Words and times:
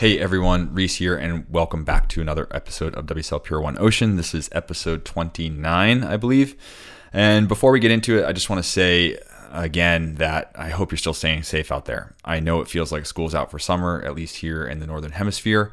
Hey 0.00 0.18
everyone, 0.18 0.72
Reese 0.72 0.94
here, 0.96 1.14
and 1.14 1.44
welcome 1.50 1.84
back 1.84 2.08
to 2.08 2.22
another 2.22 2.48
episode 2.52 2.94
of 2.94 3.04
WSL 3.04 3.44
Pure 3.44 3.60
One 3.60 3.76
Ocean. 3.78 4.16
This 4.16 4.34
is 4.34 4.48
episode 4.50 5.04
29, 5.04 6.02
I 6.02 6.16
believe. 6.16 6.56
And 7.12 7.46
before 7.46 7.70
we 7.70 7.80
get 7.80 7.90
into 7.90 8.16
it, 8.16 8.24
I 8.24 8.32
just 8.32 8.48
want 8.48 8.64
to 8.64 8.70
say 8.70 9.18
again 9.52 10.14
that 10.14 10.52
I 10.54 10.70
hope 10.70 10.90
you're 10.90 10.96
still 10.96 11.12
staying 11.12 11.42
safe 11.42 11.70
out 11.70 11.84
there. 11.84 12.14
I 12.24 12.40
know 12.40 12.62
it 12.62 12.68
feels 12.68 12.90
like 12.90 13.04
school's 13.04 13.34
out 13.34 13.50
for 13.50 13.58
summer, 13.58 14.00
at 14.02 14.14
least 14.14 14.36
here 14.36 14.66
in 14.66 14.78
the 14.78 14.86
Northern 14.86 15.12
Hemisphere, 15.12 15.70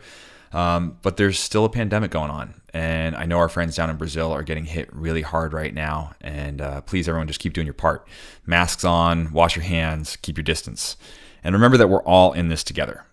um, 0.52 0.98
but 1.04 1.16
there's 1.16 1.40
still 1.40 1.64
a 1.64 1.70
pandemic 1.70 2.12
going 2.12 2.30
on. 2.30 2.54
And 2.74 3.16
I 3.16 3.28
know 3.28 3.38
our 3.38 3.48
friends 3.48 3.78
down 3.78 3.90
in 3.90 3.96
Brazil 3.96 4.34
are 4.34 4.44
getting 4.44 4.66
hit 4.66 4.94
really 4.94 5.22
hard 5.22 5.54
right 5.54 5.74
now. 5.74 6.16
And 6.20 6.60
uh, 6.60 6.82
please, 6.82 7.08
everyone, 7.08 7.28
just 7.28 7.40
keep 7.40 7.54
doing 7.54 7.66
your 7.66 7.74
part. 7.74 8.06
Masks 8.46 8.84
on, 8.84 9.32
wash 9.32 9.56
your 9.56 9.64
hands, 9.64 10.18
keep 10.18 10.36
your 10.36 10.44
distance. 10.44 10.98
And 11.46 11.56
remember 11.56 11.78
that 11.78 11.88
we're 11.88 12.04
all 12.04 12.34
in 12.34 12.50
this 12.50 12.66
together. 12.66 13.07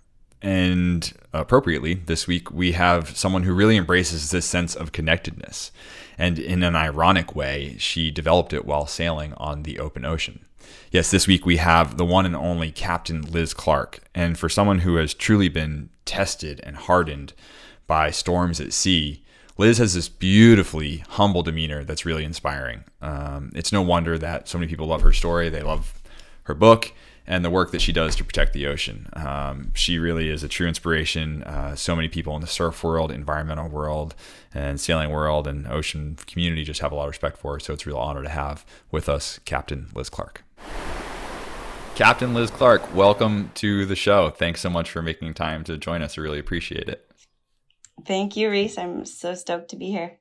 And 0.45 1.11
appropriately, 1.33 1.95
this 1.95 2.27
week 2.27 2.51
we 2.51 2.73
have 2.73 3.17
someone 3.17 3.45
who 3.45 3.55
really 3.55 3.79
embraces 3.79 4.31
this 4.31 4.45
sense 4.45 4.75
of 4.77 4.93
connectedness. 4.93 5.73
And 6.19 6.39
in 6.39 6.63
an 6.63 6.77
ironic 6.77 7.35
way, 7.35 7.77
she 7.79 8.11
developed 8.11 8.53
it 8.53 8.67
while 8.67 8.87
sailing 8.87 9.33
on 9.39 9.63
the 9.63 9.79
open 9.79 10.05
ocean. 10.05 10.45
Yes, 10.91 11.11
this 11.11 11.27
week 11.27 11.47
we 11.47 11.57
have 11.57 11.97
the 11.97 12.05
one 12.05 12.27
and 12.27 12.37
only 12.37 12.71
Captain 12.71 13.23
Liz 13.23 13.55
Clark. 13.55 14.01
And 14.15 14.39
for 14.39 14.51
someone 14.51 14.81
who 14.81 14.97
has 14.97 15.15
truly 15.15 15.49
been 15.49 15.89
tested 16.05 16.61
and 16.63 16.77
hardened 16.77 17.33
by 17.87 18.11
storms 18.11 18.61
at 18.61 18.75
sea, 18.75 19.23
Liz 19.57 19.79
has 19.79 19.95
this 19.95 20.11
beautifully 20.11 20.99
humble 21.09 21.43
demeanor 21.43 21.85
that's 21.85 22.05
really 22.05 22.23
inspiring. 22.23 22.85
Um, 23.01 23.51
it's 23.55 23.73
no 23.73 23.81
wonder 23.81 24.19
that 24.19 24.47
so 24.47 24.59
many 24.59 24.69
people 24.69 24.89
love 24.89 25.01
her 25.01 25.13
story. 25.13 25.49
They 25.49 25.63
love 25.63 26.03
her 26.43 26.55
book 26.55 26.93
and 27.27 27.45
the 27.45 27.51
work 27.51 27.71
that 27.73 27.81
she 27.81 27.93
does 27.93 28.15
to 28.17 28.25
protect 28.25 28.53
the 28.53 28.67
ocean. 28.67 29.09
Um, 29.15 29.71
she 29.75 29.99
really 29.99 30.29
is 30.29 30.43
a 30.43 30.49
true 30.49 30.67
inspiration. 30.67 31.43
Uh, 31.45 31.75
so 31.75 31.97
many 31.97 32.09
people 32.09 32.35
in 32.35 32.41
the 32.41 32.47
surf 32.47 32.85
world, 32.85 33.11
environmental 33.11 33.69
world, 33.69 34.15
and 34.53 34.81
sailing 34.81 35.11
world, 35.11 35.47
and 35.47 35.67
ocean 35.67 36.17
community 36.27 36.65
just 36.65 36.81
have 36.81 36.93
a 36.93 36.95
lot 36.95 37.05
of 37.05 37.11
respect 37.11 37.39
for 37.39 37.55
her. 37.55 37.61
So 37.61 37.73
it's 37.73 37.87
a 37.87 37.89
real 37.89 37.99
honor 37.99 38.23
to 38.23 38.29
have 38.29 38.65
with 38.91 39.09
us 39.09 39.41
Captain 39.45 39.89
Liz 39.95 40.11
Clark. 40.11 40.45
Captain 41.95 42.35
Liz 42.35 42.51
Clark, 42.51 42.95
welcome 42.95 43.53
to 43.55 43.87
the 43.87 43.95
show. 43.95 44.29
Thanks 44.31 44.61
so 44.61 44.69
much 44.69 44.91
for 44.91 45.01
making 45.01 45.33
time 45.35 45.63
to 45.65 45.79
join 45.79 46.03
us. 46.03 46.19
I 46.19 46.23
really 46.23 46.41
appreciate 46.41 46.89
it. 46.89 47.09
Thank 48.05 48.37
you, 48.37 48.51
Reese. 48.51 48.77
I'm 48.77 49.05
so 49.07 49.35
stoked 49.35 49.71
to 49.71 49.77
be 49.77 49.87
here. 49.87 50.19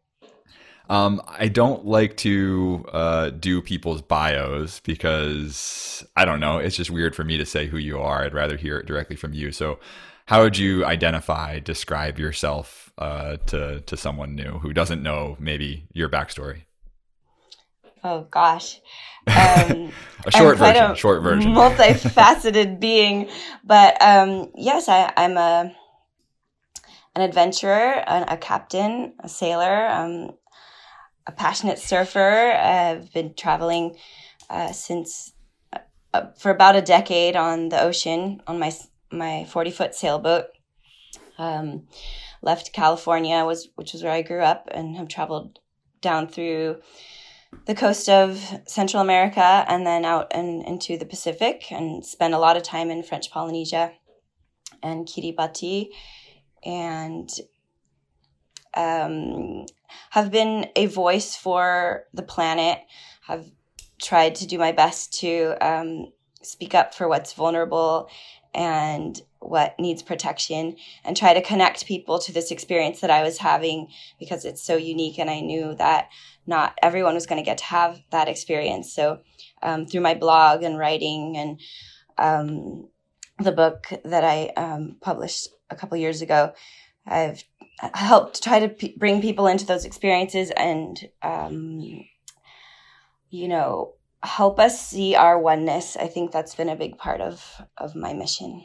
Um, 0.93 1.23
I 1.27 1.47
don't 1.47 1.87
like 1.87 2.17
to 2.17 2.85
uh, 2.93 3.31
do 3.31 3.63
people's 3.63 4.03
bios 4.03 4.79
because 4.81 6.05
I 6.15 6.23
don't 6.23 6.39
know. 6.39 6.59
It's 6.59 6.75
just 6.75 6.91
weird 6.91 7.15
for 7.15 7.23
me 7.23 7.35
to 7.37 7.47
say 7.47 7.65
who 7.65 7.77
you 7.77 7.99
are. 7.99 8.23
I'd 8.23 8.35
rather 8.35 8.57
hear 8.57 8.77
it 8.77 8.85
directly 8.85 9.15
from 9.15 9.33
you. 9.33 9.51
So, 9.51 9.79
how 10.27 10.43
would 10.43 10.55
you 10.55 10.85
identify, 10.85 11.57
describe 11.57 12.19
yourself 12.19 12.93
uh, 12.99 13.37
to 13.47 13.81
to 13.81 13.97
someone 13.97 14.35
new 14.35 14.59
who 14.59 14.71
doesn't 14.71 15.01
know 15.01 15.35
maybe 15.39 15.87
your 15.93 16.09
backstory? 16.09 16.65
Oh 18.03 18.27
gosh, 18.29 18.79
um, 19.25 19.91
a 20.25 20.31
short 20.31 20.59
version. 20.59 20.91
A 20.91 20.95
short 20.95 21.23
version. 21.23 21.53
Multifaceted 21.53 22.79
being, 22.79 23.31
but 23.63 23.99
um, 23.99 24.51
yes, 24.55 24.87
I, 24.87 25.11
I'm 25.17 25.37
a 25.37 25.75
an 27.15 27.21
adventurer, 27.23 27.93
a, 28.05 28.25
a 28.33 28.37
captain, 28.37 29.13
a 29.21 29.27
sailor. 29.27 29.87
Um, 29.87 30.35
a 31.27 31.31
passionate 31.31 31.79
surfer. 31.79 32.51
I've 32.51 33.11
been 33.13 33.33
traveling 33.33 33.95
uh, 34.49 34.71
since 34.71 35.33
uh, 36.13 36.27
for 36.37 36.51
about 36.51 36.75
a 36.75 36.81
decade 36.81 37.35
on 37.35 37.69
the 37.69 37.81
ocean 37.81 38.41
on 38.47 38.59
my 38.59 38.71
my 39.11 39.45
40 39.45 39.71
foot 39.71 39.95
sailboat. 39.95 40.45
Um, 41.37 41.87
left 42.41 42.73
California 42.73 43.43
was 43.45 43.69
which 43.75 43.93
was 43.93 44.03
where 44.03 44.11
I 44.11 44.21
grew 44.21 44.41
up 44.41 44.69
and 44.71 44.97
have 44.97 45.07
traveled 45.07 45.59
down 46.01 46.27
through 46.27 46.81
the 47.65 47.75
coast 47.75 48.09
of 48.09 48.39
Central 48.67 49.01
America 49.01 49.65
and 49.67 49.85
then 49.85 50.05
out 50.05 50.27
and 50.31 50.63
into 50.65 50.97
the 50.97 51.05
Pacific 51.05 51.71
and 51.71 52.05
spent 52.05 52.33
a 52.33 52.39
lot 52.39 52.57
of 52.57 52.63
time 52.63 52.89
in 52.89 53.03
French 53.03 53.31
Polynesia 53.31 53.93
and 54.81 55.07
Kiribati 55.07 55.89
and 56.65 57.29
um, 58.75 59.65
have 60.11 60.31
been 60.31 60.67
a 60.75 60.85
voice 60.87 61.35
for 61.35 62.03
the 62.13 62.23
planet, 62.23 62.79
have 63.27 63.45
tried 64.01 64.35
to 64.35 64.47
do 64.47 64.57
my 64.57 64.71
best 64.71 65.13
to 65.21 65.55
um, 65.61 66.11
speak 66.41 66.75
up 66.75 66.93
for 66.93 67.07
what's 67.07 67.33
vulnerable 67.33 68.09
and 68.53 69.21
what 69.39 69.77
needs 69.79 70.03
protection 70.03 70.75
and 71.03 71.17
try 71.17 71.33
to 71.33 71.41
connect 71.41 71.85
people 71.85 72.19
to 72.19 72.31
this 72.31 72.51
experience 72.51 73.01
that 73.01 73.09
I 73.09 73.23
was 73.23 73.37
having 73.37 73.87
because 74.19 74.45
it's 74.45 74.63
so 74.63 74.75
unique 74.75 75.19
and 75.19 75.29
I 75.29 75.41
knew 75.41 75.75
that 75.75 76.09
not 76.45 76.77
everyone 76.81 77.15
was 77.15 77.25
going 77.25 77.41
to 77.41 77.45
get 77.45 77.57
to 77.59 77.65
have 77.65 78.01
that 78.11 78.27
experience. 78.27 78.93
So 78.93 79.19
um, 79.61 79.85
through 79.85 80.01
my 80.01 80.13
blog 80.13 80.63
and 80.63 80.77
writing 80.77 81.35
and 81.37 81.59
um, 82.17 82.89
the 83.39 83.51
book 83.51 83.87
that 84.05 84.23
I 84.23 84.51
um, 84.55 84.97
published 85.01 85.49
a 85.69 85.75
couple 85.75 85.97
years 85.97 86.21
ago, 86.21 86.53
I've 87.05 87.43
helped 87.79 88.43
try 88.43 88.59
to 88.59 88.69
p- 88.69 88.95
bring 88.97 89.21
people 89.21 89.47
into 89.47 89.65
those 89.65 89.85
experiences 89.85 90.51
and, 90.51 91.09
um, 91.21 92.05
you 93.29 93.47
know, 93.47 93.93
help 94.21 94.59
us 94.59 94.79
see 94.79 95.15
our 95.15 95.37
oneness. 95.37 95.97
I 95.97 96.07
think 96.07 96.31
that's 96.31 96.55
been 96.55 96.69
a 96.69 96.75
big 96.75 96.97
part 96.97 97.21
of 97.21 97.61
of 97.77 97.95
my 97.95 98.13
mission. 98.13 98.63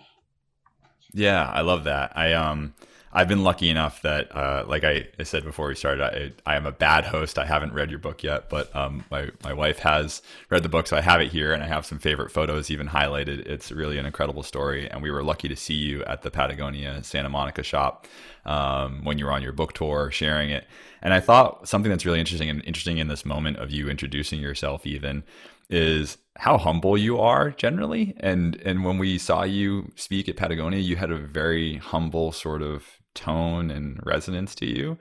Yeah, 1.13 1.49
I 1.49 1.63
love 1.63 1.85
that. 1.85 2.13
I 2.17 2.35
um 2.35 2.75
I've 3.19 3.27
been 3.27 3.43
lucky 3.43 3.69
enough 3.69 4.01
that, 4.03 4.31
uh, 4.31 4.65
like 4.69 4.85
I, 4.85 5.09
said 5.25 5.43
before 5.43 5.67
we 5.67 5.75
started, 5.75 6.35
I, 6.47 6.53
I 6.53 6.55
am 6.55 6.67
a 6.67 6.71
bad 6.71 7.05
host. 7.05 7.37
I 7.37 7.47
haven't 7.47 7.73
read 7.73 7.91
your 7.91 7.99
book 7.99 8.23
yet, 8.23 8.49
but 8.49 8.75
um, 8.77 9.05
my, 9.11 9.31
my 9.43 9.53
wife 9.53 9.81
has 9.81 10.23
read 10.51 10.63
the 10.63 10.69
book, 10.69 10.87
so 10.87 10.97
I 10.97 11.01
have 11.01 11.21
it 11.21 11.33
here, 11.33 11.53
and 11.53 11.61
I 11.61 11.67
have 11.67 11.85
some 11.85 11.99
favorite 11.99 12.31
photos 12.31 12.71
even 12.71 12.87
highlighted. 12.87 13.41
It's 13.41 13.73
really 13.73 13.99
an 13.99 14.07
incredible 14.07 14.45
story, 14.45 14.89
and 14.89 15.03
we 15.03 15.11
were 15.11 15.25
lucky 15.25 15.49
to 15.49 15.57
see 15.57 15.75
you 15.75 16.05
at 16.05 16.23
the 16.23 16.31
Patagonia 16.31 17.03
Santa 17.03 17.29
Monica 17.29 17.65
shop 17.65 18.07
um, 18.45 19.03
when 19.03 19.19
you 19.19 19.25
were 19.25 19.33
on 19.33 19.43
your 19.43 19.51
book 19.51 19.73
tour, 19.73 20.13
sharing 20.13 20.51
it. 20.51 20.69
And 21.03 21.13
I 21.13 21.19
thought 21.19 21.67
something 21.67 21.91
that's 21.91 22.07
really 22.07 22.21
interesting 22.21 22.49
and 22.49 22.65
interesting 22.67 22.99
in 22.99 23.09
this 23.09 23.27
moment 23.27 23.57
of 23.57 23.73
you 23.73 23.89
introducing 23.89 24.39
yourself, 24.39 24.87
even 24.87 25.25
is 25.71 26.19
how 26.37 26.57
humble 26.57 26.97
you 26.97 27.19
are 27.19 27.51
generally 27.51 28.15
and 28.21 28.57
and 28.65 28.85
when 28.85 28.97
we 28.97 29.19
saw 29.19 29.43
you 29.43 29.93
speak 29.97 30.27
at 30.27 30.37
Patagonia 30.37 30.79
you 30.79 30.97
had 30.97 31.11
a 31.11 31.19
very 31.19 31.77
humble 31.77 32.33
sort 32.33 32.63
of 32.63 32.99
tone 33.19 33.71
and 33.71 34.01
resonance 34.05 34.55
to 34.57 34.67
you. 34.67 34.99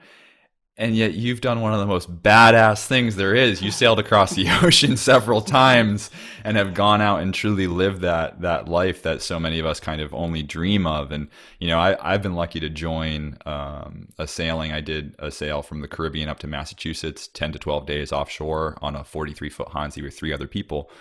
And 0.79 0.95
yet 0.95 1.16
you've 1.16 1.41
done 1.41 1.61
one 1.61 1.73
of 1.73 1.79
the 1.79 1.88
most 1.88 2.22
badass 2.22 2.85
things 2.85 3.16
there 3.16 3.33
is. 3.33 3.63
You 3.63 3.72
sailed 3.81 4.00
across 4.00 4.35
the 4.35 4.47
ocean 4.61 4.95
several 4.95 5.41
times 5.41 6.11
and 6.44 6.55
have 6.55 6.75
gone 6.75 7.01
out 7.01 7.22
and 7.22 7.33
truly 7.33 7.66
lived 7.66 8.01
that 8.01 8.41
that 8.41 8.67
life 8.67 9.01
that 9.01 9.23
so 9.23 9.39
many 9.39 9.57
of 9.57 9.66
us 9.66 9.79
kind 9.79 10.01
of 10.01 10.13
only 10.13 10.44
dream 10.44 10.85
of. 10.85 11.11
And 11.11 11.29
you 11.59 11.67
know, 11.67 11.79
I, 11.79 11.97
I've 12.01 12.22
been 12.22 12.35
lucky 12.35 12.59
to 12.59 12.69
join 12.69 13.38
um, 13.45 14.09
a 14.19 14.28
sailing. 14.28 14.72
I 14.72 14.81
did 14.81 15.16
a 15.17 15.31
sail 15.31 15.63
from 15.63 15.81
the 15.81 15.88
Caribbean 15.88 16.29
up 16.29 16.39
to 16.39 16.47
Massachusetts, 16.47 17.28
ten 17.28 17.51
to 17.53 17.59
twelve 17.59 17.88
days 17.88 18.11
offshore 18.11 18.78
on 18.81 18.95
a 18.95 19.03
forty-three 19.03 19.49
foot 19.49 19.69
Hanse 19.69 20.01
with 20.01 20.16
three 20.16 20.31
other 20.31 20.47
people. 20.47 20.91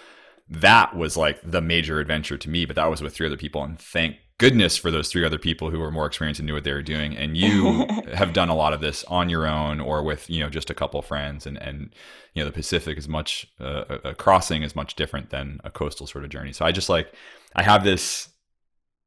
That 0.49 0.97
was 0.97 1.17
like 1.17 1.41
the 1.43 1.61
major 1.61 1.99
adventure 2.01 2.39
to 2.39 2.51
me, 2.51 2.65
but 2.65 2.77
that 2.77 2.91
was 2.91 3.03
with 3.03 3.15
three 3.15 3.27
other 3.27 3.37
people. 3.37 3.65
And 3.65 3.79
thank 3.79 4.17
goodness 4.39 4.77
for 4.77 4.91
those 4.91 5.11
three 5.11 5.25
other 5.25 5.39
people 5.39 5.71
who 5.71 5.79
were 5.79 5.91
more 5.91 6.07
experienced 6.07 6.41
and 6.41 6.47
knew 6.47 6.55
what 6.55 6.65
they 6.65 6.73
were 6.73 6.83
doing 6.83 7.17
and 7.17 7.37
you 7.37 7.87
have 8.15 8.33
done 8.33 8.49
a 8.49 8.55
lot 8.55 8.75
of 8.75 8.81
this 8.81 9.03
on 9.05 9.31
your 9.31 9.47
own 9.47 9.81
or 9.81 10.03
with 10.03 10.29
you 10.29 10.41
know 10.41 10.51
just 10.51 10.69
a 10.69 10.75
couple 10.75 11.01
of 11.01 11.07
friends 11.07 11.47
and 11.47 11.57
and 11.63 11.95
you 12.35 12.43
know 12.43 12.47
the 12.47 12.53
pacific 12.53 12.99
is 12.99 13.09
much 13.09 13.47
uh, 13.61 13.85
a 14.05 14.15
crossing 14.15 14.63
is 14.63 14.77
much 14.77 14.95
different 14.95 15.31
than 15.31 15.59
a 15.65 15.71
coastal 15.71 16.07
sort 16.07 16.25
of 16.25 16.31
journey 16.31 16.53
so 16.53 16.65
i 16.67 16.73
just 16.73 16.89
like 16.89 17.13
i 17.55 17.63
have 17.63 17.83
this 17.83 18.29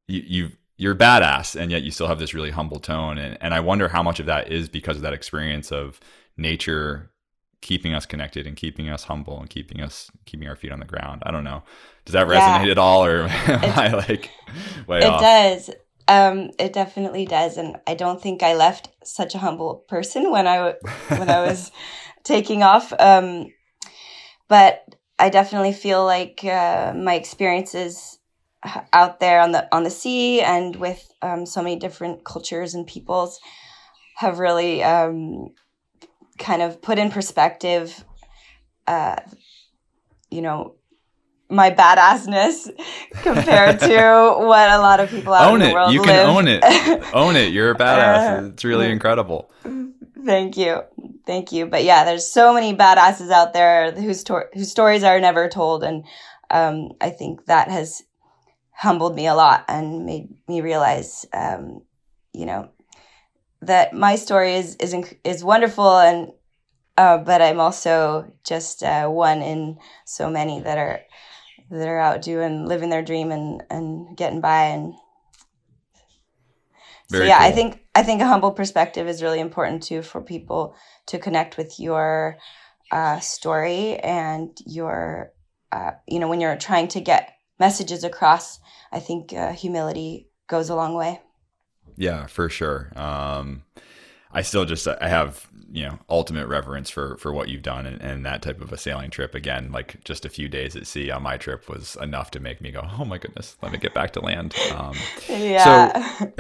you 0.07 0.23
you 0.25 0.51
you're 0.77 0.95
badass 0.95 1.59
and 1.59 1.71
yet 1.71 1.83
you 1.83 1.91
still 1.91 2.07
have 2.07 2.19
this 2.19 2.33
really 2.33 2.51
humble 2.51 2.79
tone 2.79 3.19
and, 3.19 3.37
and 3.39 3.53
i 3.53 3.59
wonder 3.59 3.87
how 3.87 4.01
much 4.01 4.19
of 4.19 4.25
that 4.25 4.51
is 4.51 4.67
because 4.67 4.95
of 4.95 5.03
that 5.03 5.13
experience 5.13 5.71
of 5.71 5.99
nature 6.37 7.11
keeping 7.61 7.93
us 7.93 8.05
connected 8.05 8.47
and 8.47 8.55
keeping 8.55 8.89
us 8.89 9.03
humble 9.03 9.39
and 9.39 9.49
keeping 9.49 9.81
us 9.81 10.09
keeping 10.25 10.47
our 10.47 10.55
feet 10.55 10.71
on 10.71 10.79
the 10.79 10.85
ground. 10.85 11.23
I 11.25 11.31
don't 11.31 11.43
know. 11.43 11.63
Does 12.05 12.13
that 12.13 12.27
resonate 12.27 12.65
yeah. 12.65 12.71
at 12.71 12.77
all, 12.77 13.05
or 13.05 13.23
am 13.27 13.63
it, 13.63 13.77
I 13.77 13.93
like 13.93 14.31
way 14.87 14.99
it 14.99 15.03
off? 15.03 15.21
It 15.21 15.23
does. 15.23 15.69
Um, 16.07 16.51
it 16.57 16.73
definitely 16.73 17.25
does, 17.25 17.57
and 17.57 17.77
I 17.85 17.93
don't 17.93 18.21
think 18.21 18.41
I 18.41 18.55
left 18.55 18.89
such 19.03 19.35
a 19.35 19.39
humble 19.39 19.85
person 19.87 20.31
when 20.31 20.47
I 20.47 20.75
when 21.09 21.29
I 21.29 21.41
was 21.47 21.71
taking 22.23 22.63
off. 22.63 22.91
Um, 22.99 23.53
but 24.47 24.95
I 25.19 25.29
definitely 25.29 25.73
feel 25.73 26.03
like 26.05 26.43
uh, 26.43 26.93
my 26.95 27.13
experiences 27.13 28.17
out 28.91 29.19
there 29.19 29.39
on 29.39 29.51
the 29.51 29.67
on 29.73 29.83
the 29.83 29.89
sea 29.89 30.41
and 30.41 30.75
with 30.75 31.11
um, 31.21 31.45
so 31.45 31.61
many 31.61 31.77
different 31.77 32.25
cultures 32.25 32.73
and 32.73 32.87
peoples 32.87 33.39
have 34.15 34.39
really 34.39 34.83
um, 34.83 35.49
kind 36.39 36.61
of 36.61 36.81
put 36.81 36.97
in 36.97 37.11
perspective, 37.11 38.03
uh, 38.87 39.17
you 40.31 40.41
know, 40.41 40.75
my 41.49 41.71
badassness 41.71 42.69
compared 43.23 43.79
to 43.79 43.87
what 44.37 44.69
a 44.69 44.77
lot 44.79 44.99
of 44.99 45.09
people 45.09 45.33
out 45.33 45.51
own 45.51 45.61
in 45.61 45.67
it. 45.67 45.69
the 45.69 45.73
world 45.73 45.93
You 45.93 45.99
live. 46.01 46.07
can 46.09 46.27
own 46.27 46.47
it. 46.47 46.63
own 47.13 47.35
it. 47.35 47.51
You're 47.53 47.71
a 47.71 47.75
badass. 47.75 48.43
Uh, 48.45 48.47
It's 48.53 48.63
really 48.63 48.89
incredible. 48.91 49.51
Thank 50.25 50.57
you, 50.57 50.81
thank 51.25 51.51
you. 51.51 51.65
But 51.65 51.83
yeah, 51.85 52.03
there's 52.03 52.29
so 52.29 52.53
many 52.53 52.75
badasses 52.75 53.31
out 53.31 53.53
there 53.53 53.91
whose 53.91 54.19
sto- 54.19 54.49
whose 54.53 54.69
stories 54.69 55.03
are 55.03 55.19
never 55.19 55.47
told, 55.47 55.83
and 55.83 56.03
um, 56.51 56.89
I 56.99 57.09
think 57.09 57.45
that 57.45 57.69
has 57.69 58.03
humbled 58.71 59.15
me 59.15 59.27
a 59.27 59.33
lot 59.33 59.63
and 59.69 60.05
made 60.05 60.27
me 60.47 60.61
realize, 60.61 61.25
um, 61.33 61.81
you 62.33 62.45
know, 62.45 62.69
that 63.61 63.93
my 63.93 64.15
story 64.15 64.55
is 64.55 64.75
is 64.77 64.95
is 65.23 65.43
wonderful, 65.43 65.97
and 65.97 66.31
uh, 66.97 67.17
but 67.17 67.41
I'm 67.41 67.59
also 67.59 68.31
just 68.43 68.83
uh, 68.83 69.07
one 69.07 69.41
in 69.41 69.77
so 70.05 70.29
many 70.29 70.61
that 70.61 70.77
are 70.77 71.01
that 71.71 71.87
are 71.87 71.99
out 71.99 72.21
doing 72.21 72.65
living 72.65 72.89
their 72.89 73.03
dream 73.03 73.31
and 73.31 73.63
and 73.69 74.17
getting 74.17 74.41
by 74.41 74.65
and 74.65 74.93
so 77.07 77.17
Very 77.17 77.27
yeah 77.27 77.39
i 77.39 77.51
think 77.51 77.79
i 77.95 78.03
think 78.03 78.21
a 78.21 78.27
humble 78.27 78.51
perspective 78.51 79.07
is 79.07 79.23
really 79.23 79.39
important 79.39 79.83
too 79.83 80.01
for 80.01 80.21
people 80.21 80.75
to 81.07 81.19
connect 81.19 81.57
with 81.57 81.79
your 81.79 82.37
uh, 82.91 83.19
story 83.19 83.97
and 83.97 84.57
your 84.65 85.31
uh, 85.71 85.91
you 86.07 86.19
know 86.19 86.27
when 86.27 86.41
you're 86.41 86.55
trying 86.55 86.87
to 86.87 86.99
get 86.99 87.33
messages 87.59 88.03
across 88.03 88.59
i 88.91 88.99
think 88.99 89.33
uh, 89.33 89.51
humility 89.51 90.27
goes 90.47 90.69
a 90.69 90.75
long 90.75 90.95
way 90.95 91.21
Yeah, 91.99 92.25
for 92.27 92.49
sure. 92.49 92.91
Um, 92.95 93.63
I 94.31 94.41
still 94.41 94.65
just 94.65 94.87
I 94.87 95.07
have 95.07 95.47
you 95.71 95.83
know 95.83 95.99
ultimate 96.09 96.47
reverence 96.47 96.89
for 96.89 97.17
for 97.17 97.31
what 97.33 97.49
you've 97.49 97.61
done 97.61 97.85
and, 97.85 98.01
and 98.01 98.25
that 98.25 98.41
type 98.41 98.61
of 98.61 98.71
a 98.71 98.77
sailing 98.77 99.11
trip. 99.11 99.35
Again, 99.35 99.71
like 99.71 100.03
just 100.05 100.25
a 100.25 100.29
few 100.29 100.47
days 100.47 100.75
at 100.75 100.87
sea 100.87 101.11
on 101.11 101.21
my 101.23 101.37
trip 101.37 101.67
was 101.67 101.97
enough 102.01 102.31
to 102.31 102.39
make 102.39 102.61
me 102.61 102.71
go, 102.71 102.87
oh 102.97 103.05
my 103.05 103.17
goodness, 103.17 103.57
let 103.61 103.71
me 103.71 103.77
get 103.77 103.93
back 103.93 104.11
to 104.13 104.21
land. 104.21 104.55
Um, 104.75 104.95
yeah 105.27 106.31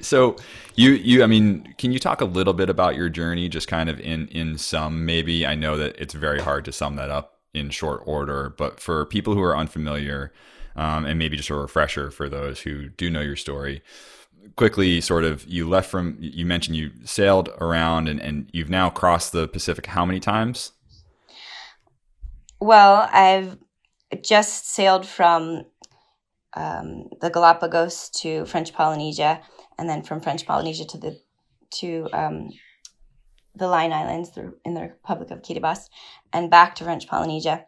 so 0.00 0.36
you 0.74 0.90
you 0.92 1.22
I 1.22 1.26
mean, 1.26 1.74
can 1.78 1.92
you 1.92 1.98
talk 1.98 2.20
a 2.20 2.24
little 2.24 2.52
bit 2.52 2.68
about 2.68 2.96
your 2.96 3.08
journey, 3.08 3.48
just 3.48 3.68
kind 3.68 3.88
of 3.88 4.00
in 4.00 4.28
in 4.28 4.58
some 4.58 5.04
maybe? 5.04 5.46
I 5.46 5.54
know 5.54 5.76
that 5.76 5.96
it's 5.98 6.14
very 6.14 6.40
hard 6.40 6.64
to 6.66 6.72
sum 6.72 6.96
that 6.96 7.10
up 7.10 7.38
in 7.54 7.70
short 7.70 8.02
order, 8.06 8.54
but 8.56 8.80
for 8.80 9.04
people 9.06 9.34
who 9.34 9.42
are 9.42 9.56
unfamiliar, 9.56 10.32
um, 10.74 11.04
and 11.04 11.18
maybe 11.18 11.36
just 11.36 11.50
a 11.50 11.54
refresher 11.54 12.10
for 12.10 12.28
those 12.28 12.60
who 12.60 12.88
do 12.88 13.10
know 13.10 13.20
your 13.20 13.36
story, 13.36 13.82
quickly, 14.56 15.00
sort 15.00 15.24
of, 15.24 15.44
you 15.46 15.68
left 15.68 15.90
from 15.90 16.16
you 16.20 16.46
mentioned 16.46 16.76
you 16.76 16.90
sailed 17.04 17.48
around 17.60 18.08
and 18.08 18.20
and 18.20 18.48
you've 18.52 18.70
now 18.70 18.90
crossed 18.90 19.32
the 19.32 19.48
Pacific 19.48 19.86
how 19.86 20.04
many 20.04 20.20
times? 20.20 20.72
Well, 22.60 23.08
I've 23.12 23.58
just 24.22 24.68
sailed 24.68 25.06
from 25.06 25.64
um, 26.54 27.08
the 27.20 27.30
Galapagos 27.30 28.10
to 28.20 28.44
French 28.46 28.72
Polynesia, 28.72 29.40
and 29.78 29.88
then 29.88 30.02
from 30.02 30.20
French 30.20 30.46
Polynesia 30.46 30.84
to 30.86 30.98
the 30.98 31.20
to 31.80 32.08
um, 32.12 32.50
the 33.54 33.68
Line 33.68 33.92
Islands 33.92 34.30
in 34.64 34.74
the 34.74 34.82
Republic 34.82 35.30
of 35.30 35.42
Kiribati, 35.42 35.88
and 36.32 36.50
back 36.50 36.74
to 36.76 36.84
French 36.84 37.06
Polynesia, 37.08 37.66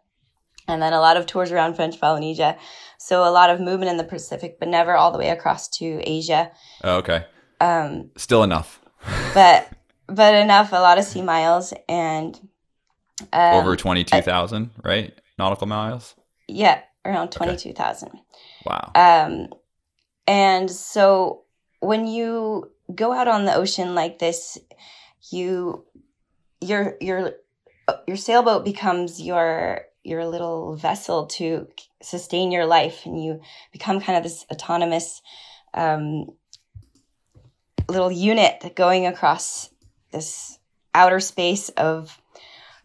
and 0.68 0.80
then 0.82 0.92
a 0.92 1.00
lot 1.00 1.16
of 1.16 1.26
tours 1.26 1.52
around 1.52 1.74
French 1.74 2.00
Polynesia. 2.00 2.56
So 2.98 3.22
a 3.28 3.30
lot 3.30 3.50
of 3.50 3.60
movement 3.60 3.90
in 3.90 3.96
the 3.96 4.04
Pacific, 4.04 4.58
but 4.58 4.68
never 4.68 4.94
all 4.96 5.12
the 5.12 5.18
way 5.18 5.28
across 5.28 5.68
to 5.78 6.00
Asia. 6.04 6.50
Oh, 6.82 6.96
okay, 6.98 7.26
Um, 7.60 8.10
still 8.16 8.42
enough. 8.42 8.80
but 9.34 9.68
but 10.06 10.34
enough, 10.34 10.72
a 10.72 10.76
lot 10.76 10.98
of 10.98 11.04
sea 11.04 11.22
miles, 11.22 11.72
and 11.88 12.38
um, 13.32 13.54
Over 13.54 13.76
twenty 13.76 14.04
two 14.04 14.20
thousand, 14.22 14.70
right? 14.82 15.12
Nautical 15.38 15.66
miles. 15.66 16.14
yeah, 16.48 16.80
around 17.04 17.30
twenty 17.32 17.56
two 17.56 17.72
thousand. 17.72 18.12
Wow. 18.64 18.90
Um, 18.94 19.48
and 20.26 20.70
so 20.70 21.42
when 21.80 22.06
you 22.06 22.70
go 22.94 23.12
out 23.12 23.28
on 23.28 23.44
the 23.44 23.54
ocean 23.54 23.94
like 23.94 24.18
this, 24.18 24.56
you 25.30 25.84
your 26.60 26.96
your 27.00 27.32
your 28.06 28.16
sailboat 28.16 28.64
becomes 28.64 29.20
your 29.20 29.82
your 30.04 30.26
little 30.26 30.76
vessel 30.76 31.26
to 31.26 31.66
sustain 32.02 32.52
your 32.52 32.66
life, 32.66 33.06
and 33.06 33.22
you 33.22 33.40
become 33.72 34.00
kind 34.00 34.16
of 34.16 34.22
this 34.22 34.44
autonomous 34.50 35.22
um, 35.72 36.26
little 37.88 38.12
unit 38.12 38.74
going 38.76 39.06
across 39.06 39.70
this 40.10 40.58
outer 40.94 41.20
space 41.20 41.70
of 41.70 42.20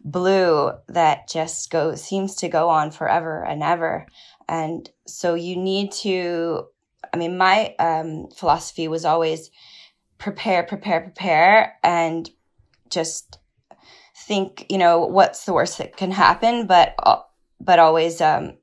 blue 0.02 0.72
that 0.88 1.28
just 1.28 1.70
goes 1.70 2.02
seems 2.02 2.36
to 2.36 2.48
go 2.48 2.68
on 2.68 2.90
forever 2.90 3.44
and 3.44 3.62
ever. 3.62 4.06
And 4.48 4.88
so 5.06 5.34
you 5.34 5.56
need 5.56 5.92
to 5.92 6.66
i 7.12 7.16
mean 7.16 7.36
my 7.36 7.74
um, 7.78 8.28
philosophy 8.34 8.88
was 8.88 9.04
always 9.04 9.50
prepare 10.18 10.62
prepare 10.62 11.00
prepare 11.00 11.78
and 11.82 12.30
just 12.88 13.38
think 14.30 14.66
you 14.68 14.78
know 14.78 15.00
what's 15.00 15.44
the 15.44 15.52
worst 15.52 15.78
that 15.78 15.96
can 15.96 16.12
happen 16.12 16.68
but 16.68 16.94
uh, 17.02 17.18
but 17.60 17.80
always 17.80 18.20
um, 18.20 18.54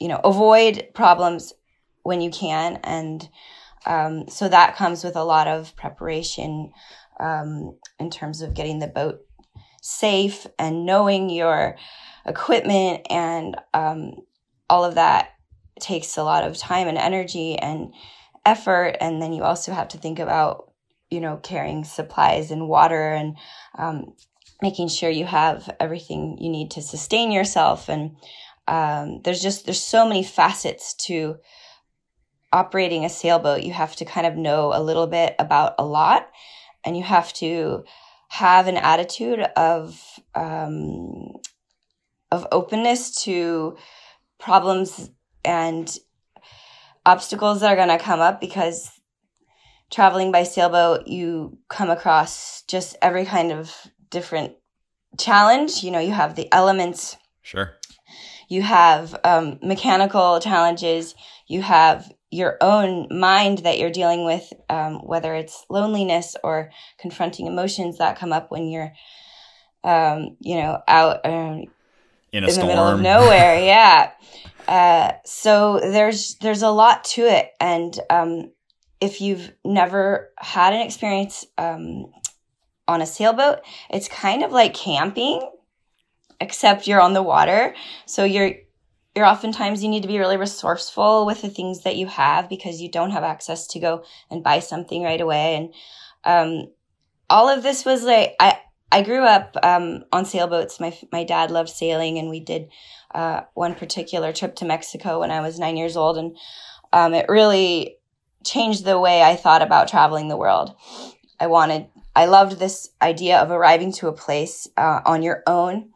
you 0.00 0.08
know 0.08 0.20
avoid 0.24 0.88
problems 0.94 1.52
when 2.02 2.20
you 2.20 2.30
can. 2.30 2.80
And 2.84 3.28
um, 3.86 4.28
so 4.28 4.48
that 4.48 4.76
comes 4.76 5.04
with 5.04 5.16
a 5.16 5.24
lot 5.24 5.48
of 5.48 5.74
preparation 5.76 6.72
um, 7.20 7.78
in 7.98 8.10
terms 8.10 8.42
of 8.42 8.54
getting 8.54 8.78
the 8.78 8.86
boat 8.86 9.20
safe 9.80 10.46
and 10.58 10.86
knowing 10.86 11.30
your 11.30 11.76
equipment 12.26 13.06
and 13.10 13.56
um, 13.74 14.12
all 14.70 14.84
of 14.84 14.94
that 14.94 15.30
takes 15.80 16.16
a 16.16 16.22
lot 16.22 16.44
of 16.44 16.56
time 16.56 16.86
and 16.86 16.98
energy 16.98 17.58
and 17.58 17.92
effort. 18.46 18.96
And 19.00 19.20
then 19.20 19.32
you 19.32 19.42
also 19.42 19.72
have 19.72 19.88
to 19.88 19.98
think 19.98 20.18
about 20.18 20.72
you 21.10 21.20
know 21.20 21.36
carrying 21.36 21.84
supplies 21.84 22.50
and 22.50 22.68
water 22.68 23.12
and 23.12 23.36
um, 23.78 24.14
making 24.62 24.88
sure 24.88 25.10
you 25.10 25.26
have 25.26 25.68
everything 25.80 26.38
you 26.40 26.48
need 26.48 26.70
to 26.70 26.82
sustain 26.82 27.32
yourself. 27.32 27.88
And 27.88 28.16
um, 28.68 29.20
there's 29.22 29.42
just 29.42 29.66
there's 29.66 29.82
so 29.82 30.06
many 30.06 30.22
facets 30.22 30.94
to 31.06 31.36
operating 32.52 33.04
a 33.04 33.08
sailboat. 33.08 33.64
You 33.64 33.72
have 33.72 33.96
to 33.96 34.04
kind 34.04 34.26
of 34.26 34.36
know 34.36 34.72
a 34.72 34.82
little 34.82 35.06
bit 35.06 35.34
about 35.38 35.74
a 35.78 35.84
lot 35.84 36.28
and 36.84 36.96
you 36.96 37.02
have 37.02 37.32
to 37.34 37.84
have 38.28 38.66
an 38.66 38.76
attitude 38.76 39.40
of 39.56 40.00
um, 40.34 41.32
of 42.30 42.46
openness 42.50 43.22
to 43.24 43.76
problems 44.38 45.10
and 45.44 45.98
obstacles 47.04 47.60
that 47.60 47.72
are 47.72 47.76
going 47.76 47.96
to 47.96 48.02
come 48.02 48.20
up 48.20 48.40
because 48.40 48.90
traveling 49.90 50.32
by 50.32 50.42
sailboat 50.42 51.06
you 51.06 51.58
come 51.68 51.90
across 51.90 52.62
just 52.62 52.96
every 53.02 53.24
kind 53.24 53.52
of 53.52 53.74
different 54.12 54.52
challenge. 55.18 55.82
You 55.82 55.90
know 55.90 55.98
you 55.98 56.12
have 56.12 56.36
the 56.36 56.46
elements. 56.52 57.16
Sure. 57.44 57.72
you 58.48 58.62
have 58.62 59.18
um, 59.24 59.58
mechanical 59.62 60.38
challenges. 60.38 61.16
You 61.48 61.60
have 61.62 62.08
your 62.30 62.56
own 62.60 63.08
mind 63.10 63.58
that 63.58 63.78
you're 63.78 63.90
dealing 63.90 64.24
with 64.24 64.52
um, 64.70 65.00
whether 65.04 65.34
it's 65.34 65.66
loneliness 65.68 66.36
or 66.44 66.70
confronting 66.98 67.46
emotions 67.48 67.98
that 67.98 68.16
come 68.18 68.32
up 68.32 68.50
when 68.52 68.68
you're 68.68 68.92
um, 69.84 70.36
you 70.40 70.56
know 70.56 70.78
out 70.86 71.26
um, 71.26 71.64
In 72.32 72.44
a 72.44 72.46
in 72.46 72.52
storm. 72.52 72.66
the 72.68 72.72
middle 72.72 72.86
of 72.88 73.00
nowhere. 73.00 73.58
Yeah. 73.64 74.12
Uh, 74.68 75.12
so 75.24 75.80
there's 75.80 76.36
there's 76.36 76.62
a 76.62 76.70
lot 76.70 77.02
to 77.04 77.22
it. 77.22 77.50
And 77.60 77.98
um, 78.08 78.52
if 79.00 79.20
you've 79.20 79.52
never 79.64 80.30
had 80.38 80.72
an 80.72 80.82
experience 80.82 81.44
um, 81.58 82.06
on 82.88 83.00
a 83.00 83.06
sailboat 83.06 83.60
it's 83.90 84.08
kind 84.08 84.42
of 84.42 84.52
like 84.52 84.74
camping 84.74 85.40
except 86.42 86.86
you're 86.86 87.00
on 87.00 87.14
the 87.14 87.22
water. 87.22 87.74
So 88.04 88.24
you're 88.24 88.52
you're 89.14 89.26
oftentimes 89.26 89.82
you 89.82 89.90
need 89.90 90.02
to 90.02 90.08
be 90.08 90.18
really 90.18 90.38
resourceful 90.38 91.26
with 91.26 91.42
the 91.42 91.50
things 91.50 91.82
that 91.82 91.96
you 91.96 92.06
have 92.06 92.48
because 92.48 92.80
you 92.80 92.90
don't 92.90 93.10
have 93.10 93.22
access 93.22 93.66
to 93.68 93.78
go 93.78 94.04
and 94.30 94.42
buy 94.42 94.58
something 94.58 95.02
right 95.02 95.20
away. 95.20 95.56
And 95.56 95.74
um, 96.24 96.72
all 97.28 97.48
of 97.48 97.62
this 97.62 97.84
was 97.84 98.04
like 98.04 98.34
i 98.40 98.58
i 98.90 99.02
grew 99.02 99.22
up 99.24 99.56
um, 99.62 100.04
on 100.12 100.24
sailboats. 100.24 100.80
My 100.80 100.98
my 101.12 101.24
dad 101.24 101.50
loved 101.50 101.70
sailing 101.70 102.18
and 102.18 102.28
we 102.28 102.40
did 102.40 102.68
uh, 103.14 103.42
one 103.54 103.74
particular 103.74 104.32
trip 104.32 104.56
to 104.56 104.64
mexico 104.64 105.20
when 105.20 105.30
i 105.30 105.40
was 105.40 105.58
nine 105.58 105.76
years 105.76 105.96
old. 105.96 106.18
And 106.18 106.36
um, 106.92 107.14
it 107.14 107.26
really 107.28 107.96
changed 108.44 108.84
the 108.84 108.98
way 108.98 109.22
i 109.22 109.36
thought 109.36 109.62
about 109.62 109.86
traveling 109.86 110.26
the 110.26 110.36
world 110.36 110.74
i 111.42 111.46
wanted 111.46 111.86
i 112.14 112.26
loved 112.26 112.58
this 112.58 112.90
idea 113.02 113.38
of 113.38 113.50
arriving 113.50 113.92
to 113.92 114.08
a 114.08 114.12
place 114.12 114.68
uh, 114.76 115.00
on 115.04 115.22
your 115.22 115.42
own. 115.46 115.90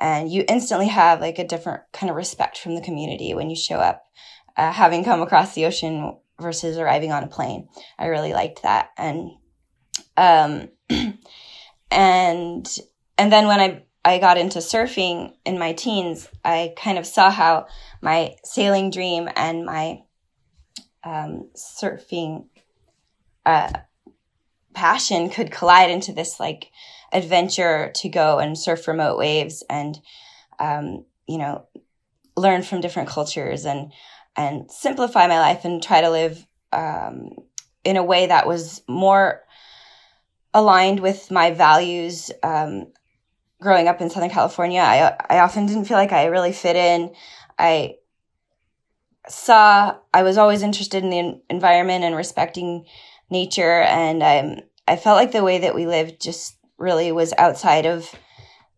And 0.00 0.30
you 0.30 0.44
instantly 0.48 0.86
have 0.88 1.20
like 1.20 1.40
a 1.40 1.46
different 1.46 1.82
kind 1.92 2.08
of 2.08 2.16
respect 2.16 2.58
from 2.58 2.76
the 2.76 2.80
community 2.80 3.34
when 3.34 3.50
you 3.50 3.56
show 3.56 3.76
up 3.76 4.06
uh, 4.56 4.70
having 4.70 5.04
come 5.04 5.22
across 5.22 5.54
the 5.54 5.66
ocean 5.66 6.16
versus 6.40 6.78
arriving 6.78 7.10
on 7.10 7.24
a 7.24 7.28
plane. 7.28 7.68
I 7.98 8.06
really 8.06 8.32
liked 8.32 8.62
that. 8.62 8.90
And 8.96 9.32
um 10.16 10.68
and 11.90 12.78
and 13.18 13.32
then 13.32 13.46
when 13.46 13.60
i 13.60 13.82
I 14.04 14.18
got 14.18 14.38
into 14.38 14.60
surfing 14.60 15.34
in 15.44 15.58
my 15.58 15.74
teens, 15.74 16.28
I 16.42 16.72
kind 16.78 16.96
of 16.96 17.06
saw 17.06 17.30
how 17.30 17.66
my 18.00 18.36
sailing 18.42 18.90
dream 18.90 19.28
and 19.36 19.66
my 19.66 20.02
um, 21.04 21.50
surfing 21.54 22.46
uh, 23.44 23.70
passion 24.78 25.28
could 25.28 25.50
collide 25.50 25.90
into 25.90 26.12
this 26.12 26.38
like 26.38 26.70
adventure 27.12 27.90
to 27.96 28.08
go 28.08 28.38
and 28.38 28.56
surf 28.56 28.86
remote 28.86 29.18
waves 29.18 29.64
and 29.68 29.98
um, 30.60 31.04
you 31.26 31.36
know 31.36 31.66
learn 32.36 32.62
from 32.62 32.80
different 32.80 33.08
cultures 33.08 33.64
and 33.64 33.92
and 34.36 34.70
simplify 34.70 35.26
my 35.26 35.40
life 35.40 35.64
and 35.64 35.82
try 35.82 36.00
to 36.00 36.10
live 36.10 36.46
um, 36.72 37.30
in 37.82 37.96
a 37.96 38.04
way 38.04 38.26
that 38.26 38.46
was 38.46 38.80
more 38.88 39.42
aligned 40.54 41.00
with 41.00 41.28
my 41.32 41.50
values 41.50 42.30
um, 42.44 42.86
growing 43.60 43.88
up 43.88 44.00
in 44.00 44.10
southern 44.10 44.30
california. 44.30 44.80
I, 44.80 45.16
I 45.28 45.40
often 45.40 45.66
didn't 45.66 45.86
feel 45.86 45.96
like 45.96 46.12
i 46.12 46.26
really 46.26 46.52
fit 46.52 46.76
in. 46.76 47.12
I 47.58 47.96
saw 49.28 49.96
i 50.14 50.22
was 50.22 50.38
always 50.38 50.62
interested 50.62 51.02
in 51.02 51.10
the 51.10 51.40
environment 51.50 52.04
and 52.04 52.14
respecting 52.14 52.86
nature 53.28 53.82
and 53.82 54.22
i 54.22 54.62
i 54.88 54.96
felt 54.96 55.16
like 55.16 55.32
the 55.32 55.44
way 55.44 55.58
that 55.58 55.74
we 55.74 55.86
lived 55.86 56.20
just 56.20 56.56
really 56.78 57.12
was 57.12 57.32
outside 57.38 57.86
of 57.86 58.10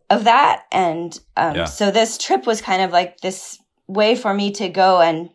of 0.08 0.24
that 0.24 0.64
and 0.72 1.20
um, 1.36 1.54
yeah. 1.54 1.64
so 1.64 1.90
this 1.90 2.18
trip 2.18 2.46
was 2.46 2.60
kind 2.60 2.82
of 2.82 2.90
like 2.90 3.20
this 3.20 3.58
way 3.86 4.16
for 4.16 4.34
me 4.34 4.50
to 4.50 4.68
go 4.68 5.00
and 5.00 5.30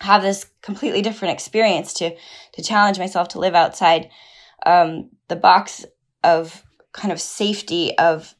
have 0.00 0.22
this 0.22 0.46
completely 0.62 1.02
different 1.02 1.34
experience 1.34 1.92
to 1.94 2.14
to 2.52 2.62
challenge 2.62 2.98
myself 2.98 3.28
to 3.28 3.38
live 3.38 3.54
outside 3.54 4.08
um, 4.64 5.10
the 5.28 5.36
box 5.36 5.84
of 6.24 6.62
kind 6.92 7.12
of 7.12 7.20
safety 7.20 7.96
of 7.98 8.34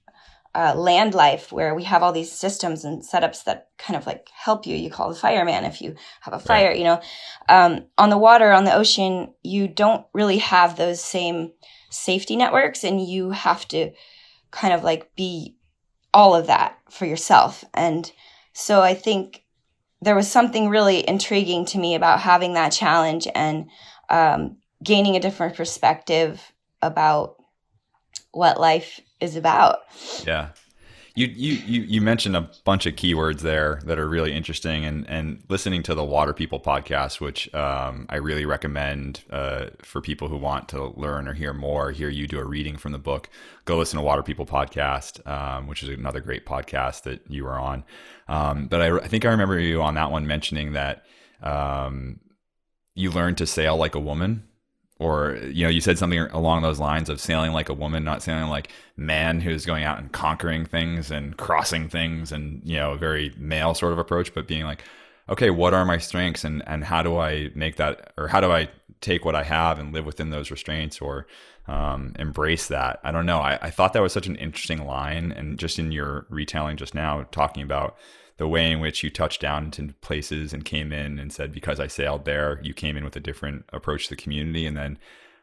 uh, 0.56 0.74
land 0.74 1.14
life 1.14 1.52
where 1.52 1.74
we 1.74 1.84
have 1.84 2.02
all 2.02 2.12
these 2.12 2.32
systems 2.32 2.84
and 2.84 3.02
setups 3.02 3.44
that 3.44 3.68
kind 3.76 3.96
of 3.96 4.06
like 4.06 4.28
help 4.34 4.66
you. 4.66 4.74
You 4.74 4.90
call 4.90 5.10
the 5.10 5.14
fireman 5.14 5.64
if 5.64 5.82
you 5.82 5.94
have 6.22 6.32
a 6.32 6.38
fire 6.38 6.68
right. 6.68 6.78
you 6.78 6.84
know? 6.84 7.00
Um, 7.48 7.84
on 7.98 8.08
the 8.08 8.16
water 8.16 8.50
on 8.50 8.64
the 8.64 8.74
ocean 8.74 9.34
you 9.42 9.68
don't 9.68 10.06
really 10.14 10.38
have 10.38 10.76
those 10.76 11.04
same 11.04 11.52
safety 11.90 12.36
networks 12.36 12.84
and 12.84 13.06
you 13.06 13.30
have 13.30 13.68
to 13.68 13.90
kind 14.50 14.72
of 14.72 14.82
like 14.82 15.14
be 15.14 15.56
all 16.14 16.34
of 16.34 16.46
that 16.46 16.78
for 16.90 17.04
yourself. 17.04 17.62
And 17.74 18.10
so 18.54 18.80
i 18.80 18.94
think 18.94 19.44
there 20.00 20.14
was 20.14 20.30
something 20.30 20.68
really 20.68 21.06
intriguing 21.06 21.64
to 21.66 21.78
me 21.78 21.94
about 21.94 22.20
having 22.20 22.54
that 22.54 22.72
challenge 22.72 23.28
and 23.34 23.68
um, 24.08 24.56
gaining 24.82 25.16
a 25.16 25.20
different 25.20 25.56
perspective 25.56 26.40
about 26.82 27.36
what 28.32 28.60
life 28.60 29.00
is 29.20 29.36
about. 29.36 29.80
Yeah. 30.24 30.50
You, 31.16 31.28
you, 31.28 31.52
you, 31.64 31.80
you 31.80 32.00
mentioned 32.02 32.36
a 32.36 32.50
bunch 32.64 32.84
of 32.84 32.94
keywords 32.94 33.40
there 33.40 33.80
that 33.86 33.98
are 33.98 34.06
really 34.06 34.34
interesting 34.34 34.84
and, 34.84 35.08
and 35.08 35.42
listening 35.48 35.82
to 35.84 35.94
the 35.94 36.04
Water 36.04 36.34
People 36.34 36.60
podcast, 36.60 37.22
which 37.22 37.52
um, 37.54 38.04
I 38.10 38.16
really 38.16 38.44
recommend 38.44 39.22
uh, 39.30 39.68
for 39.80 40.02
people 40.02 40.28
who 40.28 40.36
want 40.36 40.68
to 40.68 40.88
learn 40.88 41.26
or 41.26 41.32
hear 41.32 41.54
more, 41.54 41.90
hear 41.90 42.10
you 42.10 42.26
do 42.26 42.38
a 42.38 42.44
reading 42.44 42.76
from 42.76 42.92
the 42.92 42.98
book, 42.98 43.30
go 43.64 43.78
listen 43.78 43.96
to 43.96 44.04
Water 44.04 44.22
People 44.22 44.44
podcast, 44.44 45.26
um, 45.26 45.66
which 45.66 45.82
is 45.82 45.88
another 45.88 46.20
great 46.20 46.44
podcast 46.44 47.04
that 47.04 47.22
you 47.30 47.44
were 47.44 47.58
on. 47.58 47.84
Um, 48.28 48.66
but 48.66 48.82
I, 48.82 48.98
I, 48.98 49.08
think 49.08 49.24
I 49.24 49.30
remember 49.30 49.58
you 49.58 49.80
on 49.80 49.94
that 49.94 50.10
one 50.10 50.26
mentioning 50.26 50.74
that 50.74 51.06
um, 51.42 52.20
you 52.94 53.10
learned 53.10 53.38
to 53.38 53.46
sail 53.46 53.78
like 53.78 53.94
a 53.94 54.00
woman 54.00 54.46
or 54.98 55.36
you 55.52 55.64
know 55.64 55.70
you 55.70 55.80
said 55.80 55.98
something 55.98 56.18
along 56.18 56.62
those 56.62 56.78
lines 56.78 57.08
of 57.08 57.20
sailing 57.20 57.52
like 57.52 57.68
a 57.68 57.74
woman 57.74 58.04
not 58.04 58.22
sailing 58.22 58.48
like 58.48 58.70
man 58.96 59.40
who's 59.40 59.66
going 59.66 59.84
out 59.84 59.98
and 59.98 60.12
conquering 60.12 60.64
things 60.64 61.10
and 61.10 61.36
crossing 61.36 61.88
things 61.88 62.32
and 62.32 62.60
you 62.64 62.76
know 62.76 62.92
a 62.92 62.96
very 62.96 63.32
male 63.36 63.74
sort 63.74 63.92
of 63.92 63.98
approach 63.98 64.32
but 64.34 64.46
being 64.46 64.64
like 64.64 64.82
okay 65.28 65.50
what 65.50 65.74
are 65.74 65.84
my 65.84 65.98
strengths 65.98 66.44
and 66.44 66.62
and 66.66 66.84
how 66.84 67.02
do 67.02 67.18
i 67.18 67.50
make 67.54 67.76
that 67.76 68.12
or 68.16 68.28
how 68.28 68.40
do 68.40 68.50
i 68.50 68.68
take 69.00 69.24
what 69.24 69.34
i 69.34 69.42
have 69.42 69.78
and 69.78 69.92
live 69.92 70.06
within 70.06 70.30
those 70.30 70.50
restraints 70.50 71.00
or 71.00 71.26
um, 71.68 72.14
embrace 72.18 72.68
that? 72.68 73.00
I 73.02 73.12
don't 73.12 73.26
know. 73.26 73.38
I, 73.38 73.58
I 73.60 73.70
thought 73.70 73.92
that 73.92 74.02
was 74.02 74.12
such 74.12 74.26
an 74.26 74.36
interesting 74.36 74.86
line 74.86 75.32
and 75.32 75.58
just 75.58 75.78
in 75.78 75.92
your 75.92 76.26
retelling 76.28 76.76
just 76.76 76.94
now 76.94 77.26
talking 77.32 77.62
about 77.62 77.96
the 78.38 78.48
way 78.48 78.70
in 78.70 78.80
which 78.80 79.02
you 79.02 79.10
touched 79.10 79.40
down 79.40 79.64
into 79.64 79.94
places 79.94 80.52
and 80.52 80.64
came 80.64 80.92
in 80.92 81.18
and 81.18 81.32
said 81.32 81.52
because 81.52 81.80
I 81.80 81.86
sailed 81.86 82.24
there, 82.24 82.60
you 82.62 82.74
came 82.74 82.96
in 82.96 83.04
with 83.04 83.16
a 83.16 83.20
different 83.20 83.64
approach 83.72 84.04
to 84.04 84.10
the 84.10 84.22
community, 84.22 84.66
and 84.66 84.76
then 84.76 84.98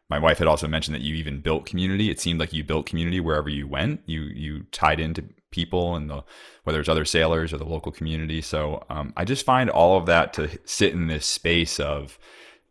my 0.09 0.19
wife 0.19 0.38
had 0.38 0.47
also 0.47 0.67
mentioned 0.67 0.93
that 0.95 1.01
you 1.01 1.15
even 1.15 1.41
built 1.41 1.65
community. 1.65 2.09
It 2.09 2.19
seemed 2.19 2.39
like 2.39 2.53
you 2.53 2.63
built 2.63 2.85
community 2.85 3.19
wherever 3.19 3.50
you 3.50 3.67
went. 3.67 4.01
You 4.05 4.21
you 4.21 4.63
tied 4.71 5.00
into 5.00 5.25
people 5.50 5.95
and 5.95 6.09
the 6.09 6.23
whether 6.63 6.79
it's 6.79 6.89
other 6.89 7.05
sailors 7.05 7.53
or 7.53 7.57
the 7.57 7.65
local 7.65 7.91
community. 7.91 8.41
So 8.41 8.85
um, 8.89 9.13
I 9.17 9.25
just 9.25 9.45
find 9.45 9.69
all 9.69 9.97
of 9.97 10.05
that 10.07 10.33
to 10.33 10.50
sit 10.65 10.93
in 10.93 11.07
this 11.07 11.25
space 11.25 11.79
of 11.79 12.19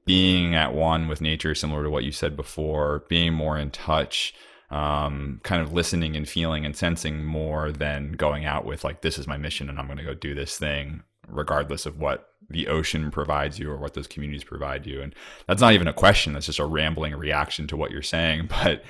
being 0.04 0.54
at 0.54 0.74
one 0.74 1.08
with 1.08 1.20
nature, 1.20 1.54
similar 1.54 1.84
to 1.84 1.90
what 1.90 2.04
you 2.04 2.12
said 2.12 2.36
before, 2.36 3.04
being 3.08 3.32
more 3.32 3.56
in 3.56 3.70
touch 3.70 4.34
um, 4.72 5.38
kind 5.44 5.60
of 5.60 5.74
listening 5.74 6.16
and 6.16 6.26
feeling 6.26 6.64
and 6.64 6.74
sensing 6.74 7.24
more 7.24 7.70
than 7.70 8.12
going 8.12 8.46
out 8.46 8.64
with 8.64 8.84
like 8.84 9.02
this 9.02 9.18
is 9.18 9.26
my 9.26 9.36
mission 9.36 9.68
and 9.68 9.78
I'm 9.78 9.86
going 9.86 9.98
to 9.98 10.04
go 10.04 10.14
do 10.14 10.34
this 10.34 10.56
thing 10.56 11.02
regardless 11.28 11.84
of 11.84 12.00
what 12.00 12.30
the 12.48 12.68
ocean 12.68 13.10
provides 13.10 13.58
you 13.58 13.70
or 13.70 13.76
what 13.76 13.92
those 13.92 14.06
communities 14.06 14.44
provide 14.44 14.86
you. 14.86 15.02
And 15.02 15.14
that's 15.46 15.60
not 15.60 15.74
even 15.74 15.88
a 15.88 15.92
question 15.92 16.32
that's 16.32 16.46
just 16.46 16.58
a 16.58 16.64
rambling 16.64 17.14
reaction 17.14 17.66
to 17.68 17.76
what 17.76 17.90
you're 17.90 18.02
saying 18.02 18.48
but 18.64 18.82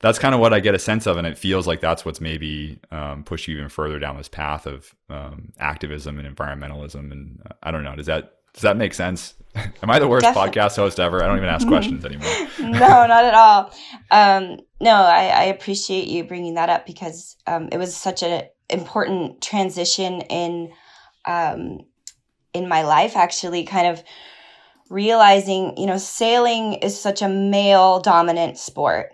that's 0.00 0.18
kind 0.18 0.34
of 0.34 0.40
what 0.40 0.54
I 0.54 0.60
get 0.60 0.74
a 0.74 0.78
sense 0.78 1.06
of 1.06 1.18
and 1.18 1.26
it 1.26 1.36
feels 1.36 1.66
like 1.66 1.80
that's 1.80 2.04
what's 2.04 2.20
maybe 2.20 2.78
um, 2.90 3.22
pushed 3.22 3.46
you 3.46 3.56
even 3.56 3.68
further 3.68 3.98
down 3.98 4.16
this 4.16 4.28
path 4.28 4.66
of 4.66 4.94
um, 5.10 5.52
activism 5.58 6.18
and 6.18 6.36
environmentalism 6.36 7.12
and 7.12 7.42
uh, 7.44 7.54
I 7.62 7.70
don't 7.70 7.84
know 7.84 7.94
does 7.94 8.06
that 8.06 8.35
does 8.56 8.62
that 8.62 8.78
make 8.78 8.94
sense? 8.94 9.34
Am 9.82 9.90
I 9.90 9.98
the 9.98 10.08
worst 10.08 10.24
Definitely. 10.24 10.50
podcast 10.50 10.76
host 10.76 10.98
ever? 10.98 11.22
I 11.22 11.26
don't 11.26 11.36
even 11.36 11.48
ask 11.48 11.68
questions 11.68 12.06
anymore. 12.06 12.32
no, 12.58 12.70
not 12.70 13.24
at 13.24 13.34
all. 13.34 13.74
Um, 14.10 14.60
no, 14.80 14.94
I, 14.94 15.26
I, 15.26 15.44
appreciate 15.44 16.08
you 16.08 16.24
bringing 16.24 16.54
that 16.54 16.70
up 16.70 16.86
because 16.86 17.36
um, 17.46 17.68
it 17.70 17.76
was 17.76 17.94
such 17.94 18.22
an 18.22 18.44
important 18.70 19.42
transition 19.42 20.22
in 20.22 20.72
um, 21.26 21.80
in 22.54 22.66
my 22.66 22.82
life. 22.82 23.14
Actually, 23.14 23.64
kind 23.64 23.88
of 23.88 24.02
realizing, 24.88 25.76
you 25.76 25.86
know, 25.86 25.98
sailing 25.98 26.74
is 26.74 26.98
such 26.98 27.20
a 27.20 27.28
male 27.28 28.00
dominant 28.00 28.56
sport, 28.56 29.10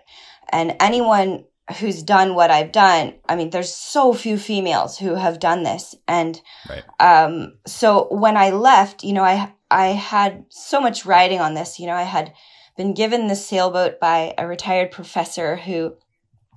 and 0.53 0.75
anyone 0.79 1.43
who's 1.79 2.03
done 2.03 2.35
what 2.35 2.51
I've 2.51 2.71
done. 2.71 3.15
I 3.27 3.35
mean, 3.35 3.49
there's 3.49 3.73
so 3.73 4.13
few 4.13 4.37
females 4.37 4.97
who 4.97 5.15
have 5.15 5.39
done 5.39 5.63
this. 5.63 5.95
And 6.07 6.39
right. 6.69 6.83
um, 6.99 7.53
so 7.65 8.07
when 8.11 8.35
I 8.35 8.49
left, 8.49 9.03
you 9.03 9.13
know, 9.13 9.23
I 9.23 9.53
I 9.71 9.87
had 9.87 10.45
so 10.49 10.79
much 10.81 11.05
riding 11.05 11.39
on 11.39 11.53
this. 11.53 11.79
You 11.79 11.87
know, 11.87 11.95
I 11.95 12.03
had 12.03 12.33
been 12.75 12.93
given 12.93 13.27
the 13.27 13.35
sailboat 13.35 13.99
by 13.99 14.33
a 14.37 14.45
retired 14.45 14.91
professor 14.91 15.55
who, 15.55 15.95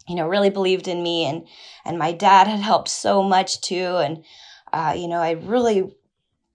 you 0.09 0.17
know, 0.17 0.27
really 0.27 0.51
believed 0.51 0.89
in 0.89 1.03
me 1.03 1.25
and 1.25 1.47
and 1.85 1.99
my 1.99 2.13
dad 2.13 2.49
had 2.49 2.61
helped 2.61 2.89
so 2.89 3.23
much 3.23 3.61
too. 3.61 3.97
And 3.97 4.25
uh, 4.73 4.95
you 4.97 5.07
know, 5.07 5.21
I 5.21 5.33
really 5.33 5.95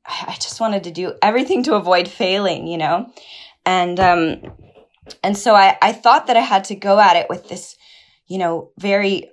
I 0.06 0.36
just 0.40 0.60
wanted 0.60 0.84
to 0.84 0.92
do 0.92 1.14
everything 1.22 1.64
to 1.64 1.76
avoid 1.76 2.10
failing, 2.10 2.68
you 2.68 2.78
know. 2.78 3.12
And 3.66 4.00
um 4.00 4.42
and 5.24 5.38
so 5.38 5.56
I, 5.56 5.78
I 5.82 5.94
thought 5.94 6.28
that 6.28 6.38
I 6.38 6.42
had 6.42 6.66
to 6.66 6.76
go 6.76 7.00
at 7.00 7.16
it 7.16 7.28
with 7.30 7.50
this 7.50 7.76
you 8.32 8.38
know, 8.38 8.72
very 8.78 9.30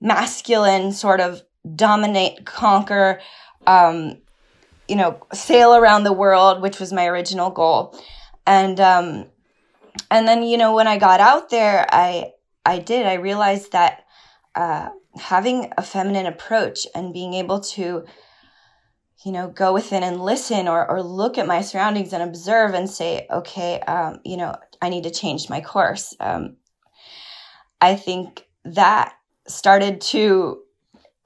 masculine 0.00 0.92
sort 0.92 1.20
of 1.20 1.42
dominate, 1.74 2.44
conquer, 2.44 3.20
um, 3.66 4.18
you 4.86 4.96
know, 4.96 5.18
sail 5.32 5.74
around 5.74 6.04
the 6.04 6.12
world, 6.12 6.60
which 6.60 6.78
was 6.78 6.92
my 6.92 7.06
original 7.06 7.50
goal. 7.50 7.98
And, 8.46 8.78
um, 8.80 9.24
and 10.10 10.28
then, 10.28 10.42
you 10.42 10.58
know, 10.58 10.74
when 10.74 10.86
I 10.86 10.98
got 10.98 11.20
out 11.20 11.48
there, 11.48 11.86
I, 11.90 12.32
I 12.66 12.78
did, 12.80 13.06
I 13.06 13.14
realized 13.14 13.72
that, 13.72 14.04
uh, 14.54 14.90
having 15.16 15.72
a 15.78 15.82
feminine 15.82 16.26
approach 16.26 16.86
and 16.94 17.14
being 17.14 17.32
able 17.32 17.60
to, 17.60 18.04
you 19.24 19.32
know, 19.32 19.48
go 19.48 19.72
within 19.72 20.02
and 20.02 20.20
listen 20.20 20.68
or, 20.68 20.86
or 20.88 21.02
look 21.02 21.38
at 21.38 21.46
my 21.46 21.62
surroundings 21.62 22.12
and 22.12 22.22
observe 22.22 22.74
and 22.74 22.90
say, 22.90 23.26
okay, 23.30 23.80
um, 23.80 24.20
you 24.22 24.36
know, 24.36 24.54
I 24.82 24.90
need 24.90 25.04
to 25.04 25.10
change 25.10 25.48
my 25.48 25.62
course. 25.62 26.14
Um, 26.20 26.57
I 27.80 27.96
think 27.96 28.46
that 28.64 29.14
started 29.46 30.00
to 30.00 30.62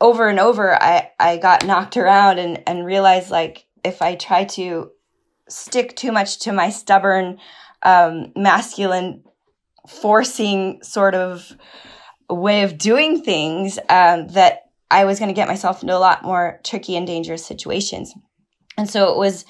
over 0.01 0.29
and 0.29 0.41
over 0.41 0.81
I, 0.81 1.11
I 1.19 1.37
got 1.39 1.67
knocked 1.67 1.97
around 1.97 2.39
and, 2.39 2.63
and 2.67 2.85
realized 2.85 3.31
like 3.31 3.67
if 3.85 4.03
I 4.03 4.17
try 4.17 4.45
to 4.45 4.91
stick 5.49 5.97
too 5.97 6.13
much 6.13 6.41
to 6.41 6.53
my 6.53 6.71
stubborn 6.71 7.39
um, 7.83 8.33
masculine 8.37 9.25
forcing 9.89 10.83
sort 10.83 11.15
of 11.15 11.53
way 12.29 12.63
of 12.63 12.79
doing 12.79 13.23
things 13.23 13.79
um, 13.89 14.29
that 14.29 14.71
I 14.91 15.05
was 15.05 15.19
going 15.19 15.29
to 15.29 15.35
get 15.35 15.49
myself 15.49 15.83
into 15.83 15.97
a 15.97 15.99
lot 15.99 16.23
more 16.23 16.61
tricky 16.65 16.97
and 16.97 17.07
dangerous 17.07 17.45
situations. 17.45 18.15
And 18.77 18.89
so 18.89 19.13
it 19.13 19.19
was 19.19 19.45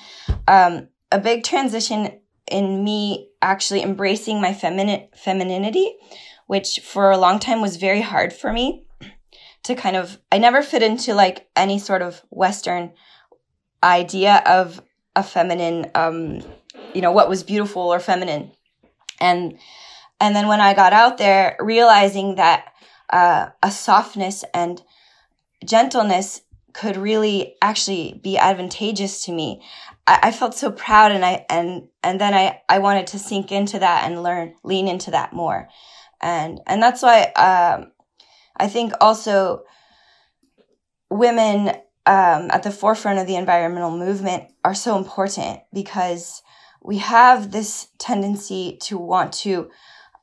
um, 0.49 0.89
a 1.11 1.19
big 1.19 1.45
transition 1.45 2.19
in 2.51 2.83
me 2.83 3.29
actually 3.41 3.83
embracing 3.83 4.41
my 4.41 4.53
feminine 4.53 5.09
femininity 5.17 5.97
which 6.47 6.81
for 6.81 7.11
a 7.11 7.19
long 7.19 7.39
time 7.39 7.61
was 7.61 7.77
very 7.77 8.01
hard 8.01 8.33
for 8.33 8.53
me 8.53 8.85
to 9.63 9.75
kind 9.75 9.97
of 9.97 10.19
I 10.31 10.39
never 10.39 10.63
fit 10.63 10.83
into 10.83 11.15
like 11.15 11.49
any 11.57 11.79
sort 11.79 12.03
of 12.03 12.23
Western 12.31 12.93
idea 13.83 14.43
of 14.47 14.81
a 15.15 15.23
feminine, 15.23 15.91
um, 15.95 16.43
you 16.95 17.01
know, 17.01 17.13
what 17.13 17.29
was 17.29 17.43
beautiful 17.43 17.83
or 17.83 18.01
feminine, 18.01 18.53
and 19.21 19.59
and 20.21 20.35
then 20.35 20.49
when 20.49 20.61
I 20.61 20.75
got 20.75 20.93
out 20.93 21.19
there, 21.19 21.57
realizing 21.61 22.37
that 22.37 22.73
uh, 23.11 23.49
a 23.63 23.71
softness 23.71 24.45
and 24.55 24.83
gentleness 25.65 26.43
could 26.73 26.97
really 26.97 27.57
actually 27.61 28.19
be 28.23 28.39
advantageous 28.39 29.25
to 29.25 29.33
me. 29.33 29.63
I, 30.07 30.21
I, 30.23 30.31
felt 30.33 30.55
so 30.55 30.71
proud 30.71 31.13
and 31.13 31.25
I 31.25 31.45
and 31.51 31.89
and 32.03 32.21
then 32.21 32.33
I, 32.35 32.63
I 32.69 32.79
wanted 32.79 33.09
to 33.09 33.19
sink 33.19 33.53
into 33.53 33.79
that 33.79 34.05
and 34.05 34.23
learn 34.23 34.55
lean 34.65 34.89
into 34.89 35.11
that 35.11 35.33
more. 35.33 35.69
And 36.23 36.61
and 36.67 36.83
that's 36.83 37.03
why 37.03 37.25
um, 37.37 37.93
I 38.57 38.69
think 38.69 38.93
also 39.01 39.65
women 41.11 41.69
um, 42.07 42.49
at 42.51 42.63
the 42.63 42.71
forefront 42.71 43.19
of 43.19 43.27
the 43.27 43.37
environmental 43.37 43.97
movement 43.97 44.45
are 44.65 44.75
so 44.75 44.97
important 44.97 45.61
because 45.73 46.43
we 46.83 46.99
have 46.99 47.53
this 47.53 47.89
tendency 47.99 48.79
to 48.83 48.99
want 48.99 49.33
to 49.33 49.71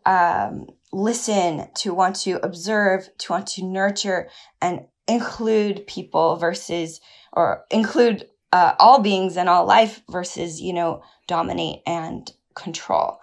um, 0.06 0.68
listen, 0.92 1.68
to 1.76 1.94
want 1.94 2.16
to 2.18 2.44
observe, 2.44 3.10
to 3.20 3.32
want 3.32 3.48
to 3.48 3.64
nurture 3.64 4.30
and 4.62 4.86
include 5.08 5.88
people 5.88 6.36
versus, 6.36 7.00
or 7.32 7.66
include 7.72 8.28
uh, 8.52 8.74
all 8.80 9.00
beings 9.00 9.38
and 9.38 9.48
all 9.48 9.66
life 9.66 10.02
versus, 10.10 10.60
you 10.62 10.74
know, 10.74 11.02
dominate 11.28 11.82
and 11.86 12.32
control. 12.56 13.20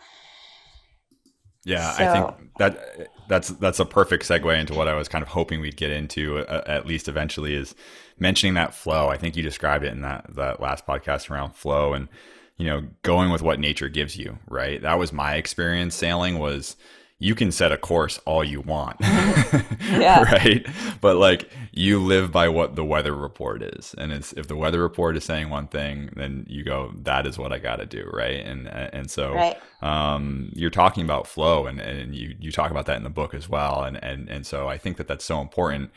Yeah, 1.66 1.90
so, 1.94 2.04
I 2.04 2.12
think 2.12 2.52
that 2.58 3.08
that's 3.28 3.49
that's 3.49 3.80
a 3.80 3.85
perfect 3.85 4.23
segue 4.23 4.56
into 4.56 4.73
what 4.73 4.87
I 4.87 4.94
was 4.94 5.08
kind 5.08 5.20
of 5.20 5.28
hoping 5.28 5.61
we'd 5.61 5.76
get 5.76 5.90
into 5.90 6.38
uh, 6.38 6.62
at 6.64 6.87
least 6.87 7.08
eventually 7.08 7.54
is 7.54 7.75
mentioning 8.20 8.54
that 8.54 8.73
flow. 8.73 9.08
I 9.08 9.16
think 9.16 9.37
you 9.37 9.42
described 9.42 9.85
it 9.85 9.92
in 9.92 10.00
that 10.02 10.26
that 10.37 10.61
last 10.61 10.87
podcast 10.87 11.28
around 11.28 11.56
flow 11.56 11.92
and 11.92 12.08
you 12.56 12.68
know 12.68 12.85
going 13.02 13.32
with 13.32 13.42
what 13.42 13.58
nature 13.58 13.88
gives 13.88 14.16
you, 14.16 14.38
right? 14.46 14.80
That 14.80 14.96
was 14.96 15.12
my 15.12 15.35
experience 15.35 15.96
sailing 15.96 16.38
was 16.38 16.76
you 17.18 17.35
can 17.35 17.50
set 17.50 17.73
a 17.73 17.78
course 17.78 18.18
all 18.26 18.44
you 18.44 18.61
want. 18.61 18.96
yeah. 19.00 20.23
right? 20.23 20.66
But 21.00 21.16
like 21.16 21.50
you 21.73 21.99
live 21.99 22.30
by 22.30 22.49
what 22.49 22.76
the 22.76 22.85
weather 22.85 23.14
report 23.14 23.62
is. 23.62 23.94
And 23.96 24.12
it's 24.12 24.32
if 24.35 24.49
the 24.49 24.56
weather 24.56 24.82
report 24.82 25.16
is 25.16 25.25
saying 25.25 25.49
one 25.49 25.66
thing, 25.66 26.11
then 26.14 26.44
you 26.49 26.62
go, 26.62 26.92
that 27.02 27.26
is 27.26 27.38
what 27.38 27.52
I 27.52 27.58
gotta 27.58 27.87
do, 27.87 28.08
right? 28.12 28.44
And 28.44 28.68
and 28.68 29.11
so 29.11 29.35
right. 29.35 29.56
um, 29.80 30.50
you're 30.54 30.70
talking 30.70 31.04
about 31.04 31.26
flow 31.26 31.66
and, 31.66 31.80
and 31.80 32.14
you 32.14 32.37
you 32.38 32.52
talk 32.52 32.70
about 32.70 32.87
that 32.87 32.99
in 32.99 33.02
the 33.02 33.11
book 33.11 33.32
as 33.32 33.49
well. 33.49 33.82
And 33.82 34.02
and 34.02 34.28
and 34.28 34.46
so 34.46 34.68
I 34.68 34.76
think 34.76 34.99
that 34.99 35.08
that's 35.08 35.25
so 35.25 35.40
important 35.40 35.90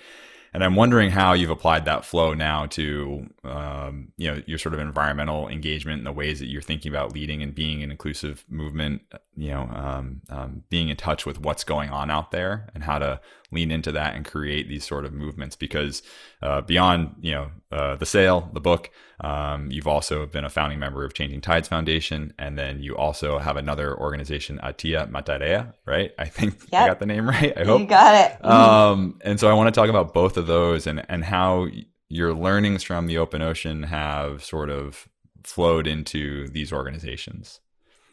and 0.54 0.64
I'm 0.64 0.76
wondering 0.76 1.12
how 1.12 1.34
you've 1.34 1.50
applied 1.50 1.86
that 1.86 2.06
flow 2.06 2.34
now 2.34 2.66
to 2.68 3.30
um, 3.44 4.12
you 4.18 4.32
know 4.32 4.42
your 4.46 4.58
sort 4.58 4.74
of 4.74 4.80
environmental 4.80 5.48
engagement 5.48 6.00
and 6.00 6.08
the 6.08 6.12
ways 6.12 6.40
that 6.40 6.48
you're 6.48 6.62
thinking 6.62 6.92
about 6.92 7.14
leading 7.14 7.42
and 7.42 7.54
being 7.54 7.84
an 7.84 7.92
inclusive 7.92 8.46
movement. 8.50 9.02
You 9.36 9.52
know, 9.52 9.70
um, 9.74 10.22
um, 10.30 10.64
being 10.70 10.90
in 10.90 10.98
touch 10.98 11.26
with 11.26 11.40
what's 11.40 11.64
going 11.64 11.90
on 11.90 12.10
out 12.10 12.32
there 12.32 12.70
and 12.74 12.84
how 12.84 13.00
to 13.00 13.22
lean 13.52 13.72
into 13.72 13.92
that 13.92 14.16
and 14.16 14.26
create 14.26 14.68
these 14.68 14.86
sort 14.86 15.06
of 15.06 15.14
movements. 15.14 15.56
Because 15.56 16.02
uh, 16.42 16.62
beyond 16.62 17.16
you 17.22 17.32
know 17.32 17.52
uh, 17.72 17.96
the 17.96 18.06
sale 18.06 18.50
the 18.54 18.62
book, 18.62 18.90
um, 19.22 19.72
you've 19.72 19.88
also 19.88 20.26
been 20.26 20.46
a 20.46 20.50
founding 20.50 20.80
member 20.80 21.04
of 21.04 21.14
Changing 21.14 21.42
Tides 21.42 21.68
Foundation, 21.68 22.34
and 22.38 22.58
then 22.58 22.82
you 22.82 22.96
also 22.96 23.40
have 23.40 23.58
another 23.58 23.98
organization, 23.98 24.60
Atia 24.64 25.10
Matarea, 25.10 25.74
right? 25.86 26.12
I 26.18 26.26
think 26.26 26.60
yep. 26.72 26.84
I 26.84 26.88
got 26.88 27.00
the 27.00 27.06
name 27.06 27.28
right. 27.28 27.58
I 27.58 27.64
hope 27.64 27.82
you 27.82 27.88
got 27.88 28.16
it. 28.16 28.38
Um, 28.50 29.20
and 29.22 29.40
so 29.40 29.50
I 29.50 29.54
want 29.54 29.74
to 29.74 29.80
talk 29.80 29.90
about 29.90 30.14
both 30.14 30.36
of 30.38 30.48
those 30.48 30.88
and 30.88 31.06
and 31.10 31.24
how 31.24 31.68
your 32.10 32.34
learnings 32.34 32.84
from 32.84 33.06
the 33.06 33.18
open 33.18 33.42
ocean 33.42 33.84
have 33.84 34.44
sort 34.44 34.70
of 34.70 35.08
flowed 35.44 35.88
into 35.88 36.48
these 36.50 36.74
organizations. 36.74 37.60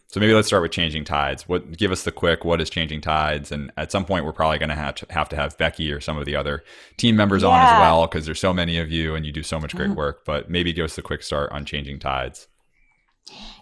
So 0.09 0.21
maybe 0.21 0.33
let's 0.35 0.47
start 0.47 0.63
with 0.63 0.71
changing 0.71 1.05
tides. 1.05 1.49
What 1.49 1.77
give 1.77 1.91
us 1.91 2.05
the 2.05 2.13
quick 2.13 2.45
what 2.45 2.61
is 2.61 2.71
changing 2.71 3.01
tides? 3.01 3.51
And 3.51 3.73
at 3.77 3.91
some 3.91 4.05
point 4.05 4.25
we're 4.25 4.33
probably 4.33 4.59
going 4.59 4.69
to 4.69 4.77
have 4.77 4.95
to 4.97 5.07
have 5.11 5.29
to 5.31 5.37
have 5.37 5.59
Becky 5.59 5.93
or 5.93 6.01
some 6.01 6.17
of 6.17 6.25
the 6.25 6.37
other 6.37 6.63
team 6.97 7.17
members 7.17 7.43
yeah. 7.43 7.49
on 7.49 7.61
as 7.61 7.81
well 7.81 8.07
because 8.07 8.25
there's 8.25 8.41
so 8.41 8.53
many 8.53 8.79
of 8.79 8.91
you 8.91 9.15
and 9.15 9.27
you 9.27 9.33
do 9.33 9.43
so 9.43 9.59
much 9.59 9.75
great 9.75 9.89
mm-hmm. 9.89 9.99
work. 9.99 10.25
But 10.25 10.49
maybe 10.49 10.73
give 10.73 10.85
us 10.85 10.97
the 10.97 11.03
quick 11.03 11.23
start 11.23 11.51
on 11.53 11.65
changing 11.65 11.99
tides. 11.99 12.47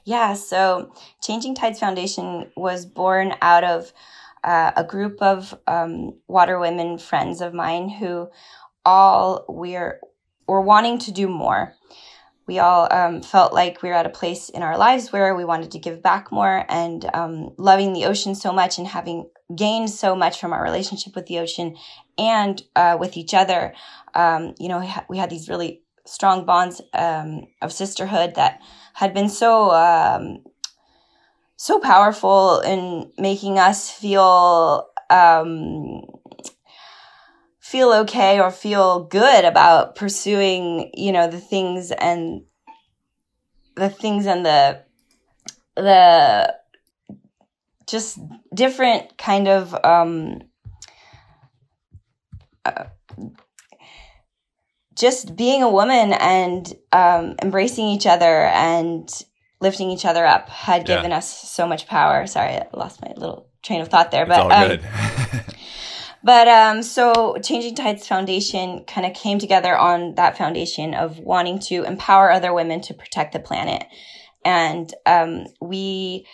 Yeah, 0.04 0.34
so 0.34 0.92
Changing 1.22 1.54
Tides 1.54 1.80
Foundation 1.80 2.50
was 2.56 2.84
born 2.84 3.34
out 3.40 3.64
of 3.64 3.92
uh, 4.42 4.72
a 4.76 4.84
group 4.84 5.22
of 5.22 5.58
um, 5.66 6.18
water 6.28 6.58
women 6.58 6.98
friends 6.98 7.40
of 7.40 7.54
mine 7.54 7.88
who 7.88 8.28
all 8.84 9.46
we're 9.48 10.00
were 10.46 10.60
wanting 10.60 10.98
to 10.98 11.10
do 11.10 11.26
more 11.26 11.74
we 12.46 12.58
all 12.58 12.92
um, 12.92 13.22
felt 13.22 13.52
like 13.52 13.82
we 13.82 13.88
were 13.88 13.94
at 13.94 14.06
a 14.06 14.10
place 14.10 14.48
in 14.50 14.62
our 14.62 14.76
lives 14.76 15.12
where 15.12 15.34
we 15.34 15.44
wanted 15.44 15.70
to 15.70 15.78
give 15.78 16.02
back 16.02 16.30
more 16.30 16.64
and 16.68 17.08
um, 17.14 17.54
loving 17.56 17.92
the 17.92 18.04
ocean 18.04 18.34
so 18.34 18.52
much 18.52 18.78
and 18.78 18.86
having 18.86 19.28
gained 19.54 19.90
so 19.90 20.14
much 20.14 20.40
from 20.40 20.52
our 20.52 20.62
relationship 20.62 21.14
with 21.14 21.26
the 21.26 21.38
ocean 21.38 21.76
and 22.18 22.62
uh, 22.76 22.96
with 23.00 23.16
each 23.16 23.34
other. 23.34 23.72
Um, 24.14 24.54
you 24.58 24.68
know, 24.68 24.86
we 25.08 25.18
had 25.18 25.30
these 25.30 25.48
really 25.48 25.82
strong 26.06 26.44
bonds 26.44 26.82
um, 26.92 27.46
of 27.62 27.72
sisterhood 27.72 28.34
that 28.34 28.60
had 28.92 29.14
been 29.14 29.28
so 29.28 29.70
um, 29.70 30.44
so 31.56 31.80
powerful 31.80 32.60
in 32.60 33.10
making 33.16 33.58
us 33.58 33.90
feel 33.90 34.88
um, 35.08 36.02
feel 37.74 37.92
okay 37.92 38.38
or 38.38 38.52
feel 38.52 39.02
good 39.02 39.44
about 39.44 39.96
pursuing, 39.96 40.92
you 40.94 41.10
know, 41.10 41.26
the 41.26 41.40
things 41.40 41.90
and 41.90 42.44
the 43.74 43.90
things 43.90 44.26
and 44.26 44.46
the 44.46 44.80
the 45.74 46.56
just 47.88 48.20
different 48.54 49.18
kind 49.18 49.48
of 49.48 49.74
um 49.84 50.40
uh, 52.64 52.84
just 54.94 55.34
being 55.34 55.64
a 55.64 55.68
woman 55.68 56.12
and 56.12 56.72
um, 56.92 57.34
embracing 57.42 57.88
each 57.88 58.06
other 58.06 58.44
and 58.44 59.10
lifting 59.60 59.90
each 59.90 60.04
other 60.04 60.24
up 60.24 60.48
had 60.48 60.86
given 60.86 61.10
yeah. 61.10 61.16
us 61.16 61.50
so 61.50 61.66
much 61.66 61.88
power. 61.88 62.24
Sorry, 62.28 62.52
I 62.52 62.68
lost 62.72 63.02
my 63.02 63.12
little 63.16 63.48
train 63.64 63.80
of 63.80 63.88
thought 63.88 64.12
there, 64.12 64.26
but 64.26 64.52
um, 64.52 64.78
But 66.24 66.48
um, 66.48 66.82
so 66.82 67.36
Changing 67.42 67.74
Tides 67.74 68.08
Foundation 68.08 68.84
kind 68.86 69.06
of 69.06 69.12
came 69.12 69.38
together 69.38 69.76
on 69.76 70.14
that 70.14 70.38
foundation 70.38 70.94
of 70.94 71.18
wanting 71.18 71.58
to 71.60 71.84
empower 71.84 72.32
other 72.32 72.54
women 72.54 72.80
to 72.82 72.94
protect 72.94 73.34
the 73.34 73.40
planet. 73.40 73.84
And 74.42 74.92
um, 75.04 75.44
we 75.60 76.26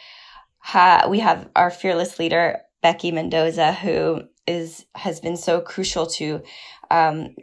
we 1.09 1.19
have 1.19 1.49
our 1.57 1.71
fearless 1.71 2.21
leader, 2.21 2.61
Becky 2.83 3.11
Mendoza, 3.11 3.73
who 3.73 4.23
is 4.47 4.87
has 4.95 5.19
been 5.19 5.37
so 5.37 5.61
crucial 5.61 6.07
to 6.07 6.43
um, 6.91 7.35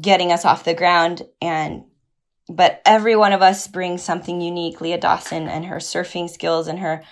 getting 0.00 0.32
us 0.32 0.46
off 0.46 0.64
the 0.64 0.74
ground 0.74 1.22
and 1.42 1.84
but 2.48 2.82
every 2.84 3.14
one 3.14 3.32
of 3.32 3.42
us 3.42 3.68
brings 3.68 4.02
something 4.02 4.40
unique. 4.40 4.80
Leah 4.80 4.98
Dawson 4.98 5.48
and 5.48 5.66
her 5.66 5.76
surfing 5.76 6.28
skills 6.28 6.66
and 6.66 6.80
her 6.80 7.04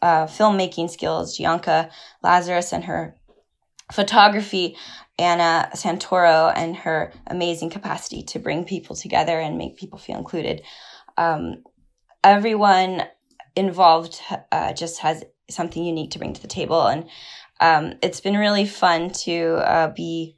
uh, 0.00 0.26
filmmaking 0.26 0.88
skills, 0.88 1.36
Jianca 1.36 1.90
Lazarus 2.22 2.72
and 2.72 2.84
her 2.84 3.14
photography, 3.92 4.76
Anna 5.18 5.70
Santoro 5.74 6.52
and 6.54 6.76
her 6.76 7.12
amazing 7.26 7.70
capacity 7.70 8.22
to 8.24 8.38
bring 8.38 8.64
people 8.64 8.96
together 8.96 9.38
and 9.38 9.56
make 9.56 9.76
people 9.76 9.98
feel 9.98 10.18
included. 10.18 10.62
Um, 11.16 11.64
everyone 12.22 13.02
involved 13.54 14.20
uh, 14.52 14.72
just 14.72 15.00
has 15.00 15.24
something 15.48 15.84
unique 15.84 16.10
to 16.10 16.18
bring 16.18 16.34
to 16.34 16.42
the 16.42 16.48
table, 16.48 16.86
and 16.86 17.08
um, 17.60 17.94
it's 18.02 18.20
been 18.20 18.36
really 18.36 18.66
fun 18.66 19.10
to 19.10 19.54
uh, 19.56 19.92
be 19.94 20.36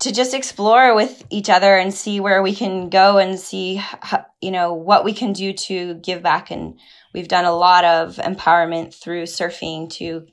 to 0.00 0.12
just 0.12 0.32
explore 0.32 0.94
with 0.94 1.24
each 1.28 1.50
other 1.50 1.76
and 1.76 1.92
see 1.92 2.20
where 2.20 2.42
we 2.42 2.54
can 2.54 2.88
go 2.88 3.18
and 3.18 3.38
see 3.38 3.74
how, 3.76 4.24
you 4.40 4.50
know 4.50 4.72
what 4.72 5.04
we 5.04 5.12
can 5.12 5.32
do 5.32 5.52
to 5.52 5.94
give 5.94 6.22
back 6.22 6.50
and 6.50 6.78
we've 7.12 7.28
done 7.28 7.44
a 7.44 7.54
lot 7.54 7.84
of 7.84 8.16
empowerment 8.16 8.94
through 8.94 9.24
surfing 9.24 9.90
to 9.90 10.26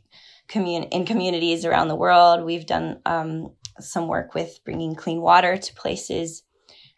commun- 0.48 0.84
in 0.84 1.06
communities 1.06 1.66
around 1.66 1.88
the 1.88 1.96
world. 1.96 2.44
We've 2.46 2.66
done 2.66 3.00
um, 3.06 3.54
some 3.80 4.08
work 4.08 4.34
with 4.34 4.60
bringing 4.66 4.96
clean 4.96 5.22
water 5.22 5.58
to 5.58 5.74
places. 5.76 6.44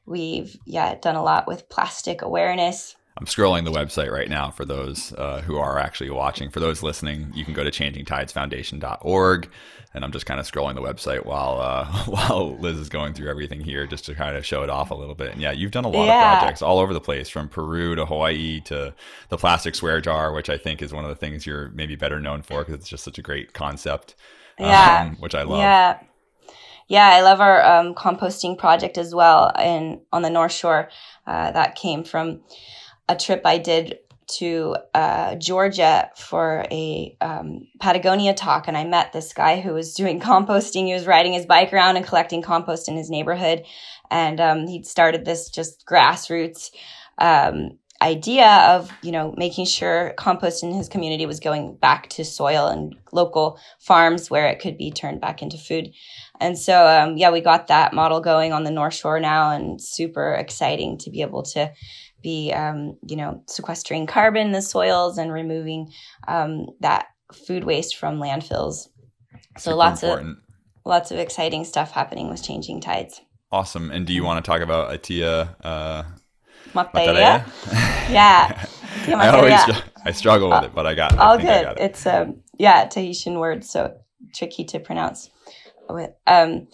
We've 0.05 0.55
yeah 0.65 0.95
done 0.95 1.15
a 1.15 1.23
lot 1.23 1.47
with 1.47 1.69
plastic 1.69 2.21
awareness. 2.21 2.95
I'm 3.19 3.25
scrolling 3.25 3.65
the 3.65 3.71
website 3.71 4.11
right 4.11 4.29
now 4.29 4.49
for 4.49 4.63
those 4.63 5.11
uh, 5.13 5.41
who 5.41 5.57
are 5.57 5.77
actually 5.77 6.09
watching. 6.09 6.49
For 6.49 6.61
those 6.61 6.81
listening, 6.81 7.31
you 7.35 7.43
can 7.43 7.53
go 7.53 7.65
to 7.65 7.71
changingtidesfoundation.org 7.71 9.49
and 9.93 10.05
I'm 10.05 10.11
just 10.11 10.25
kind 10.25 10.39
of 10.39 10.49
scrolling 10.49 10.75
the 10.75 10.81
website 10.81 11.25
while 11.25 11.59
uh, 11.59 11.85
while 12.05 12.57
Liz 12.57 12.77
is 12.77 12.89
going 12.89 13.13
through 13.13 13.29
everything 13.29 13.61
here, 13.61 13.87
just 13.87 14.05
to 14.05 14.15
kind 14.15 14.37
of 14.37 14.45
show 14.45 14.63
it 14.63 14.69
off 14.69 14.91
a 14.91 14.95
little 14.95 15.15
bit. 15.15 15.33
And 15.33 15.41
yeah, 15.41 15.51
you've 15.51 15.71
done 15.71 15.85
a 15.85 15.89
lot 15.89 16.05
yeah. 16.05 16.33
of 16.33 16.39
projects 16.39 16.61
all 16.61 16.79
over 16.79 16.93
the 16.93 17.01
place, 17.01 17.27
from 17.27 17.49
Peru 17.49 17.95
to 17.95 18.05
Hawaii 18.05 18.61
to 18.61 18.93
the 19.29 19.37
plastic 19.37 19.75
swear 19.75 19.99
jar, 19.99 20.31
which 20.31 20.49
I 20.49 20.57
think 20.57 20.81
is 20.81 20.93
one 20.93 21.03
of 21.03 21.09
the 21.09 21.15
things 21.15 21.45
you're 21.45 21.69
maybe 21.69 21.95
better 21.95 22.19
known 22.19 22.41
for 22.41 22.61
because 22.61 22.75
it's 22.75 22.89
just 22.89 23.03
such 23.03 23.17
a 23.17 23.23
great 23.23 23.53
concept. 23.53 24.15
Yeah, 24.59 25.07
um, 25.09 25.15
which 25.19 25.33
I 25.33 25.43
love. 25.43 25.59
Yeah. 25.59 25.99
yeah, 26.87 27.09
I 27.09 27.21
love 27.21 27.39
our 27.39 27.65
um, 27.65 27.95
composting 27.95 28.57
project 28.57 28.97
as 28.97 29.15
well. 29.15 29.51
And 29.55 30.01
on 30.11 30.21
the 30.21 30.29
North 30.29 30.51
Shore, 30.51 30.89
uh, 31.25 31.51
that 31.51 31.75
came 31.75 32.03
from 32.03 32.41
a 33.09 33.15
trip 33.15 33.41
I 33.43 33.57
did 33.57 33.99
to 34.37 34.77
uh, 34.93 35.35
Georgia 35.35 36.09
for 36.15 36.65
a 36.71 37.17
um, 37.19 37.67
Patagonia 37.81 38.33
talk, 38.33 38.67
and 38.67 38.77
I 38.77 38.85
met 38.85 39.11
this 39.11 39.33
guy 39.33 39.59
who 39.59 39.73
was 39.73 39.95
doing 39.95 40.19
composting. 40.21 40.85
He 40.85 40.93
was 40.93 41.07
riding 41.07 41.33
his 41.33 41.45
bike 41.45 41.73
around 41.73 41.97
and 41.97 42.05
collecting 42.05 42.41
compost 42.41 42.87
in 42.87 42.95
his 42.95 43.09
neighborhood, 43.09 43.65
and 44.09 44.39
um, 44.39 44.67
he'd 44.67 44.85
started 44.85 45.25
this 45.25 45.49
just 45.49 45.85
grassroots 45.85 46.69
um, 47.17 47.71
idea 48.01 48.47
of 48.69 48.89
you 49.01 49.11
know 49.11 49.33
making 49.35 49.65
sure 49.65 50.13
compost 50.17 50.63
in 50.63 50.73
his 50.73 50.87
community 50.87 51.25
was 51.25 51.39
going 51.39 51.75
back 51.75 52.07
to 52.09 52.23
soil 52.23 52.67
and 52.67 52.95
local 53.11 53.59
farms 53.79 54.29
where 54.29 54.47
it 54.47 54.59
could 54.59 54.77
be 54.77 54.91
turned 54.91 55.19
back 55.19 55.41
into 55.41 55.57
food. 55.57 55.91
And 56.41 56.57
so, 56.57 56.87
um, 56.87 57.17
yeah, 57.17 57.31
we 57.31 57.41
got 57.41 57.67
that 57.67 57.93
model 57.93 58.21
going 58.21 58.53
on 58.53 58.63
the 58.63 58.71
North 58.71 58.93
Shore 58.93 59.19
now, 59.19 59.51
and 59.51 59.81
super 59.81 60.33
exciting 60.33 60.97
to 60.99 61.09
be 61.09 61.21
able 61.21 61.43
to 61.43 61.73
be, 62.21 62.51
um, 62.53 62.97
you 63.07 63.15
know, 63.15 63.43
sequestering 63.47 64.07
carbon 64.07 64.47
in 64.47 64.51
the 64.51 64.61
soils 64.61 65.17
and 65.17 65.31
removing 65.31 65.91
um, 66.27 66.67
that 66.79 67.07
food 67.33 67.63
waste 67.63 67.95
from 67.97 68.19
landfills. 68.19 68.87
So 69.57 69.71
Super 69.71 69.75
lots 69.75 70.03
important. 70.03 70.37
of 70.37 70.43
lots 70.85 71.11
of 71.11 71.19
exciting 71.19 71.65
stuff 71.65 71.91
happening 71.91 72.29
with 72.29 72.43
changing 72.43 72.81
tides. 72.81 73.21
Awesome. 73.51 73.91
And 73.91 74.05
do 74.05 74.13
you 74.13 74.23
want 74.23 74.43
to 74.43 74.49
talk 74.49 74.61
about 74.61 74.91
Atia 74.91 75.55
uh, 75.63 76.03
Materia? 76.73 77.45
Materia? 77.45 77.45
Yeah. 78.09 78.65
I 79.07 79.29
always 79.29 79.61
str- 79.61 79.87
I 80.05 80.11
struggle 80.11 80.49
with 80.49 80.63
it, 80.63 80.71
but 80.73 80.87
I 80.87 80.95
got. 80.95 81.13
I 81.13 81.17
All 81.17 81.33
I 81.33 81.41
good. 81.41 81.63
got 81.63 81.77
it. 81.77 81.83
It's 81.83 82.05
um 82.05 82.41
yeah, 82.57 82.85
Tahitian 82.87 83.39
word, 83.39 83.63
so 83.63 83.95
tricky 84.33 84.65
to 84.65 84.79
pronounce. 84.79 85.29
Um, 86.27 86.67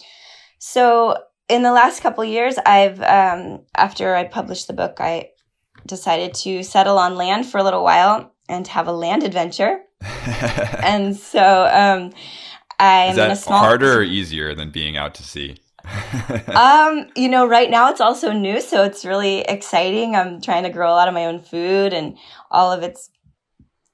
so 0.58 1.16
in 1.48 1.62
the 1.62 1.72
last 1.72 2.02
couple 2.02 2.24
years, 2.24 2.56
I've 2.66 3.00
um, 3.00 3.60
after 3.76 4.14
I 4.14 4.24
published 4.24 4.66
the 4.66 4.72
book, 4.72 4.96
I 4.98 5.30
decided 5.86 6.34
to 6.34 6.62
settle 6.62 6.98
on 6.98 7.14
land 7.14 7.46
for 7.46 7.58
a 7.58 7.64
little 7.64 7.82
while 7.82 8.32
and 8.48 8.66
have 8.68 8.88
a 8.88 8.92
land 8.92 9.22
adventure. 9.22 9.80
And 10.82 11.16
so 11.16 11.68
um, 11.72 12.12
I'm 12.78 13.12
Is 13.12 13.18
in 13.18 13.24
a 13.24 13.28
that 13.28 13.38
small 13.38 13.58
harder 13.58 13.98
or 13.98 14.02
easier 14.02 14.54
than 14.54 14.70
being 14.70 14.96
out 14.96 15.14
to 15.14 15.22
sea? 15.22 15.56
um, 16.54 17.06
you 17.14 17.28
know, 17.28 17.46
right 17.46 17.70
now 17.70 17.90
it's 17.90 18.00
also 18.00 18.32
new, 18.32 18.60
so 18.60 18.82
it's 18.82 19.04
really 19.04 19.40
exciting. 19.40 20.16
I'm 20.16 20.40
trying 20.40 20.64
to 20.64 20.70
grow 20.70 20.90
a 20.90 20.94
lot 20.94 21.08
of 21.08 21.14
my 21.14 21.26
own 21.26 21.38
food, 21.38 21.92
and 21.92 22.18
all 22.50 22.72
of 22.72 22.82
it's 22.82 23.10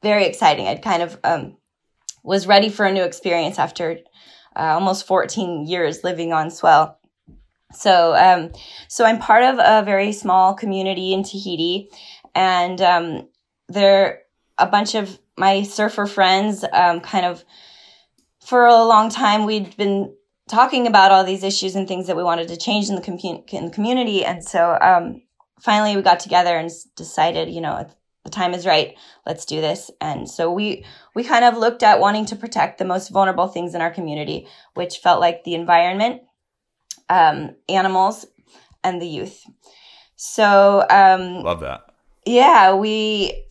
very 0.03 0.25
exciting. 0.25 0.67
I 0.67 0.77
kind 0.77 1.03
of 1.03 1.19
um, 1.23 1.57
was 2.23 2.47
ready 2.47 2.69
for 2.69 2.87
a 2.87 2.93
new 2.93 3.05
experience 3.05 3.59
after 3.59 3.99
uh, 4.57 4.75
almost 4.75 5.07
14 5.07 5.67
years 5.67 6.05
living 6.05 6.33
on 6.33 6.51
swell. 6.51 6.99
So, 7.75 8.15
um, 8.15 8.53
so 8.89 9.05
I'm 9.05 9.19
part 9.19 9.45
of 9.45 9.59
a 9.59 9.85
very 9.85 10.13
small 10.13 10.55
community 10.55 11.13
in 11.13 11.23
Tahiti, 11.23 11.89
and 12.35 12.81
um, 12.81 13.29
there 13.69 14.23
a 14.59 14.67
bunch 14.67 14.95
of 14.95 15.19
my 15.37 15.63
surfer 15.63 16.07
friends, 16.07 16.65
um, 16.73 17.01
kind 17.01 17.27
of 17.27 17.45
for 18.45 18.67
a 18.67 18.85
long 18.85 19.09
time, 19.09 19.45
we'd 19.45 19.77
been 19.77 20.15
talking 20.49 20.87
about 20.87 21.13
all 21.13 21.25
these 21.25 21.45
issues 21.45 21.77
and 21.77 21.87
things 21.87 22.07
that 22.07 22.17
we 22.17 22.23
wanted 22.23 22.49
to 22.49 22.57
change 22.57 22.89
in 22.89 22.97
the, 22.97 23.01
commu- 23.01 23.49
in 23.53 23.67
the 23.67 23.71
community. 23.71 24.25
And 24.25 24.45
so 24.45 24.77
um, 24.81 25.23
finally 25.61 25.97
we 25.97 26.03
got 26.03 26.21
together 26.21 26.57
and 26.57 26.71
decided, 26.97 27.49
you 27.49 27.61
know, 27.61 27.89
the 28.25 28.31
time 28.31 28.53
is 28.53 28.67
right. 28.67 28.95
Let's 29.27 29.45
do 29.45 29.61
this. 29.61 29.91
And 30.01 30.29
so 30.29 30.51
we, 30.53 30.85
we 31.15 31.25
kind 31.25 31.45
of 31.45 31.57
looked 31.57 31.83
at 31.83 32.01
wanting 32.01 32.27
to 32.27 32.37
protect 32.37 32.79
the 32.79 32.85
most 32.85 33.09
vulnerable 33.09 33.49
things 33.49 33.75
in 33.75 33.81
our 33.81 33.91
community, 33.91 34.47
which 34.75 34.99
felt 34.99 35.21
like 35.21 35.45
the 35.45 35.55
environment, 35.55 36.23
um, 37.09 37.55
animals, 37.69 38.27
and 38.85 39.01
the 39.01 39.07
youth. 39.07 39.43
So, 40.17 40.85
um, 40.89 41.43
Love 41.43 41.61
that. 41.61 41.87
yeah, 42.27 42.75
we 42.75 43.45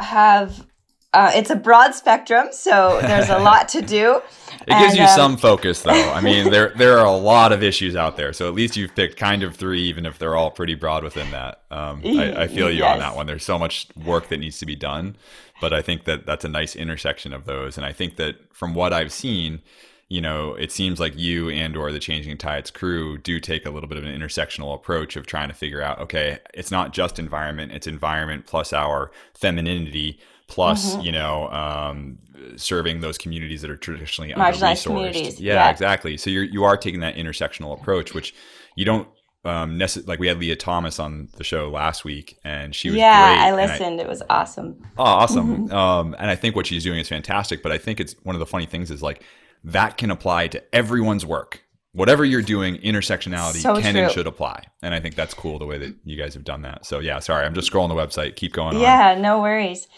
have, 0.00 0.66
uh, 1.12 1.30
it's 1.34 1.50
a 1.50 1.56
broad 1.56 1.94
spectrum. 1.94 2.48
So 2.52 2.98
there's 3.02 3.28
a 3.28 3.38
lot 3.38 3.68
to 3.70 3.82
do. 3.82 4.20
It 4.68 4.80
gives 4.80 4.96
you 4.96 5.04
um, 5.04 5.08
some 5.10 5.36
focus, 5.36 5.82
though. 5.82 5.92
I 5.92 6.20
mean, 6.20 6.50
there 6.50 6.72
there 6.76 6.98
are 6.98 7.06
a 7.06 7.16
lot 7.16 7.52
of 7.52 7.62
issues 7.62 7.94
out 7.94 8.16
there, 8.16 8.32
so 8.32 8.48
at 8.48 8.54
least 8.54 8.76
you've 8.76 8.96
picked 8.96 9.16
kind 9.16 9.44
of 9.44 9.54
three, 9.54 9.82
even 9.82 10.04
if 10.04 10.18
they're 10.18 10.34
all 10.34 10.50
pretty 10.50 10.74
broad 10.74 11.04
within 11.04 11.30
that. 11.30 11.62
Um, 11.70 12.00
I, 12.04 12.42
I 12.42 12.46
feel 12.48 12.68
you 12.68 12.82
on 12.84 12.98
that 12.98 13.14
one. 13.14 13.26
There's 13.26 13.44
so 13.44 13.60
much 13.60 13.86
work 14.04 14.28
that 14.28 14.38
needs 14.38 14.58
to 14.58 14.66
be 14.66 14.74
done, 14.74 15.16
but 15.60 15.72
I 15.72 15.82
think 15.82 16.02
that 16.06 16.26
that's 16.26 16.44
a 16.44 16.48
nice 16.48 16.74
intersection 16.74 17.32
of 17.32 17.44
those. 17.44 17.76
And 17.76 17.86
I 17.86 17.92
think 17.92 18.16
that 18.16 18.52
from 18.52 18.74
what 18.74 18.92
I've 18.92 19.12
seen, 19.12 19.60
you 20.08 20.20
know, 20.20 20.54
it 20.54 20.70
seems 20.70 21.00
like 21.00 21.16
you 21.16 21.50
and 21.50 21.76
or 21.76 21.90
the 21.90 21.98
Changing 21.98 22.36
Tides 22.38 22.70
crew 22.70 23.18
do 23.18 23.40
take 23.40 23.66
a 23.66 23.70
little 23.70 23.88
bit 23.88 23.98
of 23.98 24.04
an 24.04 24.18
intersectional 24.18 24.74
approach 24.74 25.16
of 25.16 25.26
trying 25.26 25.48
to 25.48 25.54
figure 25.54 25.82
out, 25.82 25.98
okay, 26.00 26.38
it's 26.54 26.70
not 26.70 26.92
just 26.92 27.18
environment; 27.18 27.72
it's 27.72 27.86
environment 27.86 28.46
plus 28.46 28.72
our 28.72 29.10
femininity 29.34 30.18
plus 30.48 30.94
Mm-hmm. 30.94 31.00
you 31.06 31.10
know 31.12 31.48
um, 31.50 32.18
serving 32.56 33.00
those 33.00 33.18
communities 33.18 33.62
that 33.62 33.70
are 33.70 33.76
traditionally 33.76 34.32
Marginalized 34.32 34.86
communities, 34.86 35.40
Yeah, 35.40 35.54
yeah. 35.54 35.70
exactly. 35.70 36.16
So 36.16 36.30
you're 36.30 36.44
you 36.44 36.62
are 36.64 36.76
taking 36.76 37.00
that 37.00 37.16
intersectional 37.16 37.78
approach, 37.78 38.14
which 38.14 38.32
you 38.76 38.84
don't 38.84 39.08
um, 39.44 39.76
necess- 39.78 40.06
like. 40.06 40.20
We 40.20 40.28
had 40.28 40.38
Leah 40.38 40.54
Thomas 40.56 41.00
on 41.00 41.28
the 41.36 41.42
show 41.44 41.68
last 41.68 42.04
week, 42.04 42.38
and 42.44 42.74
she 42.74 42.90
was 42.90 42.98
yeah, 42.98 43.34
great. 43.34 43.42
I 43.44 43.54
listened. 43.56 44.00
it 44.00 44.06
was 44.08 44.22
awesome. 44.30 44.80
Oh, 44.98 45.02
awesome. 45.04 45.70
Um, 45.72 46.14
and 46.18 46.30
I 46.30 46.36
think 46.36 46.54
what 46.54 46.66
she's 46.66 46.84
doing 46.84 46.98
is 47.00 47.08
fantastic. 47.08 47.60
But 47.62 47.72
I 47.72 47.78
think 47.78 47.98
it's 47.98 48.14
one 48.22 48.36
of 48.36 48.40
the 48.40 48.46
funny 48.46 48.66
things 48.66 48.90
is 48.92 49.02
like 49.02 49.24
that 49.64 49.96
can 49.96 50.10
apply 50.10 50.48
to 50.48 50.74
everyone's 50.74 51.26
work. 51.26 51.62
Whatever 51.92 52.26
you're 52.26 52.42
doing, 52.42 52.76
intersectionality 52.76 53.62
So 53.62 53.80
can 53.80 53.96
and 53.96 54.12
should 54.12 54.26
apply. 54.26 54.64
And 54.82 54.94
I 54.94 55.00
think 55.00 55.14
that's 55.14 55.32
cool 55.32 55.58
the 55.58 55.64
way 55.64 55.78
that 55.78 55.94
you 56.04 56.18
guys 56.18 56.34
have 56.34 56.44
done 56.44 56.60
that. 56.62 56.84
So 56.84 56.98
yeah, 56.98 57.20
sorry, 57.20 57.46
I'm 57.46 57.54
just 57.54 57.72
scrolling 57.72 57.88
the 57.88 57.94
website. 57.94 58.36
Keep 58.36 58.52
going 58.52 58.76
on. 58.76 58.82
Yeah, 58.82 59.16
no 59.18 59.40
worries. 59.40 59.88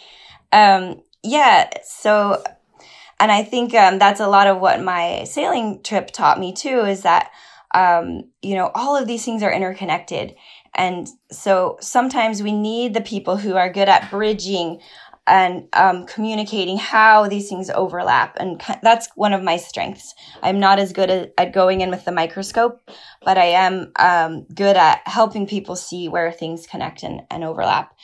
Um, 0.52 1.02
yeah, 1.24 1.68
so, 1.82 2.42
and 3.18 3.32
I 3.32 3.42
think 3.42 3.74
um, 3.74 3.98
that's 3.98 4.20
a 4.20 4.28
lot 4.28 4.46
of 4.46 4.60
what 4.60 4.80
my 4.80 5.24
sailing 5.24 5.82
trip 5.82 6.12
taught 6.12 6.38
me 6.38 6.52
too 6.52 6.80
is 6.82 7.02
that, 7.02 7.32
um, 7.74 8.30
you 8.42 8.54
know, 8.54 8.70
all 8.76 8.96
of 8.96 9.08
these 9.08 9.24
things 9.24 9.42
are 9.42 9.52
interconnected. 9.52 10.36
And 10.74 11.08
so 11.32 11.78
sometimes 11.80 12.42
we 12.44 12.52
need 12.52 12.94
the 12.94 13.00
people 13.00 13.36
who 13.36 13.56
are 13.56 13.72
good 13.72 13.88
at 13.88 14.08
bridging 14.08 14.80
and 15.28 15.68
um, 15.74 16.06
communicating 16.06 16.78
how 16.78 17.28
these 17.28 17.48
things 17.48 17.70
overlap. 17.70 18.36
And 18.40 18.60
that's 18.82 19.08
one 19.14 19.32
of 19.32 19.42
my 19.42 19.56
strengths. 19.58 20.14
I'm 20.42 20.58
not 20.58 20.78
as 20.78 20.92
good 20.92 21.10
at, 21.10 21.34
at 21.36 21.52
going 21.52 21.80
in 21.82 21.90
with 21.90 22.04
the 22.04 22.12
microscope, 22.12 22.80
but 23.22 23.38
I 23.38 23.46
am 23.46 23.92
um, 23.98 24.46
good 24.54 24.76
at 24.76 25.02
helping 25.06 25.46
people 25.46 25.76
see 25.76 26.08
where 26.08 26.32
things 26.32 26.66
connect 26.66 27.02
and, 27.02 27.22
and 27.30 27.44
overlap. 27.44 27.94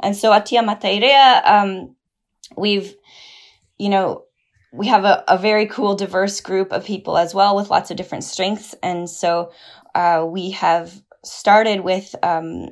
And 0.00 0.16
so 0.16 0.32
at 0.32 0.46
Tia 0.46 0.62
Matairea, 0.62 1.46
um, 1.46 1.96
we've, 2.56 2.94
you 3.78 3.90
know, 3.90 4.24
we 4.72 4.86
have 4.86 5.04
a, 5.04 5.24
a 5.28 5.36
very 5.36 5.66
cool, 5.66 5.96
diverse 5.96 6.40
group 6.40 6.72
of 6.72 6.84
people 6.84 7.18
as 7.18 7.34
well 7.34 7.56
with 7.56 7.70
lots 7.70 7.90
of 7.90 7.96
different 7.96 8.24
strengths. 8.24 8.74
And 8.82 9.10
so 9.10 9.52
uh, 9.94 10.24
we 10.26 10.52
have 10.52 10.92
started 11.24 11.80
with, 11.80 12.14
um, 12.22 12.70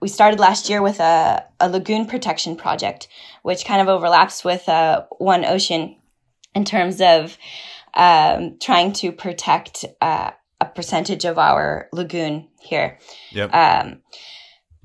we 0.00 0.08
started 0.08 0.40
last 0.40 0.68
year 0.68 0.82
with 0.82 1.00
a, 1.00 1.44
a 1.60 1.68
lagoon 1.68 2.06
protection 2.06 2.56
project, 2.56 3.08
which 3.42 3.64
kind 3.64 3.80
of 3.80 3.88
overlaps 3.88 4.44
with 4.44 4.68
uh, 4.68 5.04
One 5.18 5.44
Ocean 5.44 5.96
in 6.54 6.64
terms 6.64 7.00
of 7.00 7.36
um, 7.94 8.58
trying 8.60 8.92
to 8.94 9.12
protect 9.12 9.84
uh, 10.00 10.30
a 10.60 10.64
percentage 10.66 11.24
of 11.24 11.38
our 11.38 11.88
lagoon 11.92 12.48
here. 12.60 12.98
Yep. 13.32 13.54
Um, 13.54 14.02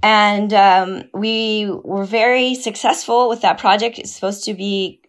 and 0.04 0.54
um, 0.54 1.04
we 1.14 1.70
were 1.84 2.06
very 2.06 2.56
successful 2.56 3.30
with 3.30 3.42
that 3.42 3.60
project. 3.60 4.00
It's 4.00 4.14
supposed 4.14 4.46
to 4.46 4.54
be 4.54 5.02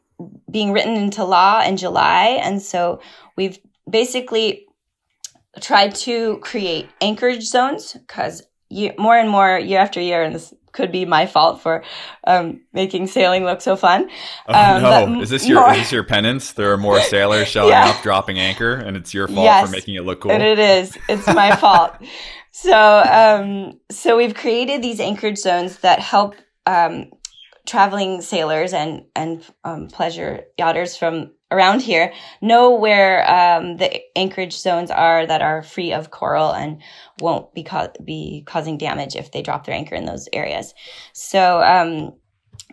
being 0.50 0.72
written 0.72 0.94
into 0.94 1.24
law 1.24 1.62
in 1.62 1.76
July. 1.76 2.40
And 2.42 2.60
so 2.60 3.00
we've 3.36 3.58
basically 3.88 4.66
tried 5.60 5.94
to 5.94 6.38
create 6.38 6.88
anchorage 7.00 7.44
zones 7.44 7.92
because 7.92 8.42
more 8.98 9.16
and 9.16 9.28
more 9.30 9.58
year 9.58 9.80
after 9.80 10.00
year, 10.00 10.22
and 10.22 10.34
this 10.34 10.52
could 10.72 10.90
be 10.90 11.04
my 11.04 11.26
fault 11.26 11.60
for 11.60 11.84
um, 12.26 12.60
making 12.72 13.06
sailing 13.06 13.44
look 13.44 13.60
so 13.60 13.76
fun. 13.76 14.08
Oh, 14.48 14.54
Um, 14.76 14.82
no. 15.16 15.20
Is 15.20 15.28
this 15.30 15.46
your 15.46 15.60
more- 15.60 15.72
is 15.72 15.78
this 15.80 15.92
your 15.92 16.04
penance? 16.04 16.52
There 16.52 16.72
are 16.72 16.78
more 16.78 17.00
sailors 17.00 17.48
showing 17.54 17.68
Yeah. 17.70 17.90
up, 17.90 18.02
dropping 18.02 18.38
anchor, 18.38 18.74
and 18.74 18.96
it's 18.96 19.12
your 19.12 19.28
fault 19.28 19.44
Yes. 19.44 19.66
for 19.66 19.70
making 19.72 19.96
it 19.96 20.04
look 20.04 20.22
cool. 20.22 20.32
And 20.32 20.42
it 20.42 20.58
is. 20.58 20.96
It's 21.08 21.26
my 21.26 21.54
fault. 21.64 21.92
So, 22.52 22.72
um, 22.74 23.80
so 23.90 24.16
we've 24.16 24.34
created 24.34 24.82
these 24.82 24.98
anchorage 25.00 25.38
zones 25.38 25.78
that 25.80 25.98
help 26.00 26.34
um, 26.66 27.10
traveling 27.66 28.20
sailors 28.20 28.72
and 28.72 29.04
and 29.14 29.44
um, 29.64 29.88
pleasure 29.88 30.44
yachters 30.58 30.98
from 30.98 31.30
around 31.52 31.82
here 31.82 32.12
know 32.40 32.74
where 32.74 33.30
um, 33.30 33.76
the 33.76 34.00
anchorage 34.16 34.58
zones 34.58 34.90
are 34.90 35.26
that 35.26 35.42
are 35.42 35.62
free 35.62 35.92
of 35.92 36.10
coral 36.10 36.52
and 36.52 36.80
won't 37.20 37.54
be 37.54 37.62
ca- 37.62 37.92
be 38.04 38.42
causing 38.46 38.78
damage 38.78 39.14
if 39.14 39.30
they 39.30 39.42
drop 39.42 39.66
their 39.66 39.74
anchor 39.74 39.94
in 39.94 40.06
those 40.06 40.28
areas. 40.32 40.74
So 41.12 41.62
um, 41.62 42.14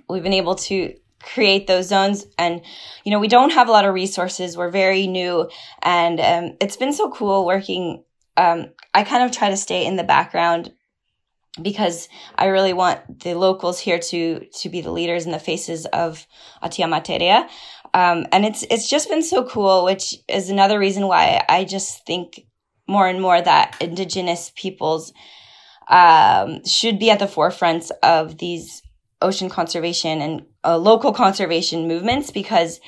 we've 0.09 0.23
been 0.23 0.33
able 0.33 0.55
to 0.55 0.95
create 1.21 1.67
those 1.67 1.87
zones 1.87 2.25
and 2.37 2.61
you 3.03 3.11
know 3.11 3.19
we 3.19 3.27
don't 3.27 3.51
have 3.51 3.67
a 3.67 3.71
lot 3.71 3.83
of 3.83 3.93
resources 3.93 4.55
we're 4.55 4.71
very 4.71 5.05
new 5.05 5.49
and 5.81 6.19
um, 6.21 6.55
it's 6.61 6.77
been 6.77 6.93
so 6.93 7.11
cool 7.11 7.45
working 7.45 8.01
um, 8.37 8.67
i 8.93 9.03
kind 9.03 9.21
of 9.21 9.31
try 9.31 9.49
to 9.49 9.57
stay 9.57 9.85
in 9.85 9.97
the 9.97 10.03
background 10.03 10.71
because 11.61 12.07
i 12.35 12.45
really 12.45 12.73
want 12.73 13.21
the 13.21 13.33
locals 13.33 13.79
here 13.79 13.99
to 13.99 14.45
to 14.53 14.69
be 14.69 14.81
the 14.81 14.91
leaders 14.91 15.25
and 15.25 15.33
the 15.33 15.39
faces 15.39 15.85
of 15.87 16.25
atia 16.63 16.87
materia 16.87 17.47
um, 17.93 18.27
and 18.31 18.45
it's 18.45 18.63
it's 18.69 18.87
just 18.87 19.09
been 19.09 19.23
so 19.23 19.43
cool 19.43 19.83
which 19.83 20.15
is 20.27 20.49
another 20.49 20.77
reason 20.77 21.07
why 21.07 21.43
i 21.49 21.63
just 21.63 22.05
think 22.05 22.45
more 22.87 23.07
and 23.07 23.21
more 23.21 23.41
that 23.41 23.75
indigenous 23.79 24.51
peoples 24.55 25.13
um, 25.89 26.63
should 26.65 26.99
be 26.99 27.09
at 27.09 27.19
the 27.19 27.27
forefront 27.27 27.91
of 28.03 28.37
these 28.37 28.83
ocean 29.21 29.49
conservation 29.49 30.21
and 30.21 30.45
uh, 30.63 30.77
local 30.77 31.11
conservation 31.11 31.87
movements 31.87 32.31
because 32.31 32.79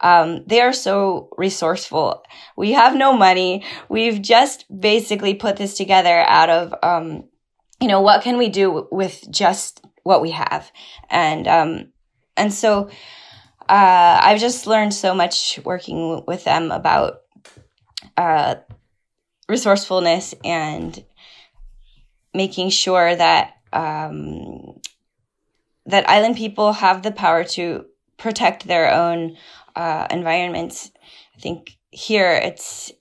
um, 0.00 0.44
they 0.46 0.60
are 0.60 0.72
so 0.72 1.30
resourceful. 1.38 2.22
We 2.56 2.72
have 2.72 2.94
no 2.94 3.16
money. 3.16 3.64
We've 3.88 4.20
just 4.20 4.66
basically 4.80 5.34
put 5.34 5.56
this 5.56 5.76
together 5.76 6.20
out 6.20 6.50
of, 6.50 6.74
um, 6.82 7.24
you 7.80 7.88
know, 7.88 8.00
what 8.00 8.22
can 8.22 8.38
we 8.38 8.48
do 8.48 8.88
with 8.90 9.24
just 9.30 9.84
what 10.02 10.22
we 10.22 10.30
have? 10.30 10.70
And, 11.10 11.46
um, 11.48 11.92
and 12.36 12.52
so, 12.52 12.88
uh, 13.68 14.20
I've 14.22 14.40
just 14.40 14.66
learned 14.66 14.94
so 14.94 15.14
much 15.14 15.58
working 15.64 16.24
with 16.26 16.44
them 16.44 16.70
about, 16.70 17.18
uh, 18.16 18.56
resourcefulness 19.48 20.34
and 20.44 21.04
making 22.32 22.70
sure 22.70 23.14
that, 23.14 23.54
um, 23.72 24.80
that 25.86 26.08
island 26.08 26.36
people 26.36 26.72
have 26.72 27.02
the 27.02 27.12
power 27.12 27.44
to 27.44 27.86
protect 28.16 28.66
their 28.66 28.92
own 28.92 29.36
uh, 29.74 30.06
environments. 30.10 30.90
I 31.36 31.40
think 31.40 31.76
here 31.90 32.32
it's 32.32 32.92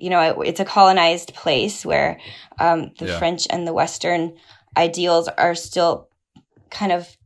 you 0.00 0.10
know 0.10 0.20
it, 0.20 0.48
it's 0.48 0.60
a 0.60 0.64
colonized 0.64 1.34
place 1.34 1.84
where 1.84 2.18
um, 2.58 2.92
the 2.98 3.06
yeah. 3.06 3.18
French 3.18 3.46
and 3.50 3.66
the 3.66 3.72
Western 3.72 4.36
ideals 4.76 5.28
are 5.28 5.54
still 5.54 6.08
kind 6.70 6.92
of 6.92 7.16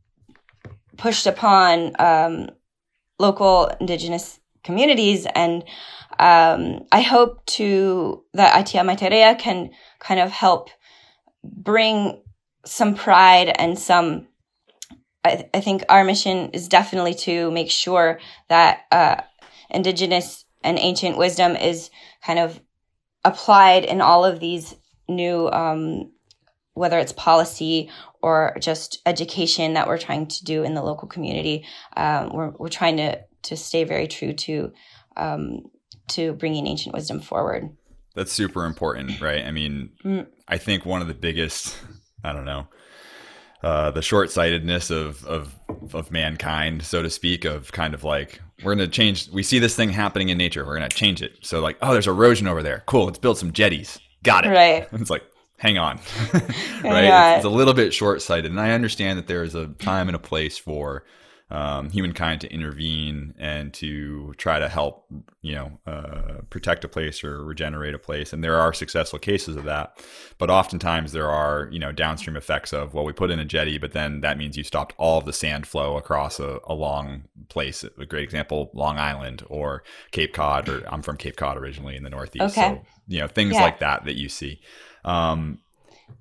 pushed 0.97 1.27
upon 1.27 1.93
um, 1.99 2.49
local 3.19 3.69
indigenous 3.79 4.39
communities 4.63 5.27
and 5.35 5.63
um, 6.17 6.85
I 6.91 7.01
hope 7.01 7.45
to 7.47 8.23
that 8.33 8.53
Atia 8.53 8.85
Materia 8.85 9.35
can 9.35 9.71
kind 9.99 10.19
of 10.19 10.31
help 10.31 10.69
bring 11.43 12.21
some 12.65 12.95
pride 12.95 13.49
and 13.49 13.77
some 13.77 14.27
I, 15.23 15.49
I 15.53 15.59
think 15.59 15.83
our 15.89 16.03
mission 16.03 16.51
is 16.51 16.67
definitely 16.67 17.15
to 17.15 17.51
make 17.51 17.71
sure 17.71 18.19
that 18.47 18.81
uh, 18.91 19.21
indigenous 19.69 20.45
and 20.63 20.79
ancient 20.79 21.17
wisdom 21.17 21.55
is 21.55 21.89
kind 22.23 22.39
of 22.39 22.59
applied 23.25 23.83
in 23.83 23.99
all 23.99 24.23
of 24.23 24.39
these 24.39 24.75
new 25.09 25.49
um, 25.49 26.11
whether 26.73 26.99
it's 26.99 27.11
policy 27.11 27.89
or 28.21 28.55
just 28.59 29.01
education 29.05 29.73
that 29.73 29.87
we're 29.87 29.97
trying 29.97 30.27
to 30.27 30.43
do 30.43 30.63
in 30.63 30.73
the 30.73 30.81
local 30.81 31.07
community 31.07 31.65
um, 31.97 32.29
we're, 32.33 32.51
we're 32.51 32.69
trying 32.69 32.97
to 32.97 33.19
to 33.43 33.57
stay 33.57 33.83
very 33.83 34.07
true 34.07 34.31
to 34.31 34.71
um, 35.17 35.59
to 36.07 36.33
bringing 36.33 36.67
ancient 36.67 36.95
wisdom 36.95 37.19
forward 37.19 37.75
that's 38.13 38.31
super 38.31 38.65
important 38.65 39.19
right 39.19 39.45
i 39.45 39.51
mean 39.51 39.89
mm. 40.03 40.25
i 40.47 40.57
think 40.57 40.85
one 40.85 41.01
of 41.01 41.07
the 41.07 41.13
biggest 41.13 41.77
i 42.23 42.31
don't 42.31 42.45
know 42.45 42.67
uh, 43.63 43.89
the 43.89 44.01
short 44.01 44.29
sightedness 44.29 44.91
of, 44.91 45.25
of 45.25 45.55
of 45.93 46.11
mankind, 46.11 46.83
so 46.83 47.01
to 47.01 47.09
speak, 47.09 47.45
of 47.45 47.71
kind 47.71 47.93
of 47.93 48.03
like 48.03 48.41
we're 48.63 48.75
gonna 48.75 48.87
change. 48.87 49.29
We 49.29 49.43
see 49.43 49.59
this 49.59 49.75
thing 49.75 49.89
happening 49.89 50.29
in 50.29 50.37
nature. 50.37 50.65
We're 50.65 50.75
gonna 50.75 50.89
change 50.89 51.21
it. 51.21 51.37
So 51.41 51.59
like, 51.59 51.77
oh, 51.81 51.93
there's 51.93 52.07
erosion 52.07 52.47
over 52.47 52.63
there. 52.63 52.83
Cool. 52.85 53.05
Let's 53.05 53.19
build 53.19 53.37
some 53.37 53.51
jetties. 53.51 53.99
Got 54.23 54.45
it. 54.45 54.49
Right. 54.49 54.87
It's 54.93 55.09
like, 55.09 55.23
hang 55.57 55.77
on, 55.77 55.99
right? 56.83 57.33
It's, 57.33 57.37
it's, 57.37 57.45
a 57.45 57.49
little 57.49 57.73
bit 57.73 57.93
short 57.93 58.21
sighted, 58.21 58.51
and 58.51 58.59
I 58.59 58.71
understand 58.71 59.19
that 59.19 59.27
there 59.27 59.43
is 59.43 59.55
a 59.55 59.67
time 59.67 60.07
and 60.07 60.15
a 60.15 60.19
place 60.19 60.57
for 60.57 61.03
um, 61.51 61.91
humankind 61.91 62.41
to 62.41 62.51
intervene 62.51 63.35
and 63.37 63.71
to 63.75 64.33
try 64.37 64.57
to 64.57 64.67
help, 64.67 65.05
you 65.41 65.53
know, 65.53 65.79
uh, 65.85 66.41
protect 66.49 66.83
a 66.83 66.87
place 66.87 67.23
or 67.23 67.43
regenerate 67.45 67.93
a 67.93 67.99
place. 67.99 68.33
And 68.33 68.43
there 68.43 68.57
are 68.57 68.73
successful 68.73 69.19
cases 69.19 69.55
of 69.55 69.63
that, 69.65 70.03
but 70.39 70.49
oftentimes 70.49 71.11
there 71.11 71.29
are, 71.29 71.69
you 71.71 71.77
know, 71.77 71.91
downstream 71.91 72.35
effects 72.35 72.73
of 72.73 72.95
well, 72.95 73.05
we 73.05 73.13
put 73.13 73.29
in 73.29 73.39
a 73.39 73.45
jetty, 73.45 73.77
but 73.77 73.91
then 73.91 74.21
that 74.21 74.39
means 74.39 74.57
you 74.57 74.63
stopped 74.63 74.95
all 74.97 75.19
of 75.19 75.25
the 75.25 75.33
sand 75.33 75.67
flow 75.67 75.97
across 75.97 76.39
a, 76.39 76.59
a 76.63 76.73
long 76.73 77.25
place. 77.49 77.83
A 77.83 78.05
great 78.05 78.23
example, 78.23 78.71
Long 78.73 78.97
Island 78.97 79.43
or 79.47 79.83
Cape 80.11 80.33
Cod, 80.33 80.67
or 80.67 80.83
I'm 80.91 81.03
from 81.03 81.15
Cape 81.15 81.35
Cod 81.35 81.57
originally 81.57 81.95
in 81.95 82.03
the 82.03 82.09
Northeast. 82.09 82.57
Okay. 82.57 82.75
So 82.75 82.85
you 83.07 83.19
know, 83.19 83.27
things 83.27 83.53
yeah. 83.53 83.61
like 83.61 83.79
that 83.79 84.05
that 84.05 84.15
you 84.15 84.29
see. 84.29 84.61
Um, 85.03 85.59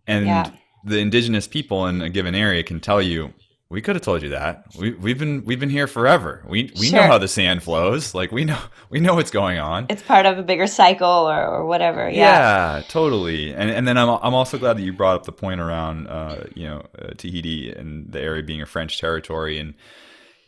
and 0.06 0.26
yeah. 0.26 0.50
the 0.84 0.98
indigenous 0.98 1.48
people 1.48 1.86
in 1.86 2.02
a 2.02 2.10
given 2.10 2.34
area 2.34 2.62
can 2.62 2.80
tell 2.80 3.00
you 3.00 3.32
we 3.70 3.80
could 3.80 3.96
have 3.96 4.02
told 4.02 4.22
you 4.22 4.28
that. 4.30 4.66
We, 4.78 4.92
we've 4.92 5.18
been 5.18 5.44
we've 5.44 5.58
been 5.58 5.70
here 5.70 5.86
forever. 5.86 6.44
We 6.46 6.70
we 6.78 6.88
sure. 6.88 7.00
know 7.00 7.06
how 7.06 7.18
the 7.18 7.28
sand 7.28 7.62
flows. 7.62 8.14
Like 8.14 8.30
we 8.30 8.44
know 8.44 8.58
we 8.90 9.00
know 9.00 9.14
what's 9.14 9.30
going 9.30 9.58
on. 9.58 9.86
It's 9.88 10.02
part 10.02 10.26
of 10.26 10.38
a 10.38 10.42
bigger 10.42 10.66
cycle 10.66 11.08
or, 11.08 11.46
or 11.46 11.66
whatever. 11.66 12.08
Yeah. 12.08 12.76
yeah, 12.76 12.82
totally. 12.88 13.54
And 13.54 13.70
and 13.70 13.88
then 13.88 13.96
I'm 13.96 14.08
I'm 14.08 14.34
also 14.34 14.58
glad 14.58 14.76
that 14.76 14.82
you 14.82 14.92
brought 14.92 15.16
up 15.16 15.24
the 15.24 15.32
point 15.32 15.60
around 15.60 16.08
uh, 16.08 16.44
you 16.54 16.66
know 16.66 16.86
uh, 16.98 17.12
Tahiti 17.16 17.72
and 17.72 18.12
the 18.12 18.20
area 18.20 18.42
being 18.42 18.62
a 18.62 18.66
French 18.66 19.00
territory 19.00 19.58
and 19.58 19.74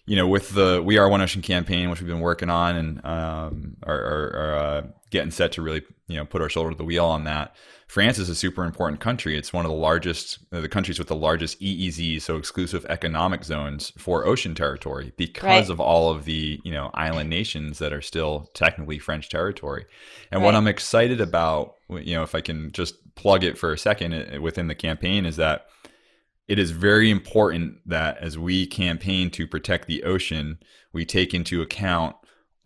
you 0.04 0.14
know 0.14 0.28
with 0.28 0.50
the 0.50 0.82
We 0.84 0.98
Are 0.98 1.08
One 1.08 1.22
Ocean 1.22 1.42
campaign, 1.42 1.88
which 1.90 2.00
we've 2.00 2.08
been 2.08 2.20
working 2.20 2.50
on 2.50 2.76
and 2.76 3.04
um, 3.04 3.76
are, 3.82 3.98
are, 3.98 4.36
are 4.36 4.54
uh, 4.56 4.82
getting 5.10 5.30
set 5.30 5.52
to 5.52 5.62
really 5.62 5.82
you 6.06 6.16
know 6.16 6.26
put 6.26 6.42
our 6.42 6.50
shoulder 6.50 6.70
to 6.70 6.76
the 6.76 6.84
wheel 6.84 7.06
on 7.06 7.24
that. 7.24 7.56
France 7.86 8.18
is 8.18 8.28
a 8.28 8.34
super 8.34 8.64
important 8.64 9.00
country. 9.00 9.38
It's 9.38 9.52
one 9.52 9.64
of 9.64 9.70
the 9.70 9.76
largest, 9.76 10.40
uh, 10.52 10.60
the 10.60 10.68
countries 10.68 10.98
with 10.98 11.06
the 11.06 11.14
largest 11.14 11.60
EEZ, 11.60 12.20
so 12.20 12.36
exclusive 12.36 12.84
economic 12.88 13.44
zones 13.44 13.92
for 13.96 14.26
ocean 14.26 14.56
territory, 14.56 15.12
because 15.16 15.42
right. 15.44 15.70
of 15.70 15.78
all 15.78 16.10
of 16.10 16.24
the 16.24 16.60
you 16.64 16.72
know 16.72 16.90
island 16.94 17.30
nations 17.30 17.78
that 17.78 17.92
are 17.92 18.02
still 18.02 18.50
technically 18.54 18.98
French 18.98 19.28
territory. 19.28 19.86
And 20.32 20.40
right. 20.40 20.46
what 20.46 20.56
I'm 20.56 20.66
excited 20.66 21.20
about, 21.20 21.76
you 21.88 22.16
know, 22.16 22.24
if 22.24 22.34
I 22.34 22.40
can 22.40 22.72
just 22.72 22.96
plug 23.14 23.44
it 23.44 23.56
for 23.56 23.72
a 23.72 23.78
second 23.78 24.12
uh, 24.14 24.40
within 24.40 24.66
the 24.66 24.74
campaign, 24.74 25.24
is 25.24 25.36
that 25.36 25.66
it 26.48 26.58
is 26.58 26.72
very 26.72 27.08
important 27.10 27.78
that 27.86 28.18
as 28.18 28.36
we 28.36 28.66
campaign 28.66 29.30
to 29.30 29.46
protect 29.46 29.86
the 29.86 30.02
ocean, 30.02 30.58
we 30.92 31.04
take 31.04 31.34
into 31.34 31.62
account 31.62 32.16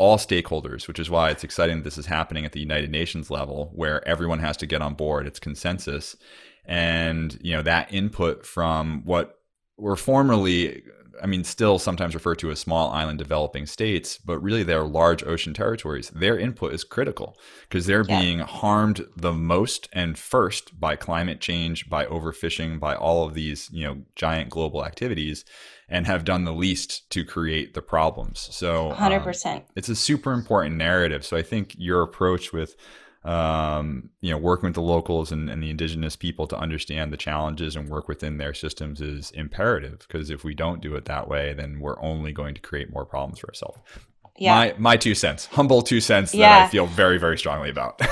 all 0.01 0.17
stakeholders, 0.17 0.89
which 0.89 0.99
is 0.99 1.11
why 1.11 1.29
it's 1.29 1.45
exciting 1.45 1.77
that 1.77 1.85
this 1.85 1.99
is 1.99 2.07
happening 2.07 2.47
at 2.47 2.53
the 2.53 2.59
United 2.61 2.91
Nations 2.91 3.31
level, 3.31 3.71
where 3.75 4.07
everyone 4.09 4.39
has 4.39 4.57
to 4.57 4.67
get 4.67 4.81
on 4.81 4.95
board. 4.95 5.27
It's 5.27 5.39
consensus, 5.39 6.17
and 6.65 7.39
you 7.43 7.55
know 7.55 7.63
that 7.63 7.93
input 7.93 8.47
from 8.47 9.03
what 9.05 9.35
were 9.77 9.97
formerly, 9.97 10.83
I 11.23 11.27
mean, 11.27 11.45
still 11.45 11.79
sometimes 11.79 12.15
referred 12.15 12.39
to 12.39 12.51
as 12.51 12.59
small 12.59 12.91
island 12.91 13.19
developing 13.19 13.67
states, 13.67 14.17
but 14.17 14.39
really 14.39 14.63
they're 14.63 14.85
large 14.85 15.23
ocean 15.23 15.53
territories. 15.53 16.09
Their 16.09 16.39
input 16.39 16.73
is 16.73 16.83
critical 16.83 17.37
because 17.69 17.85
they're 17.85 18.07
yeah. 18.09 18.21
being 18.21 18.39
harmed 18.39 19.05
the 19.19 19.35
most 19.35 19.87
and 19.93 20.19
first 20.19 20.81
by 20.81 20.97
climate 20.97 21.43
change, 21.43 21.91
by 21.91 22.07
overfishing, 22.07 22.81
by 22.81 22.95
all 22.95 23.27
of 23.27 23.35
these 23.35 23.69
you 23.71 23.85
know 23.85 23.99
giant 24.17 24.49
global 24.49 24.83
activities 24.83 25.45
and 25.91 26.07
have 26.07 26.25
done 26.25 26.45
the 26.45 26.53
least 26.53 27.11
to 27.11 27.25
create 27.25 27.75
the 27.75 27.83
problems. 27.83 28.49
So 28.53 28.93
100%. 28.93 29.57
Um, 29.57 29.63
it's 29.77 29.89
a 29.89 29.97
super 29.97 30.33
important 30.33 30.77
narrative. 30.77 31.27
So 31.27 31.37
I 31.37 31.43
think 31.43 31.75
your 31.77 32.03
approach 32.03 32.53
with 32.53 32.77
um, 33.23 34.09
you 34.23 34.31
know, 34.31 34.39
working 34.39 34.69
with 34.69 34.75
the 34.75 34.81
locals 34.81 35.31
and, 35.31 35.51
and, 35.51 35.63
the 35.63 35.69
indigenous 35.69 36.17
people 36.17 36.47
to 36.47 36.57
understand 36.57 37.13
the 37.13 37.19
challenges 37.19 37.77
and 37.77 37.87
work 37.91 38.09
within 38.09 38.39
their 38.39 38.55
systems 38.55 39.03
is 39.03 39.31
imperative 39.33 40.07
because 40.09 40.31
if 40.31 40.43
we 40.43 40.55
don't 40.55 40.81
do 40.81 40.95
it 40.95 41.05
that 41.05 41.29
way, 41.29 41.53
then 41.53 41.81
we're 41.81 42.01
only 42.01 42.33
going 42.33 42.55
to 42.55 42.63
create 42.63 42.91
more 42.91 43.05
problems 43.05 43.39
for 43.41 43.49
ourselves. 43.49 43.79
Yeah. 44.39 44.55
My 44.55 44.75
my 44.79 44.97
two 44.97 45.15
cents, 45.15 45.45
humble 45.45 45.83
two 45.83 46.01
cents 46.01 46.35
yeah. 46.35 46.49
that 46.49 46.69
I 46.69 46.71
feel 46.71 46.87
very 46.87 47.19
very 47.19 47.37
strongly 47.37 47.69
about. 47.69 47.97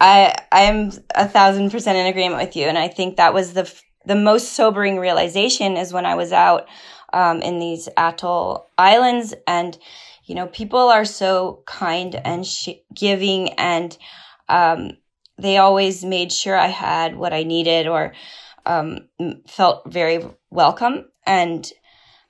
I 0.00 0.34
I'm 0.50 0.92
a 1.14 1.28
thousand 1.28 1.70
percent 1.70 1.98
in 1.98 2.06
agreement 2.06 2.40
with 2.40 2.56
you, 2.56 2.64
and 2.64 2.78
I 2.78 2.88
think 2.88 3.18
that 3.18 3.34
was 3.34 3.52
the 3.52 3.70
the 4.06 4.14
most 4.14 4.54
sobering 4.54 4.98
realization 4.98 5.76
is 5.76 5.92
when 5.92 6.06
I 6.06 6.14
was 6.14 6.32
out 6.32 6.68
um, 7.14 7.40
in 7.40 7.60
these 7.60 7.88
atoll 7.96 8.68
islands. 8.76 9.32
And, 9.46 9.78
you 10.24 10.34
know, 10.34 10.48
people 10.48 10.80
are 10.80 11.04
so 11.04 11.62
kind 11.64 12.14
and 12.16 12.44
sh- 12.44 12.80
giving 12.92 13.52
and 13.52 13.96
um, 14.48 14.98
they 15.38 15.56
always 15.58 16.04
made 16.04 16.32
sure 16.32 16.56
I 16.56 16.66
had 16.66 17.16
what 17.16 17.32
I 17.32 17.44
needed 17.44 17.86
or 17.86 18.14
um, 18.66 19.08
felt 19.46 19.90
very 19.90 20.24
welcome. 20.50 21.06
And, 21.24 21.70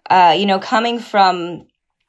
uh, 0.09 0.35
you 0.37 0.47
know, 0.47 0.59
coming 0.59 0.99
from 1.01 1.66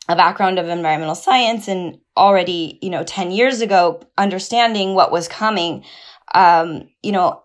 a 0.07 0.15
background 0.15 0.59
of 0.59 0.67
environmental 0.67 1.15
science 1.15 1.67
and 1.67 1.99
already, 2.15 2.77
you 2.81 2.89
know, 2.89 3.03
10 3.03 3.31
years 3.31 3.61
ago, 3.61 4.01
understanding 4.17 4.95
what 4.95 5.11
was 5.11 5.27
coming, 5.27 5.83
um, 6.33 6.89
you 7.01 7.11
know, 7.11 7.43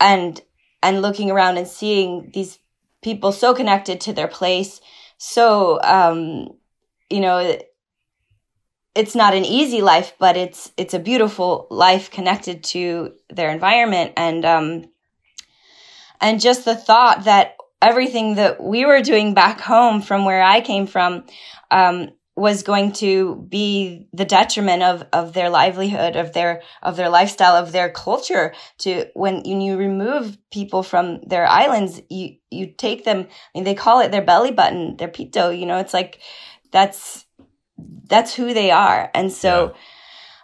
and, 0.00 0.40
and 0.82 1.02
looking 1.02 1.30
around 1.30 1.56
and 1.56 1.66
seeing 1.66 2.30
these 2.34 2.58
people 3.02 3.32
so 3.32 3.54
connected 3.54 4.00
to 4.02 4.12
their 4.12 4.28
place, 4.28 4.80
so 5.16 5.80
um, 5.82 6.48
you 7.10 7.20
know 7.20 7.58
it's 8.94 9.14
not 9.14 9.34
an 9.34 9.44
easy 9.44 9.80
life 9.80 10.14
but 10.18 10.36
it's 10.36 10.72
it's 10.76 10.94
a 10.94 10.98
beautiful 10.98 11.68
life 11.70 12.10
connected 12.10 12.64
to 12.64 13.12
their 13.30 13.50
environment. 13.50 14.12
And 14.16 14.44
um 14.44 14.84
and 16.20 16.40
just 16.40 16.64
the 16.64 16.74
thought 16.74 17.24
that 17.24 17.56
everything 17.80 18.34
that 18.34 18.62
we 18.62 18.84
were 18.84 19.00
doing 19.00 19.34
back 19.34 19.60
home 19.60 20.02
from 20.02 20.24
where 20.24 20.42
I 20.42 20.60
came 20.60 20.86
from 20.86 21.24
um, 21.70 22.10
was 22.38 22.62
going 22.62 22.92
to 22.92 23.34
be 23.48 24.06
the 24.12 24.24
detriment 24.24 24.82
of 24.82 25.04
of 25.12 25.32
their 25.32 25.50
livelihood 25.50 26.14
of 26.14 26.32
their 26.32 26.62
of 26.82 26.96
their 26.96 27.08
lifestyle 27.08 27.56
of 27.56 27.72
their 27.72 27.90
culture 27.90 28.54
to 28.78 29.06
when, 29.14 29.42
when 29.42 29.60
you 29.60 29.76
remove 29.76 30.38
people 30.52 30.84
from 30.84 31.20
their 31.22 31.46
islands 31.46 32.00
you 32.08 32.36
you 32.50 32.66
take 32.66 33.04
them 33.04 33.26
I 33.26 33.58
mean 33.58 33.64
they 33.64 33.74
call 33.74 34.00
it 34.00 34.12
their 34.12 34.22
belly 34.22 34.52
button 34.52 34.96
their 34.96 35.08
pito 35.08 35.58
you 35.58 35.66
know 35.66 35.78
it's 35.78 35.92
like 35.92 36.20
that's 36.70 37.26
that's 38.06 38.34
who 38.34 38.54
they 38.54 38.70
are 38.70 39.10
and 39.14 39.32
so 39.32 39.74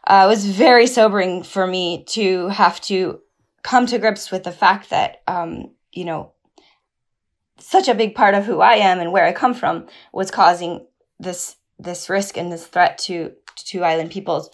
yeah. 0.08 0.22
uh, 0.22 0.26
it 0.26 0.28
was 0.28 0.46
very 0.46 0.88
sobering 0.88 1.44
for 1.44 1.64
me 1.64 2.04
to 2.08 2.48
have 2.48 2.80
to 2.82 3.20
come 3.62 3.86
to 3.86 4.00
grips 4.00 4.32
with 4.32 4.42
the 4.42 4.52
fact 4.52 4.90
that 4.90 5.22
um, 5.28 5.70
you 5.92 6.04
know 6.04 6.32
such 7.60 7.86
a 7.86 7.94
big 7.94 8.16
part 8.16 8.34
of 8.34 8.44
who 8.44 8.60
I 8.60 8.74
am 8.74 8.98
and 8.98 9.12
where 9.12 9.24
I 9.24 9.32
come 9.32 9.54
from 9.54 9.86
was 10.12 10.32
causing 10.32 10.86
this 11.20 11.56
this 11.84 12.08
risk 12.08 12.36
and 12.36 12.50
this 12.50 12.66
threat 12.66 12.98
to 12.98 13.32
to 13.56 13.84
island 13.84 14.10
peoples. 14.10 14.50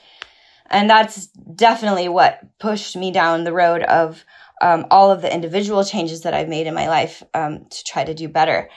And 0.70 0.88
that's 0.88 1.26
definitely 1.26 2.08
what 2.08 2.40
pushed 2.58 2.96
me 2.96 3.10
down 3.10 3.44
the 3.44 3.52
road 3.52 3.82
of 3.82 4.24
um, 4.60 4.86
all 4.90 5.10
of 5.10 5.22
the 5.22 5.32
individual 5.32 5.84
changes 5.84 6.22
that 6.22 6.34
I've 6.34 6.48
made 6.48 6.66
in 6.66 6.74
my 6.74 6.88
life 6.88 7.22
um, 7.34 7.64
to 7.64 7.84
try 7.84 8.04
to 8.04 8.14
do 8.14 8.28
better. 8.28 8.68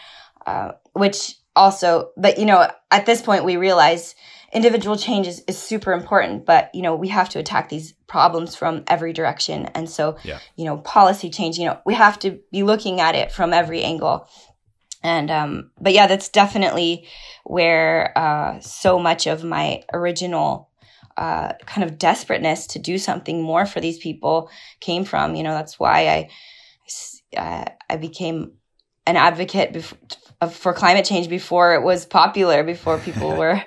Uh, 0.45 0.71
which 0.93 1.35
also, 1.55 2.11
but 2.17 2.37
you 2.37 2.45
know, 2.45 2.67
at 2.91 3.05
this 3.05 3.21
point, 3.21 3.45
we 3.45 3.57
realize 3.57 4.15
individual 4.53 4.95
changes 4.95 5.41
is, 5.47 5.57
super 5.57 5.93
important, 5.93 6.45
but 6.45 6.73
you 6.73 6.81
know, 6.81 6.95
we 6.95 7.07
have 7.09 7.29
to 7.29 7.39
attack 7.39 7.69
these 7.69 7.93
problems 8.07 8.55
from 8.55 8.83
every 8.87 9.13
direction. 9.13 9.65
And 9.67 9.89
so, 9.89 10.17
yeah. 10.23 10.39
you 10.55 10.65
know, 10.65 10.77
policy 10.77 11.29
change, 11.29 11.57
you 11.57 11.65
know, 11.65 11.79
we 11.85 11.93
have 11.95 12.19
to 12.19 12.39
be 12.51 12.63
looking 12.63 12.99
at 12.99 13.15
it 13.15 13.31
from 13.31 13.53
every 13.53 13.83
angle. 13.83 14.27
And 15.03 15.29
um, 15.29 15.71
but 15.79 15.93
yeah, 15.93 16.07
that's 16.07 16.29
definitely 16.29 17.07
where 17.43 18.17
uh, 18.17 18.59
so 18.61 18.99
much 18.99 19.27
of 19.27 19.43
my 19.43 19.83
original 19.91 20.69
uh, 21.17 21.53
kind 21.65 21.83
of 21.83 21.97
desperateness 21.97 22.67
to 22.67 22.79
do 22.79 22.97
something 22.97 23.41
more 23.41 23.65
for 23.65 23.79
these 23.79 23.97
people 23.97 24.49
came 24.79 25.03
from. 25.03 25.35
You 25.35 25.43
know, 25.43 25.53
that's 25.53 25.79
why 25.79 26.07
I 26.07 26.29
uh, 27.37 27.65
I 27.89 27.97
became 27.97 28.53
an 29.05 29.17
advocate 29.17 29.73
before, 29.73 29.99
for 30.49 30.73
climate 30.73 31.05
change 31.05 31.29
before 31.29 31.75
it 31.75 31.83
was 31.83 32.05
popular, 32.05 32.63
before 32.63 32.97
people 32.97 33.29
were 33.37 33.61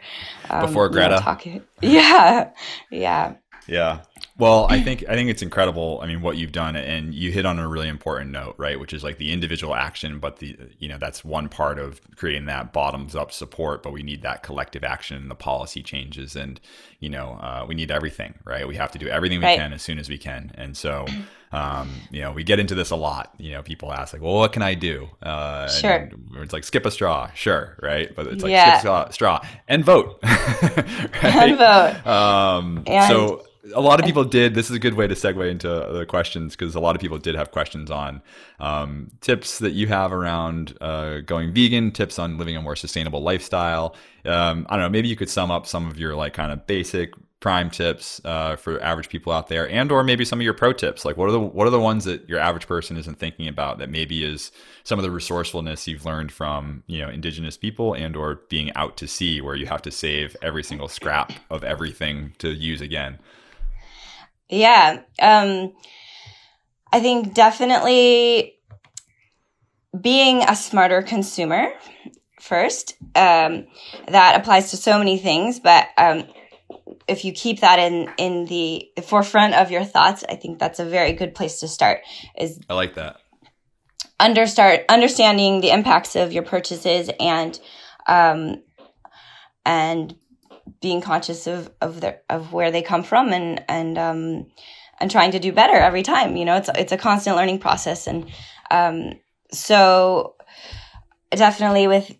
um, 0.51 0.66
before 0.66 0.88
Greta 0.88 1.09
you 1.09 1.11
know, 1.16 1.20
talking. 1.20 1.64
Yeah, 1.83 2.51
yeah, 2.90 3.35
yeah. 3.66 4.01
Well, 4.38 4.66
I 4.68 4.81
think 4.85 5.05
I 5.09 5.14
think 5.14 5.31
it's 5.31 5.42
incredible. 5.42 6.01
I 6.03 6.07
mean, 6.07 6.22
what 6.22 6.37
you've 6.37 6.53
done, 6.53 6.77
and 6.77 7.14
you 7.14 7.33
hit 7.33 7.46
on 7.46 7.59
a 7.59 7.68
really 7.68 7.88
important 7.88 8.31
note, 8.31 8.55
right? 8.59 8.79
Which 8.79 8.92
is 8.92 9.03
like 9.03 9.18
the 9.18 9.33
individual 9.33 9.75
action, 9.75 10.18
but 10.18 10.38
the 10.38 10.57
you 10.79 10.88
know 10.88 10.99
that's 10.99 11.25
one 11.25 11.49
part 11.49 11.79
of 11.79 12.01
creating 12.16 12.46
that 12.46 12.72
bottoms 12.72 13.14
up 13.14 13.33
support. 13.33 13.83
But 13.83 13.92
we 13.92 14.03
need 14.03 14.22
that 14.22 14.42
collective 14.42 14.85
action 14.85 15.16
and 15.16 15.31
the 15.31 15.35
policy 15.35 15.83
changes, 15.83 16.37
and 16.37 16.61
you 17.01 17.09
know 17.09 17.38
uh, 17.40 17.64
we 17.68 17.75
need 17.75 17.90
everything, 17.90 18.35
right? 18.44 18.66
We 18.66 18.77
have 18.77 18.92
to 18.92 18.99
do 18.99 19.09
everything 19.09 19.40
we 19.40 19.46
right. 19.46 19.59
can 19.59 19.72
as 19.72 19.83
soon 19.83 19.99
as 19.99 20.09
we 20.09 20.18
can, 20.18 20.53
and 20.55 20.77
so. 20.77 21.07
Um, 21.53 21.90
you 22.11 22.20
know, 22.20 22.33
we 22.33 22.42
get 22.42 22.59
into 22.59 22.75
this 22.75 22.90
a 22.90 22.96
lot. 22.96 23.33
You 23.38 23.53
know, 23.53 23.62
people 23.62 23.92
ask 23.92 24.12
like, 24.12 24.20
"Well, 24.20 24.35
what 24.35 24.53
can 24.53 24.62
I 24.62 24.75
do?" 24.75 25.09
Uh, 25.22 25.68
sure. 25.68 26.11
It's 26.38 26.53
like 26.53 26.64
skip 26.64 26.85
a 26.85 26.90
straw, 26.90 27.31
sure, 27.35 27.79
right? 27.81 28.14
But 28.14 28.27
it's 28.27 28.42
like 28.42 28.51
yeah. 28.51 28.72
skip 28.72 28.81
straw, 28.81 29.09
straw 29.11 29.46
and 29.68 29.85
vote, 29.85 30.18
right? 30.25 31.25
And 31.25 31.57
vote. 31.57 32.07
Um, 32.07 32.83
and 32.87 33.09
so 33.09 33.45
a 33.74 33.81
lot 33.81 33.98
of 34.00 34.07
people 34.07 34.24
did. 34.24 34.55
This 34.55 34.70
is 34.70 34.76
a 34.76 34.79
good 34.79 34.94
way 34.94 35.07
to 35.07 35.14
segue 35.14 35.50
into 35.50 35.68
the 35.68 36.07
questions 36.07 36.55
because 36.57 36.74
a 36.74 36.81
lot 36.81 36.94
of 36.94 37.00
people 37.00 37.18
did 37.18 37.35
have 37.35 37.50
questions 37.50 37.90
on 37.90 38.22
um, 38.61 39.11
tips 39.20 39.59
that 39.59 39.72
you 39.72 39.87
have 39.88 40.12
around 40.12 40.76
uh, 40.81 41.20
going 41.20 41.52
vegan, 41.52 41.90
tips 41.90 42.18
on 42.18 42.38
living 42.38 42.57
a 42.57 42.62
more 42.62 42.76
sustainable 42.76 43.22
lifestyle. 43.22 43.94
Um, 44.24 44.66
I 44.68 44.76
don't 44.76 44.85
know. 44.85 44.88
Maybe 44.88 45.09
you 45.09 45.16
could 45.16 45.31
sum 45.31 45.50
up 45.50 45.66
some 45.66 45.88
of 45.90 45.98
your 45.98 46.14
like 46.14 46.35
kind 46.35 46.52
of 46.52 46.66
basic 46.66 47.12
prime 47.40 47.70
tips 47.70 48.20
uh, 48.24 48.57
for 48.57 48.83
average 48.83 49.09
people 49.09 49.33
out 49.33 49.48
there, 49.48 49.68
and 49.68 49.92
or 49.92 50.02
maybe 50.02 50.24
some 50.24 50.40
of 50.40 50.44
your 50.44 50.55
pro 50.55 50.72
tips. 50.72 51.05
Like 51.05 51.16
what 51.16 51.29
are 51.29 51.33
the 51.33 51.40
what 51.40 51.66
are 51.66 51.70
the 51.70 51.81
ones 51.81 52.05
that 52.05 52.29
your 52.29 52.38
average 52.38 52.66
person 52.66 52.96
isn't 52.96 53.18
thinking 53.18 53.48
about 53.48 53.79
that 53.79 53.90
maybe 53.90 54.24
is 54.24 54.52
some 54.85 54.98
of 54.98 55.02
the 55.02 55.11
resourcefulness 55.11 55.87
you've 55.87 56.05
learned 56.05 56.33
from 56.33 56.83
you 56.87 57.00
know 57.00 57.09
indigenous 57.09 57.57
people 57.57 57.94
and 57.94 58.16
or 58.16 58.42
being 58.48 58.72
out 58.74 58.96
to 58.96 59.07
sea 59.07 59.40
where 59.40 59.55
you 59.55 59.66
have 59.66 59.83
to 59.83 59.90
save 59.90 60.37
every 60.42 60.62
single 60.62 60.88
scrap 60.88 61.33
of 61.50 61.62
everything 61.62 62.33
to 62.38 62.50
use 62.50 62.81
again. 62.81 63.18
Yeah. 64.48 65.02
Um, 65.20 65.72
I 66.92 67.00
think 67.00 67.35
definitely 67.35 68.54
being 70.00 70.42
a 70.42 70.54
smarter 70.54 71.02
consumer 71.02 71.72
first. 72.40 72.94
Um, 73.14 73.66
that 74.09 74.38
applies 74.40 74.70
to 74.70 74.76
so 74.76 74.98
many 74.98 75.18
things, 75.18 75.59
but 75.59 75.88
um, 75.98 76.24
if 77.09 77.24
you 77.24 77.32
keep 77.32 77.61
that 77.61 77.78
in 77.78 78.11
in 78.18 78.46
the 78.46 78.88
forefront 79.04 79.54
of 79.54 79.70
your 79.70 79.85
thoughts, 79.85 80.24
I 80.28 80.37
think 80.37 80.59
that's 80.59 80.78
a 80.78 80.85
very 80.85 81.12
good 81.12 81.35
place 81.35 81.61
to 81.61 81.68
start. 81.68 82.00
Is 82.38 82.61
I 82.68 82.74
like 82.74 82.94
that. 82.94 83.16
Under 84.18 84.46
start 84.46 84.80
understanding 84.88 85.61
the 85.61 85.70
impacts 85.70 86.16
of 86.16 86.32
your 86.32 86.42
purchases 86.42 87.11
and 87.20 87.59
um, 88.06 88.62
and 89.64 90.14
being 90.81 91.00
conscious 91.00 91.46
of 91.46 91.70
of 91.81 92.00
their 92.00 92.22
of 92.29 92.52
where 92.52 92.70
they 92.70 92.83
come 92.83 93.02
from 93.02 93.33
and 93.33 93.64
and 93.68 93.98
um 93.98 94.46
and 95.00 95.11
trying 95.11 95.33
to 95.33 95.38
do 95.38 95.52
better 95.52 95.74
every 95.74 96.02
time 96.02 96.37
you 96.37 96.44
know 96.44 96.57
it's 96.57 96.70
it's 96.74 96.92
a 96.92 96.96
constant 96.98 97.37
learning 97.37 97.59
process. 97.59 98.07
And 98.07 98.31
um 98.70 99.12
so 99.52 100.37
definitely 101.31 101.87
with 101.87 102.16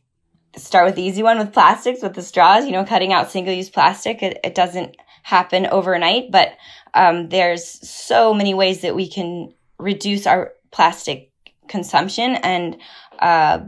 start 0.56 0.87
with 0.87 0.94
the 0.94 1.02
easy 1.02 1.22
one 1.22 1.38
with 1.38 1.52
plastics 1.52 2.02
with 2.02 2.14
the 2.14 2.22
straws 2.22 2.64
you 2.64 2.72
know 2.72 2.85
cutting 2.85 3.12
out 3.12 3.30
single 3.30 3.52
use 3.52 3.68
plastic 3.68 4.22
it, 4.22 4.38
it 4.42 4.54
doesn't 4.54 4.96
happen 5.22 5.66
overnight. 5.66 6.30
But 6.30 6.56
um 6.94 7.28
there's 7.28 7.64
so 7.88 8.32
many 8.32 8.54
ways 8.54 8.82
that 8.82 8.94
we 8.94 9.09
can 9.09 9.52
reduce 9.78 10.26
our 10.26 10.52
plastic 10.70 11.30
consumption 11.68 12.37
and 12.37 12.78
uh 13.18 13.61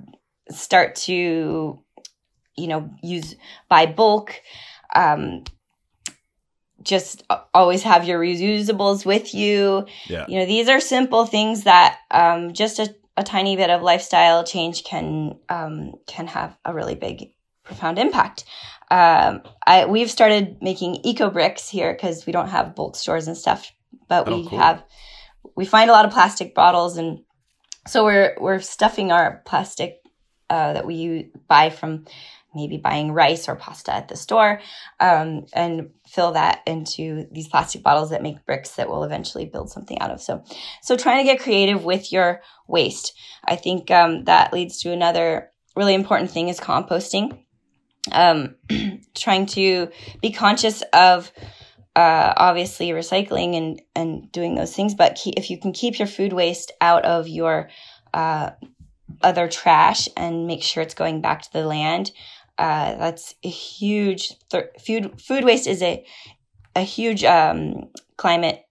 start 0.50 0.94
to 0.96 1.82
you 2.56 2.66
know 2.66 2.90
use 3.02 3.36
buy 3.68 3.86
bulk 3.86 4.40
um, 4.94 5.44
just 6.82 7.24
always 7.52 7.82
have 7.82 8.04
your 8.04 8.20
reusables 8.20 9.04
with 9.04 9.34
you. 9.34 9.86
Yeah. 10.06 10.26
You 10.28 10.38
know, 10.40 10.46
these 10.46 10.68
are 10.68 10.80
simple 10.80 11.26
things 11.26 11.64
that 11.64 11.98
um, 12.10 12.52
just 12.52 12.78
a, 12.78 12.94
a 13.16 13.24
tiny 13.24 13.56
bit 13.56 13.70
of 13.70 13.82
lifestyle 13.82 14.44
change 14.44 14.84
can 14.84 15.38
um, 15.48 15.94
can 16.06 16.26
have 16.28 16.56
a 16.64 16.72
really 16.72 16.94
big, 16.94 17.32
profound 17.64 17.98
impact. 17.98 18.44
Um, 18.90 19.42
I 19.66 19.86
we've 19.86 20.10
started 20.10 20.58
making 20.62 21.00
eco 21.04 21.30
bricks 21.30 21.68
here 21.68 21.92
because 21.92 22.26
we 22.26 22.32
don't 22.32 22.48
have 22.48 22.74
bulk 22.74 22.96
stores 22.96 23.26
and 23.26 23.36
stuff, 23.36 23.70
but 24.08 24.28
oh, 24.28 24.36
we 24.36 24.48
cool. 24.48 24.58
have 24.58 24.82
we 25.56 25.64
find 25.64 25.90
a 25.90 25.92
lot 25.92 26.04
of 26.04 26.12
plastic 26.12 26.54
bottles 26.54 26.96
and 26.96 27.20
so 27.86 28.04
we're 28.04 28.36
we're 28.38 28.60
stuffing 28.60 29.12
our 29.12 29.42
plastic 29.46 30.00
uh, 30.50 30.74
that 30.74 30.86
we 30.86 31.30
buy 31.48 31.70
from 31.70 32.04
maybe 32.54 32.78
buying 32.78 33.12
rice 33.12 33.48
or 33.48 33.56
pasta 33.56 33.94
at 33.94 34.08
the 34.08 34.16
store 34.16 34.60
um, 35.00 35.46
and 35.52 35.90
fill 36.06 36.32
that 36.32 36.62
into 36.66 37.26
these 37.30 37.48
plastic 37.48 37.82
bottles 37.82 38.10
that 38.10 38.22
make 38.22 38.44
bricks 38.46 38.70
that 38.72 38.88
will 38.88 39.04
eventually 39.04 39.44
build 39.44 39.70
something 39.70 39.98
out 40.00 40.10
of. 40.10 40.20
So 40.20 40.42
so 40.82 40.96
trying 40.96 41.24
to 41.24 41.30
get 41.30 41.42
creative 41.42 41.84
with 41.84 42.12
your 42.12 42.40
waste. 42.66 43.12
I 43.46 43.56
think 43.56 43.90
um, 43.90 44.24
that 44.24 44.52
leads 44.52 44.80
to 44.80 44.92
another 44.92 45.50
really 45.76 45.94
important 45.94 46.30
thing 46.30 46.48
is 46.48 46.60
composting. 46.60 47.38
Um, 48.10 48.56
trying 49.14 49.46
to 49.46 49.88
be 50.22 50.32
conscious 50.32 50.82
of 50.92 51.30
uh, 51.94 52.32
obviously 52.36 52.90
recycling 52.90 53.56
and 53.56 53.82
and 53.94 54.30
doing 54.30 54.54
those 54.54 54.74
things 54.74 54.94
but 54.94 55.16
keep, 55.16 55.34
if 55.36 55.50
you 55.50 55.58
can 55.58 55.72
keep 55.72 55.98
your 55.98 56.06
food 56.06 56.32
waste 56.32 56.70
out 56.80 57.04
of 57.04 57.26
your 57.26 57.68
uh, 58.14 58.50
other 59.22 59.48
trash 59.48 60.08
and 60.16 60.46
make 60.46 60.62
sure 60.62 60.82
it's 60.82 60.94
going 60.94 61.20
back 61.20 61.42
to 61.42 61.52
the 61.52 61.66
land 61.66 62.12
uh, 62.58 62.96
that's 62.96 63.34
a 63.44 63.48
huge 63.48 64.34
th- 64.50 64.70
food 64.84 65.20
food 65.20 65.44
waste 65.44 65.66
is 65.66 65.82
a 65.82 66.04
a 66.74 66.82
huge 66.82 67.24
um, 67.24 67.88
climate. 68.16 68.64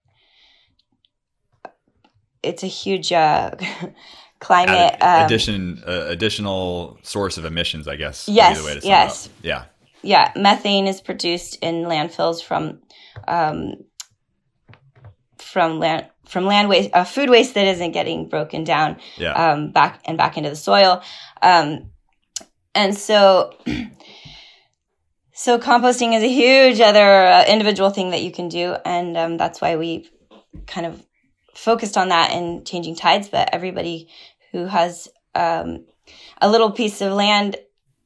It's 2.44 2.64
a 2.64 2.68
huge 2.68 3.12
uh, 3.12 3.52
climate 4.40 4.98
um, 5.02 5.26
addition 5.26 5.84
uh, 5.88 6.06
additional 6.08 6.98
source 7.02 7.38
of 7.38 7.46
emissions. 7.46 7.88
I 7.88 7.96
guess. 7.96 8.28
Yes. 8.28 8.84
yes. 8.84 9.30
Yeah. 9.42 9.66
Yeah. 10.04 10.32
Methane 10.36 10.88
is 10.88 11.02
produced 11.02 11.58
in 11.62 11.86
landfills 11.86 12.44
from 12.44 12.82
um, 13.28 13.76
from 15.38 15.80
land 15.80 16.08
from 16.26 16.46
land 16.46 16.68
waste, 16.68 16.90
uh, 16.94 17.06
food 17.06 17.30
waste 17.30 17.54
that 17.54 17.68
isn't 17.68 17.92
getting 17.92 18.28
broken 18.28 18.66
down 18.66 18.98
yeah. 19.16 19.32
um, 19.32 19.72
back 19.72 20.02
and 20.06 20.18
back 20.18 20.38
into 20.38 20.50
the 20.50 20.58
soil. 20.58 21.02
Um, 21.42 21.92
and 22.78 22.96
so 22.96 23.54
so 25.34 25.60
composting 25.60 26.16
is 26.16 26.24
a 26.24 26.30
huge 26.30 26.80
other 26.80 27.28
uh, 27.28 27.46
individual 27.46 27.90
thing 27.90 28.12
that 28.12 28.22
you 28.22 28.32
can 28.32 28.50
do. 28.50 28.76
And 28.86 29.18
um, 29.18 29.38
that's 29.38 29.60
why 29.60 29.76
we 29.76 30.10
kind 30.68 30.86
of 30.86 31.06
focused 31.54 31.98
on 31.98 32.10
that 32.10 32.32
in 32.32 32.64
changing 32.66 32.96
tides. 32.96 33.30
But 33.30 33.50
everybody 33.52 34.10
who 34.52 34.66
has 34.66 35.08
um, 35.36 35.86
a 36.40 36.50
little 36.50 36.72
piece 36.72 37.02
of 37.02 37.14
land 37.14 37.56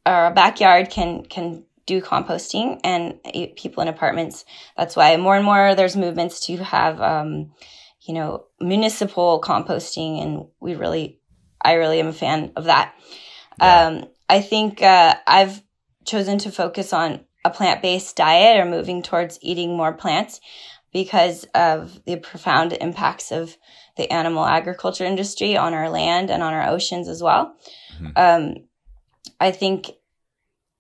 or 0.06 0.26
a 0.26 0.32
backyard 0.32 0.90
can 0.90 1.24
can 1.24 1.64
do 1.86 2.02
composting 2.02 2.80
and 2.84 3.20
people 3.56 3.82
in 3.82 3.90
apartments. 3.90 4.46
That's 4.78 4.96
why 4.96 5.16
more 5.18 5.36
and 5.36 5.46
more 5.46 5.76
there's 5.76 5.98
movements 5.98 6.46
to 6.48 6.58
have 6.58 7.02
um, 7.02 7.52
you 8.02 8.14
know 8.14 8.46
municipal 8.60 9.42
composting. 9.42 10.22
And 10.22 10.48
we 10.60 10.76
really 10.76 11.20
i 11.62 11.74
really 11.74 12.00
am 12.00 12.08
a 12.08 12.14
fan 12.14 12.54
of 12.56 12.66
that. 12.66 12.94
Yeah. 13.60 13.86
um, 13.88 14.06
i 14.32 14.42
think 14.42 14.82
uh, 14.82 15.16
i've 15.28 15.62
chosen 16.06 16.38
to 16.40 16.52
focus 16.52 16.94
on 16.94 17.20
a 17.46 17.50
plant-based 17.50 18.16
diet 18.16 18.60
or 18.60 18.66
moving 18.66 19.02
towards 19.02 19.40
eating 19.42 19.76
more 19.78 19.94
plants 19.94 20.42
because 20.92 21.46
of 21.56 22.04
the 22.06 22.18
profound 22.18 22.74
impacts 22.74 23.32
of 23.32 23.56
the 23.98 24.12
animal 24.12 24.46
agriculture 24.46 25.06
industry 25.06 25.56
on 25.56 25.74
our 25.74 25.90
land 25.90 26.30
and 26.30 26.42
on 26.44 26.54
our 26.54 26.68
oceans 26.68 27.08
as 27.08 27.22
well 27.22 27.56
mm-hmm. 28.00 28.12
um, 28.16 28.56
i 29.40 29.52
think 29.52 29.92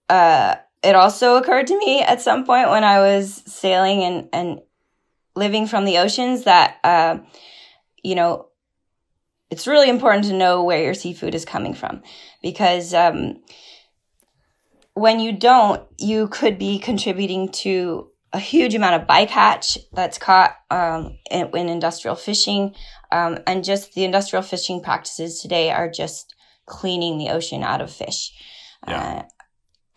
uh, 0.09 0.55
it 0.83 0.95
also 0.95 1.37
occurred 1.37 1.67
to 1.67 1.77
me 1.77 2.01
at 2.01 2.21
some 2.21 2.45
point 2.45 2.69
when 2.69 2.83
I 2.83 2.99
was 2.99 3.43
sailing 3.45 4.03
and, 4.03 4.29
and 4.33 4.59
living 5.35 5.67
from 5.67 5.85
the 5.85 5.99
oceans 5.99 6.43
that, 6.43 6.77
uh, 6.83 7.19
you 8.03 8.15
know, 8.15 8.47
it's 9.51 9.67
really 9.67 9.89
important 9.89 10.25
to 10.25 10.33
know 10.33 10.63
where 10.63 10.83
your 10.83 10.93
seafood 10.93 11.35
is 11.35 11.45
coming 11.45 11.73
from 11.73 12.01
because 12.41 12.93
um, 12.93 13.41
when 14.93 15.19
you 15.19 15.33
don't, 15.33 15.83
you 15.99 16.27
could 16.29 16.57
be 16.57 16.79
contributing 16.79 17.49
to 17.49 18.07
a 18.33 18.39
huge 18.39 18.73
amount 18.73 19.01
of 19.01 19.07
bycatch 19.07 19.77
that's 19.91 20.17
caught 20.17 20.55
um, 20.69 21.17
in, 21.29 21.49
in, 21.55 21.67
industrial 21.67 22.15
fishing. 22.15 22.73
Um, 23.11 23.39
and 23.45 23.63
just 23.63 23.93
the 23.93 24.05
industrial 24.05 24.41
fishing 24.41 24.81
practices 24.81 25.41
today 25.41 25.69
are 25.69 25.89
just 25.89 26.33
cleaning 26.65 27.17
the 27.17 27.29
ocean 27.29 27.61
out 27.61 27.81
of 27.81 27.91
fish. 27.91 28.31
Yeah. 28.87 29.03
Uh, 29.03 29.23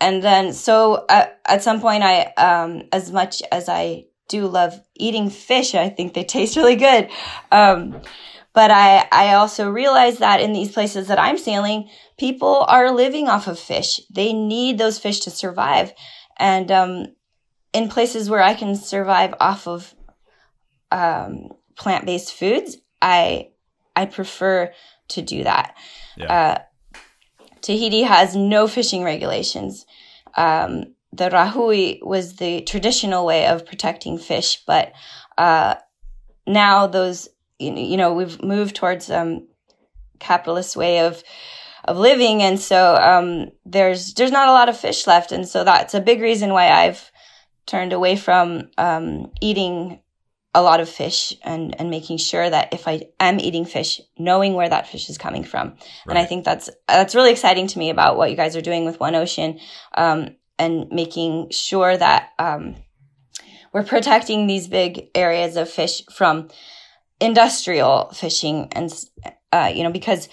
and 0.01 0.21
then 0.21 0.53
so 0.53 1.05
at, 1.09 1.39
uh, 1.45 1.53
at 1.53 1.63
some 1.63 1.79
point 1.79 2.03
i 2.03 2.23
um 2.37 2.83
as 2.91 3.11
much 3.11 3.41
as 3.51 3.69
i 3.69 4.03
do 4.27 4.45
love 4.47 4.79
eating 4.95 5.29
fish 5.29 5.73
i 5.73 5.89
think 5.89 6.13
they 6.13 6.23
taste 6.23 6.57
really 6.57 6.75
good 6.75 7.09
um 7.51 8.01
but 8.55 8.71
i 8.71 9.07
i 9.11 9.33
also 9.33 9.69
realize 9.69 10.17
that 10.17 10.41
in 10.41 10.53
these 10.53 10.71
places 10.71 11.07
that 11.07 11.19
i'm 11.19 11.37
sailing 11.37 11.87
people 12.17 12.65
are 12.67 12.91
living 12.91 13.27
off 13.27 13.47
of 13.47 13.59
fish 13.59 13.99
they 14.09 14.33
need 14.33 14.77
those 14.77 14.97
fish 14.97 15.19
to 15.19 15.29
survive 15.29 15.93
and 16.39 16.71
um 16.71 17.05
in 17.73 17.89
places 17.89 18.29
where 18.29 18.41
i 18.41 18.55
can 18.55 18.75
survive 18.75 19.33
off 19.39 19.67
of 19.67 19.93
um 20.91 21.49
plant-based 21.75 22.33
foods 22.33 22.77
i 23.01 23.49
i 23.95 24.05
prefer 24.05 24.71
to 25.09 25.21
do 25.21 25.43
that 25.43 25.75
yeah. 26.17 26.25
uh 26.25 26.59
Tahiti 27.65 28.03
has 28.03 28.35
no 28.35 28.67
fishing 28.67 29.03
regulations. 29.03 29.87
Um, 30.37 30.93
the 31.11 31.29
rahui 31.31 31.97
was 32.03 32.35
the 32.35 32.61
traditional 32.61 33.25
way 33.25 33.47
of 33.47 33.65
protecting 33.65 34.19
fish, 34.19 34.61
but 34.67 34.93
uh, 35.39 35.73
now 36.45 36.85
those 36.85 37.27
you 37.59 37.97
know 37.97 38.13
we've 38.13 38.41
moved 38.43 38.75
towards 38.75 39.09
um, 39.09 39.47
capitalist 40.19 40.75
way 40.75 40.99
of 40.99 41.23
of 41.85 41.97
living, 41.97 42.41
and 42.41 42.59
so 42.59 42.95
um, 42.95 43.51
there's 43.65 44.13
there's 44.15 44.31
not 44.31 44.47
a 44.47 44.53
lot 44.53 44.69
of 44.69 44.77
fish 44.77 45.07
left, 45.07 45.31
and 45.31 45.47
so 45.47 45.63
that's 45.63 45.93
a 45.93 46.01
big 46.01 46.21
reason 46.21 46.51
why 46.51 46.69
I've 46.69 47.11
turned 47.65 47.93
away 47.93 48.15
from 48.15 48.69
um, 48.77 49.31
eating 49.41 49.99
a 50.53 50.61
lot 50.61 50.79
of 50.79 50.89
fish 50.89 51.33
and 51.43 51.79
and 51.79 51.89
making 51.89 52.17
sure 52.17 52.49
that 52.49 52.73
if 52.73 52.87
I 52.87 53.03
am 53.19 53.39
eating 53.39 53.65
fish, 53.65 54.01
knowing 54.17 54.53
where 54.53 54.69
that 54.69 54.87
fish 54.87 55.09
is 55.09 55.17
coming 55.17 55.43
from. 55.43 55.69
Right. 55.69 55.79
And 56.09 56.17
I 56.17 56.25
think 56.25 56.45
that's 56.45 56.69
that's 56.87 57.15
really 57.15 57.31
exciting 57.31 57.67
to 57.67 57.79
me 57.79 57.89
about 57.89 58.17
what 58.17 58.31
you 58.31 58.37
guys 58.37 58.55
are 58.55 58.61
doing 58.61 58.85
with 58.85 58.99
One 58.99 59.15
Ocean, 59.15 59.59
um, 59.95 60.35
and 60.57 60.89
making 60.89 61.49
sure 61.51 61.95
that 61.95 62.29
um, 62.39 62.75
we're 63.73 63.83
protecting 63.83 64.47
these 64.47 64.67
big 64.67 65.09
areas 65.13 65.57
of 65.57 65.69
fish 65.69 66.01
from 66.11 66.47
industrial 67.19 68.11
fishing, 68.13 68.67
and 68.71 68.91
uh, 69.51 69.71
you 69.73 69.83
know 69.83 69.91
because 69.91 70.29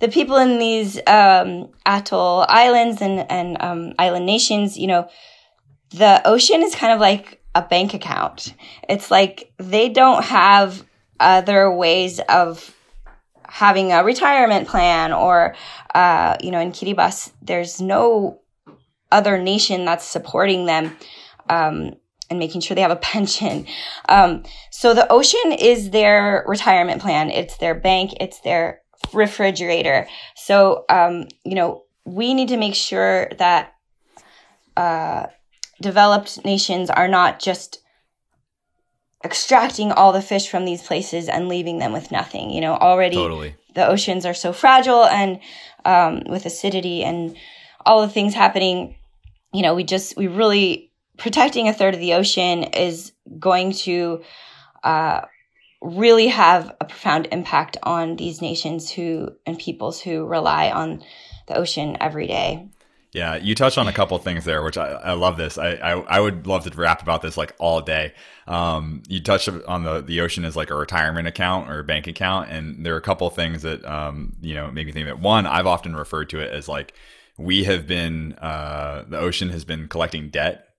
the 0.00 0.08
people 0.08 0.36
in 0.36 0.58
these 0.58 0.98
um, 1.06 1.70
atoll 1.86 2.44
islands 2.48 3.00
and 3.00 3.30
and 3.30 3.56
um, 3.62 3.92
island 3.98 4.26
nations, 4.26 4.76
you 4.76 4.86
know, 4.86 5.08
the 5.90 6.20
ocean 6.26 6.62
is 6.62 6.74
kind 6.74 6.92
of 6.92 7.00
like 7.00 7.40
a 7.54 7.62
bank 7.62 7.94
account. 7.94 8.54
It's 8.88 9.10
like 9.10 9.52
they 9.58 9.88
don't 9.88 10.24
have 10.24 10.84
other 11.20 11.72
ways 11.72 12.20
of 12.28 12.74
having 13.46 13.92
a 13.92 14.02
retirement 14.02 14.66
plan 14.66 15.12
or, 15.12 15.54
uh, 15.94 16.36
you 16.40 16.50
know, 16.50 16.58
in 16.58 16.72
Kiribati, 16.72 17.30
there's 17.42 17.80
no 17.80 18.40
other 19.10 19.38
nation 19.38 19.84
that's 19.84 20.06
supporting 20.06 20.64
them. 20.66 20.96
Um, 21.50 21.96
and 22.32 22.38
making 22.38 22.62
sure 22.62 22.74
they 22.74 22.80
have 22.80 22.90
a 22.90 22.96
pension. 22.96 23.66
Um, 24.08 24.42
so 24.70 24.94
the 24.94 25.06
ocean 25.12 25.52
is 25.52 25.90
their 25.90 26.44
retirement 26.48 27.02
plan. 27.02 27.30
It's 27.30 27.58
their 27.58 27.74
bank. 27.74 28.14
It's 28.20 28.40
their 28.40 28.80
refrigerator. 29.12 30.08
So, 30.34 30.86
um, 30.88 31.28
you 31.44 31.54
know, 31.54 31.84
we 32.04 32.32
need 32.32 32.48
to 32.48 32.56
make 32.56 32.74
sure 32.74 33.28
that, 33.38 33.74
uh, 34.76 35.26
developed 35.80 36.44
nations 36.44 36.88
are 36.88 37.08
not 37.08 37.38
just 37.38 37.80
extracting 39.24 39.92
all 39.92 40.12
the 40.12 40.22
fish 40.22 40.48
from 40.48 40.64
these 40.64 40.82
places 40.82 41.28
and 41.28 41.48
leaving 41.48 41.78
them 41.78 41.92
with 41.92 42.10
nothing. 42.10 42.50
You 42.50 42.60
know, 42.60 42.74
already 42.74 43.16
totally. 43.16 43.54
the 43.74 43.86
oceans 43.86 44.24
are 44.24 44.34
so 44.34 44.52
fragile 44.52 45.04
and 45.04 45.40
um, 45.84 46.22
with 46.26 46.46
acidity 46.46 47.04
and 47.04 47.36
all 47.84 48.00
the 48.00 48.08
things 48.08 48.32
happening. 48.32 48.96
You 49.52 49.62
know, 49.62 49.74
we 49.74 49.84
just, 49.84 50.16
we 50.16 50.28
really, 50.28 50.91
protecting 51.16 51.68
a 51.68 51.72
third 51.72 51.94
of 51.94 52.00
the 52.00 52.14
ocean 52.14 52.64
is 52.64 53.12
going 53.38 53.72
to 53.72 54.22
uh, 54.82 55.22
really 55.80 56.28
have 56.28 56.74
a 56.80 56.84
profound 56.84 57.28
impact 57.32 57.76
on 57.82 58.16
these 58.16 58.40
nations 58.40 58.90
who 58.90 59.30
and 59.46 59.58
peoples 59.58 60.00
who 60.00 60.24
rely 60.24 60.70
on 60.70 61.02
the 61.48 61.56
ocean 61.56 61.96
every 62.00 62.26
day. 62.26 62.68
Yeah, 63.12 63.36
you 63.36 63.54
touched 63.54 63.76
on 63.76 63.88
a 63.88 63.92
couple 63.92 64.16
things 64.18 64.46
there, 64.46 64.62
which 64.62 64.78
I, 64.78 64.86
I 64.86 65.12
love 65.12 65.36
this. 65.36 65.58
I, 65.58 65.72
I, 65.72 65.90
I 66.00 66.20
would 66.20 66.46
love 66.46 66.64
to 66.64 66.74
rap 66.74 67.02
about 67.02 67.20
this 67.20 67.36
like 67.36 67.54
all 67.58 67.82
day. 67.82 68.14
Um, 68.46 69.02
you 69.06 69.20
touched 69.20 69.50
on 69.68 69.84
the 69.84 70.00
the 70.00 70.22
ocean 70.22 70.46
as 70.46 70.56
like 70.56 70.70
a 70.70 70.74
retirement 70.74 71.28
account 71.28 71.68
or 71.68 71.80
a 71.80 71.84
bank 71.84 72.06
account, 72.06 72.50
and 72.50 72.86
there 72.86 72.94
are 72.94 72.98
a 72.98 73.02
couple 73.02 73.28
things 73.28 73.62
that 73.62 73.84
um, 73.84 74.34
you 74.40 74.54
know 74.54 74.70
make 74.70 74.86
me 74.86 74.92
think 74.92 75.06
of 75.06 75.10
it. 75.10 75.18
One, 75.18 75.46
I've 75.46 75.66
often 75.66 75.94
referred 75.94 76.30
to 76.30 76.40
it 76.40 76.52
as 76.52 76.68
like 76.68 76.94
we 77.36 77.64
have 77.64 77.86
been 77.86 78.32
uh, 78.40 79.04
the 79.06 79.18
ocean 79.18 79.50
has 79.50 79.66
been 79.66 79.88
collecting 79.88 80.30
debt 80.30 80.71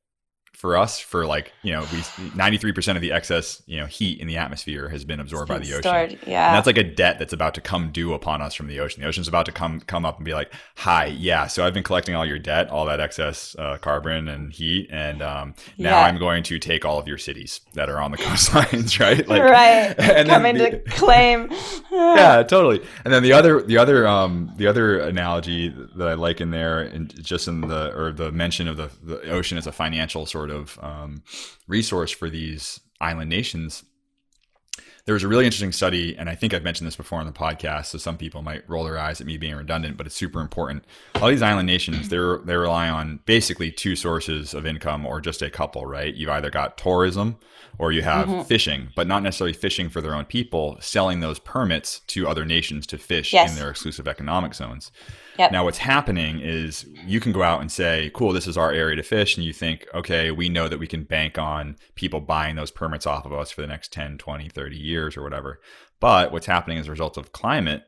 for 0.63 0.77
us 0.77 0.97
for 0.97 1.25
like 1.25 1.51
you 1.61 1.73
know 1.73 1.81
we 1.81 1.97
93% 1.97 2.95
of 2.95 3.01
the 3.01 3.11
excess 3.11 3.61
you 3.65 3.77
know 3.77 3.85
heat 3.85 4.21
in 4.21 4.27
the 4.27 4.37
atmosphere 4.37 4.87
has 4.87 5.03
been 5.03 5.19
absorbed 5.19 5.49
by 5.49 5.59
the 5.59 5.73
ocean. 5.73 6.17
yeah. 6.25 6.47
And 6.47 6.55
that's 6.55 6.65
like 6.65 6.77
a 6.77 6.85
debt 6.85 7.19
that's 7.19 7.33
about 7.33 7.53
to 7.55 7.61
come 7.61 7.91
due 7.91 8.13
upon 8.13 8.41
us 8.41 8.53
from 8.53 8.67
the 8.67 8.79
ocean. 8.79 9.01
The 9.01 9.09
ocean's 9.09 9.27
about 9.27 9.45
to 9.47 9.51
come 9.51 9.81
come 9.81 10.05
up 10.05 10.15
and 10.15 10.25
be 10.25 10.33
like 10.33 10.53
hi 10.77 11.07
yeah 11.07 11.47
so 11.47 11.65
i've 11.65 11.73
been 11.73 11.83
collecting 11.83 12.15
all 12.15 12.25
your 12.25 12.39
debt 12.39 12.69
all 12.69 12.85
that 12.85 13.01
excess 13.01 13.57
uh, 13.59 13.77
carbon 13.79 14.29
and 14.29 14.53
heat 14.53 14.87
and 14.89 15.21
um, 15.21 15.53
now 15.77 15.99
yeah. 15.99 16.05
i'm 16.05 16.17
going 16.17 16.43
to 16.43 16.57
take 16.59 16.85
all 16.85 16.97
of 16.97 17.09
your 17.09 17.17
cities 17.17 17.59
that 17.73 17.89
are 17.89 17.99
on 17.99 18.11
the 18.11 18.17
coastlines 18.27 18.97
right? 19.01 19.27
Like 19.27 19.41
right. 19.41 19.93
and 19.99 20.29
coming 20.29 20.57
the, 20.57 20.69
to 20.69 20.79
claim. 20.91 21.51
Yeah 21.91 22.41
totally. 22.47 22.81
And 23.03 23.13
then 23.13 23.21
the 23.21 23.33
other 23.33 23.61
the 23.61 23.77
other 23.77 24.07
um 24.07 24.53
the 24.55 24.67
other 24.67 24.99
analogy 24.99 25.67
that 25.97 26.07
i 26.07 26.13
like 26.13 26.39
in 26.39 26.51
there 26.51 26.79
and 26.79 27.13
just 27.21 27.49
in 27.49 27.59
the 27.59 27.93
or 27.97 28.13
the 28.13 28.31
mention 28.31 28.69
of 28.69 28.77
the, 28.77 28.89
the 29.03 29.29
ocean 29.29 29.57
as 29.57 29.67
a 29.67 29.73
financial 29.73 30.25
sort 30.25 30.49
of 30.49 30.52
of 30.53 30.79
um, 30.81 31.23
resource 31.67 32.11
for 32.11 32.29
these 32.29 32.79
island 33.01 33.29
nations. 33.29 33.83
There 35.05 35.13
was 35.13 35.23
a 35.23 35.27
really 35.27 35.43
interesting 35.43 35.73
study, 35.73 36.15
and 36.17 36.29
I 36.29 36.35
think 36.35 36.53
I've 36.53 36.63
mentioned 36.63 36.87
this 36.87 36.95
before 36.95 37.19
on 37.19 37.25
the 37.25 37.33
podcast, 37.33 37.87
so 37.87 37.97
some 37.97 38.17
people 38.17 38.41
might 38.41 38.67
roll 38.69 38.85
their 38.85 38.97
eyes 38.97 39.19
at 39.19 39.27
me 39.27 39.37
being 39.37 39.55
redundant, 39.55 39.97
but 39.97 40.05
it's 40.05 40.15
super 40.15 40.39
important. 40.39 40.85
All 41.15 41.27
these 41.27 41.41
island 41.41 41.67
nations, 41.67 42.07
they 42.07 42.17
they 42.45 42.55
rely 42.55 42.87
on 42.87 43.19
basically 43.25 43.69
two 43.69 43.97
sources 43.97 44.53
of 44.53 44.65
income 44.65 45.05
or 45.05 45.19
just 45.19 45.41
a 45.41 45.49
couple, 45.49 45.85
right? 45.85 46.13
You've 46.15 46.29
either 46.29 46.49
got 46.49 46.77
tourism 46.77 47.37
or 47.77 47.91
you 47.91 48.01
have 48.01 48.27
mm-hmm. 48.27 48.43
fishing, 48.43 48.89
but 48.95 49.07
not 49.07 49.23
necessarily 49.23 49.53
fishing 49.53 49.89
for 49.89 49.99
their 49.99 50.15
own 50.15 50.25
people, 50.25 50.77
selling 50.79 51.19
those 51.19 51.39
permits 51.39 51.99
to 52.07 52.27
other 52.27 52.45
nations 52.45 52.87
to 52.87 52.97
fish 52.97 53.33
yes. 53.33 53.51
in 53.51 53.59
their 53.59 53.69
exclusive 53.69 54.07
economic 54.07 54.53
zones. 54.53 54.89
Yep. 55.37 55.51
Now, 55.51 55.63
what's 55.63 55.79
happening 55.79 56.39
is 56.39 56.85
you 57.05 57.19
can 57.19 57.31
go 57.31 57.41
out 57.41 57.61
and 57.61 57.71
say, 57.71 58.11
cool, 58.13 58.33
this 58.33 58.47
is 58.47 58.57
our 58.57 58.71
area 58.71 58.95
to 58.95 59.03
fish. 59.03 59.35
And 59.35 59.45
you 59.45 59.53
think, 59.53 59.87
okay, 59.93 60.29
we 60.31 60.47
know 60.47 60.67
that 60.67 60.79
we 60.79 60.87
can 60.87 61.03
bank 61.03 61.37
on 61.37 61.75
people 61.95 62.19
buying 62.19 62.55
those 62.55 62.71
permits 62.71 63.07
off 63.07 63.25
of 63.25 63.33
us 63.33 63.49
for 63.49 63.61
the 63.61 63.67
next 63.67 63.91
10, 63.91 64.19
20, 64.19 64.49
30 64.49 64.77
years 64.77 65.17
or 65.17 65.23
whatever. 65.23 65.59
But 65.99 66.31
what's 66.31 66.45
happening 66.45 66.77
as 66.77 66.87
a 66.87 66.91
result 66.91 67.17
of 67.17 67.31
climate 67.31 67.83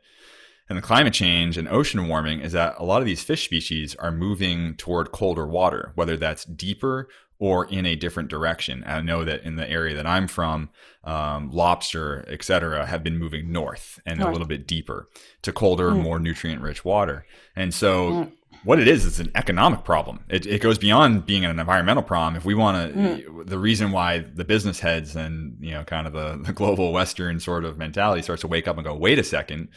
and 0.68 0.78
the 0.78 0.82
climate 0.82 1.14
change 1.14 1.58
and 1.58 1.68
ocean 1.68 2.08
warming 2.08 2.40
is 2.40 2.54
that 2.54 2.76
a 2.80 2.84
lot 2.84 3.02
of 3.02 3.06
these 3.06 3.24
fish 3.24 3.46
species 3.46 3.96
are 3.96 4.12
moving 4.12 4.76
toward 4.76 5.12
colder 5.12 5.46
water, 5.46 5.92
whether 5.96 6.18
that's 6.18 6.46
deeper 6.46 7.08
or 7.40 7.66
in 7.66 7.86
a 7.86 7.96
different 7.96 8.30
direction. 8.30 8.84
I 8.86 9.02
know 9.02 9.26
that 9.26 9.44
in 9.44 9.56
the 9.56 9.70
area 9.70 9.96
that 9.96 10.08
I'm 10.08 10.28
from, 10.28 10.70
um, 11.04 11.52
lobster, 11.52 12.26
et 12.28 12.44
cetera, 12.44 12.86
have 12.86 13.04
been 13.04 13.18
moving 13.18 13.52
north 13.52 14.00
and 14.06 14.20
north. 14.20 14.30
a 14.30 14.32
little 14.32 14.48
bit 14.48 14.66
deeper 14.66 15.10
to 15.42 15.52
colder, 15.52 15.92
mm. 15.92 16.02
more 16.02 16.20
nutrient 16.20 16.62
rich 16.62 16.86
water. 16.86 17.26
And 17.56 17.74
so 17.74 18.10
mm. 18.10 18.32
what 18.64 18.80
it 18.80 18.88
is, 18.88 19.06
it's 19.06 19.20
an 19.20 19.32
economic 19.36 19.84
problem. 19.84 20.24
It, 20.30 20.46
it, 20.46 20.62
goes 20.62 20.78
beyond 20.78 21.26
being 21.26 21.44
an 21.44 21.60
environmental 21.60 22.04
problem. 22.04 22.38
If 22.38 22.46
we 22.46 22.56
want 22.56 22.94
to, 22.94 23.00
mm. 23.00 23.46
the 23.48 23.60
reason 23.60 23.92
why 23.92 24.20
the 24.20 24.46
business 24.46 24.80
heads 24.80 25.16
and, 25.16 25.58
you 25.60 25.72
know, 25.72 25.84
kind 25.84 26.08
of 26.08 26.14
the, 26.14 26.42
the 26.42 26.54
global 26.54 26.94
Western 27.00 27.40
sort 27.42 27.66
of 27.66 27.78
mentality 27.78 28.22
starts 28.22 28.42
to 28.42 28.48
wake 28.48 28.68
up 28.68 28.78
and 28.78 28.86
go, 28.86 28.96
wait 28.96 29.20
a 29.20 29.24
second, 29.24 29.68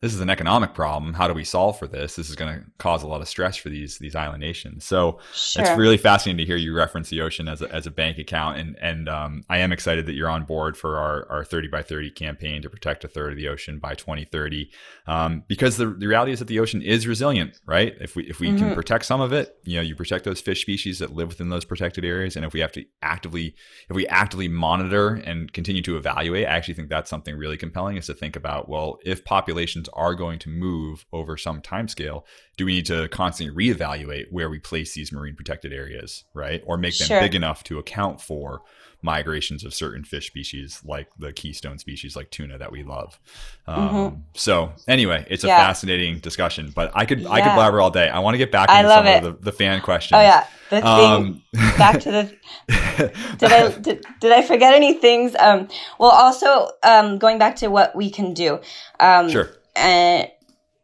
this 0.00 0.14
is 0.14 0.20
an 0.20 0.30
economic 0.30 0.74
problem. 0.74 1.12
How 1.12 1.26
do 1.26 1.34
we 1.34 1.42
solve 1.42 1.76
for 1.76 1.88
this? 1.88 2.14
This 2.14 2.30
is 2.30 2.36
going 2.36 2.54
to 2.54 2.64
cause 2.78 3.02
a 3.02 3.08
lot 3.08 3.20
of 3.20 3.28
stress 3.28 3.56
for 3.56 3.68
these 3.68 3.98
these 3.98 4.14
island 4.14 4.40
nations. 4.40 4.84
So 4.84 5.18
sure. 5.34 5.64
it's 5.64 5.76
really 5.76 5.96
fascinating 5.96 6.38
to 6.38 6.44
hear 6.44 6.56
you 6.56 6.72
reference 6.72 7.08
the 7.08 7.20
ocean 7.20 7.48
as 7.48 7.62
a, 7.62 7.74
as 7.74 7.84
a 7.86 7.90
bank 7.90 8.16
account, 8.18 8.58
and 8.58 8.76
and 8.80 9.08
um, 9.08 9.42
I 9.48 9.58
am 9.58 9.72
excited 9.72 10.06
that 10.06 10.14
you're 10.14 10.28
on 10.28 10.44
board 10.44 10.76
for 10.76 10.98
our, 10.98 11.26
our 11.28 11.44
30 11.44 11.66
by 11.68 11.82
30 11.82 12.12
campaign 12.12 12.62
to 12.62 12.70
protect 12.70 13.02
a 13.02 13.08
third 13.08 13.32
of 13.32 13.36
the 13.36 13.48
ocean 13.48 13.80
by 13.80 13.94
2030, 13.94 14.70
um, 15.08 15.42
because 15.48 15.78
the, 15.78 15.86
the 15.86 16.06
reality 16.06 16.30
is 16.30 16.38
that 16.38 16.48
the 16.48 16.60
ocean 16.60 16.80
is 16.80 17.08
resilient, 17.08 17.58
right? 17.66 17.94
If 18.00 18.14
we 18.14 18.22
if 18.24 18.38
we 18.38 18.48
mm-hmm. 18.48 18.58
can 18.58 18.74
protect 18.76 19.04
some 19.04 19.20
of 19.20 19.32
it, 19.32 19.58
you 19.64 19.76
know, 19.76 19.82
you 19.82 19.96
protect 19.96 20.24
those 20.24 20.40
fish 20.40 20.60
species 20.60 21.00
that 21.00 21.12
live 21.12 21.28
within 21.28 21.48
those 21.48 21.64
protected 21.64 22.04
areas, 22.04 22.36
and 22.36 22.44
if 22.44 22.52
we 22.52 22.60
have 22.60 22.72
to 22.72 22.84
actively 23.02 23.56
if 23.90 23.96
we 23.96 24.06
actively 24.06 24.46
monitor 24.46 25.14
and 25.14 25.52
continue 25.52 25.82
to 25.82 25.96
evaluate, 25.96 26.46
I 26.46 26.50
actually 26.50 26.74
think 26.74 26.88
that's 26.88 27.10
something 27.10 27.36
really 27.36 27.56
compelling 27.56 27.96
is 27.96 28.06
to 28.06 28.14
think 28.14 28.36
about 28.36 28.68
well, 28.68 29.00
if 29.04 29.24
populations 29.24 29.87
are 29.92 30.14
going 30.14 30.38
to 30.40 30.48
move 30.48 31.06
over 31.12 31.36
some 31.36 31.60
time 31.60 31.88
scale, 31.88 32.26
do 32.56 32.64
we 32.64 32.74
need 32.74 32.86
to 32.86 33.08
constantly 33.08 33.54
reevaluate 33.54 34.26
where 34.30 34.50
we 34.50 34.58
place 34.58 34.94
these 34.94 35.12
marine 35.12 35.36
protected 35.36 35.72
areas, 35.72 36.24
right? 36.34 36.62
Or 36.66 36.76
make 36.76 36.96
them 36.98 37.08
sure. 37.08 37.20
big 37.20 37.34
enough 37.34 37.64
to 37.64 37.78
account 37.78 38.20
for 38.20 38.62
migrations 39.02 39.64
of 39.64 39.72
certain 39.72 40.02
fish 40.02 40.26
species 40.26 40.82
like 40.84 41.08
the 41.18 41.32
keystone 41.32 41.78
species 41.78 42.16
like 42.16 42.30
tuna 42.30 42.58
that 42.58 42.72
we 42.72 42.82
love. 42.82 43.18
Um, 43.66 43.88
mm-hmm. 43.88 44.16
So 44.34 44.72
anyway, 44.88 45.24
it's 45.30 45.44
a 45.44 45.46
yeah. 45.46 45.58
fascinating 45.58 46.18
discussion, 46.18 46.72
but 46.74 46.90
I 46.94 47.04
could 47.04 47.20
yeah. 47.20 47.30
I 47.30 47.40
could 47.40 47.54
blabber 47.54 47.80
all 47.80 47.90
day. 47.90 48.08
I 48.08 48.18
want 48.18 48.34
to 48.34 48.38
get 48.38 48.50
back 48.50 48.68
into 48.70 48.90
some 48.90 49.06
it. 49.06 49.24
of 49.24 49.38
the, 49.38 49.44
the, 49.44 49.52
fan 49.52 49.80
questions. 49.82 50.18
Oh 50.18 50.22
yeah, 50.22 50.46
the 50.70 50.86
um, 50.86 51.42
back 51.52 52.00
to 52.00 52.10
the. 52.10 52.34
did 53.38 53.52
I 53.52 53.70
did, 53.78 54.04
did 54.20 54.32
I 54.32 54.42
forget 54.42 54.74
any 54.74 54.94
things? 54.94 55.36
Um, 55.38 55.68
well, 55.98 56.10
also 56.10 56.70
um, 56.82 57.18
going 57.18 57.38
back 57.38 57.56
to 57.56 57.68
what 57.68 57.94
we 57.94 58.10
can 58.10 58.34
do. 58.34 58.60
Um, 58.98 59.30
sure 59.30 59.50
and 59.78 60.30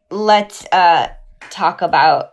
let's 0.09 0.65
uh, 0.71 1.09
talk 1.49 1.81
about 1.81 2.31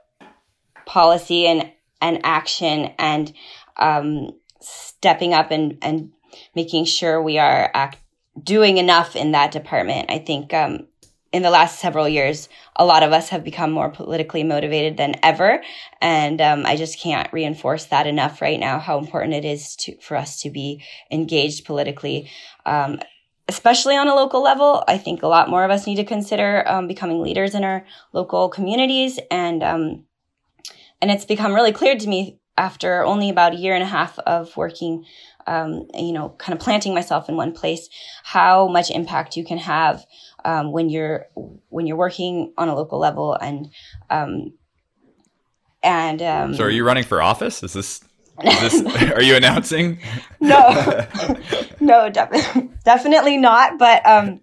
policy 0.87 1.47
and, 1.47 1.71
and 2.01 2.21
action 2.25 2.93
and 2.99 3.33
um, 3.77 4.31
stepping 4.61 5.35
up 5.35 5.51
and, 5.51 5.79
and 5.83 6.13
making 6.55 6.85
sure 6.85 7.23
we 7.23 7.39
are 7.39 7.71
act- 7.75 7.99
doing 8.43 8.79
enough 8.79 9.17
in 9.17 9.33
that 9.33 9.53
department. 9.53 10.11
I 10.11 10.19
think 10.19 10.55
um, 10.55 10.87
in 11.33 11.43
the 11.43 11.51
last 11.51 11.79
several 11.79 12.09
years, 12.09 12.49
a 12.77 12.85
lot 12.85 13.03
of 13.03 13.13
us 13.13 13.31
have 13.31 13.43
become 13.43 13.73
more 13.73 13.91
politically 13.91 14.45
motivated 14.45 14.97
than 14.97 15.15
ever, 15.23 15.63
and 16.01 16.41
um, 16.41 16.67
I 16.67 16.77
just 16.77 17.01
can't 17.01 17.33
reinforce 17.33 17.87
that 17.87 18.07
enough 18.07 18.43
right 18.43 18.61
now. 18.61 18.79
How 18.79 18.99
important 18.99 19.35
it 19.35 19.45
is 19.45 19.75
to 19.77 19.97
for 20.01 20.17
us 20.17 20.41
to 20.43 20.51
be 20.51 20.83
engaged 21.11 21.65
politically. 21.65 22.31
Um, 22.67 23.01
especially 23.49 23.97
on 23.97 24.09
a 24.09 24.15
local 24.15 24.43
level, 24.43 24.85
I 24.87 24.99
think 24.99 25.23
a 25.23 25.29
lot 25.29 25.51
more 25.51 25.65
of 25.65 25.71
us 25.71 25.87
need 25.87 25.97
to 25.97 26.05
consider 26.05 26.65
um, 26.67 26.87
becoming 26.89 27.21
leaders 27.21 27.55
in 27.55 27.65
our 27.65 27.85
local 28.13 28.49
communities. 28.49 29.19
And, 29.31 29.63
um, 29.63 30.05
and 31.01 31.11
it's 31.11 31.25
become 31.25 31.55
really 31.55 31.73
clear 31.73 31.97
to 31.97 32.09
me 32.09 32.39
after 32.57 33.05
only 33.05 33.31
about 33.31 33.55
a 33.55 33.57
year 33.57 33.75
and 33.75 33.83
a 33.83 33.87
half 33.87 34.19
of 34.21 34.57
working, 34.57 35.05
um, 35.47 35.89
you 35.95 36.13
know, 36.13 36.31
kind 36.39 36.57
of 36.57 36.63
planting 36.63 36.95
myself 36.95 37.29
in 37.29 37.37
one 37.37 37.53
place, 37.53 37.89
how 38.23 38.69
much 38.69 38.91
impact 38.91 39.37
you 39.37 39.45
can 39.45 39.59
have 39.59 40.05
um, 40.45 40.73
when 40.73 40.89
you're 40.89 41.27
when 41.69 41.87
you're 41.87 41.97
working 41.97 42.53
on 42.59 42.69
a 42.69 42.75
local 42.75 42.99
level 42.99 43.35
and 43.35 43.71
um, 44.11 44.53
and 45.83 46.23
um, 46.23 46.55
so 46.55 46.65
are 46.65 46.71
you 46.71 46.85
running 46.85 47.05
for 47.05 47.21
office? 47.21 47.63
Is 47.63 47.73
this 47.73 48.01
this, 48.43 48.83
are 49.13 49.23
you 49.23 49.37
announcing? 49.37 49.99
no, 50.41 51.07
no, 51.81 52.09
definitely, 52.11 52.71
definitely 52.85 53.37
not. 53.37 53.79
But 53.79 54.07
um, 54.07 54.41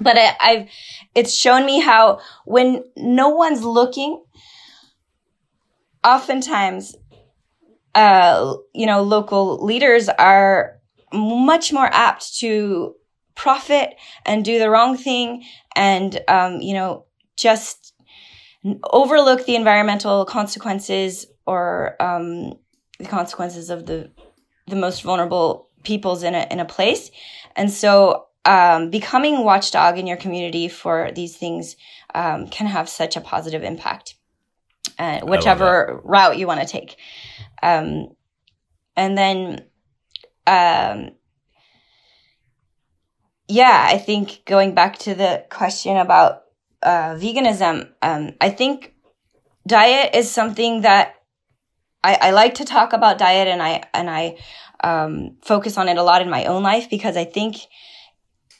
but 0.00 0.16
I, 0.18 0.36
I've 0.40 0.68
it's 1.14 1.34
shown 1.34 1.64
me 1.66 1.80
how 1.80 2.20
when 2.44 2.84
no 2.96 3.30
one's 3.30 3.62
looking, 3.62 4.22
oftentimes, 6.04 6.96
uh, 7.94 8.54
you 8.74 8.86
know, 8.86 9.02
local 9.02 9.64
leaders 9.64 10.08
are 10.08 10.78
much 11.12 11.72
more 11.72 11.86
apt 11.86 12.38
to 12.38 12.94
profit 13.34 13.94
and 14.24 14.44
do 14.44 14.58
the 14.58 14.70
wrong 14.70 14.96
thing, 14.96 15.44
and 15.74 16.20
um, 16.28 16.60
you 16.60 16.74
know, 16.74 17.04
just 17.36 17.94
overlook 18.90 19.46
the 19.46 19.54
environmental 19.54 20.24
consequences 20.24 21.26
or 21.46 22.00
um, 22.02 22.54
the 22.98 23.06
consequences 23.06 23.70
of 23.70 23.86
the 23.86 24.10
the 24.66 24.76
most 24.76 25.02
vulnerable 25.02 25.68
peoples 25.82 26.22
in 26.22 26.34
a 26.34 26.46
in 26.50 26.60
a 26.60 26.64
place. 26.64 27.10
And 27.54 27.70
so 27.70 28.26
um, 28.46 28.90
becoming 28.90 29.42
watchdog 29.42 29.98
in 29.98 30.06
your 30.06 30.16
community 30.16 30.68
for 30.68 31.10
these 31.14 31.36
things 31.36 31.76
um, 32.14 32.46
can 32.46 32.68
have 32.68 32.88
such 32.88 33.16
a 33.16 33.20
positive 33.20 33.64
impact, 33.64 34.14
uh, 34.98 35.20
whichever 35.20 36.00
route 36.04 36.38
you 36.38 36.46
want 36.46 36.60
to 36.60 36.66
take. 36.66 36.96
Um, 37.62 38.08
and 38.94 39.18
then, 39.18 39.64
um, 40.46 41.10
yeah, 43.48 43.88
I 43.90 43.98
think 43.98 44.44
going 44.44 44.74
back 44.74 44.98
to 45.00 45.14
the 45.14 45.44
question 45.50 45.96
about 45.96 46.42
uh, 46.82 47.16
veganism, 47.16 47.90
um, 48.00 48.34
I 48.40 48.50
think 48.50 48.94
diet 49.66 50.14
is 50.14 50.30
something 50.30 50.82
that 50.82 51.15
I, 52.02 52.18
I 52.20 52.30
like 52.30 52.54
to 52.54 52.64
talk 52.64 52.92
about 52.92 53.18
diet 53.18 53.48
and 53.48 53.62
I 53.62 53.82
and 53.92 54.08
I 54.08 54.38
um, 54.82 55.36
focus 55.42 55.78
on 55.78 55.88
it 55.88 55.96
a 55.96 56.02
lot 56.02 56.22
in 56.22 56.30
my 56.30 56.44
own 56.44 56.62
life 56.62 56.88
because 56.90 57.16
I 57.16 57.24
think 57.24 57.56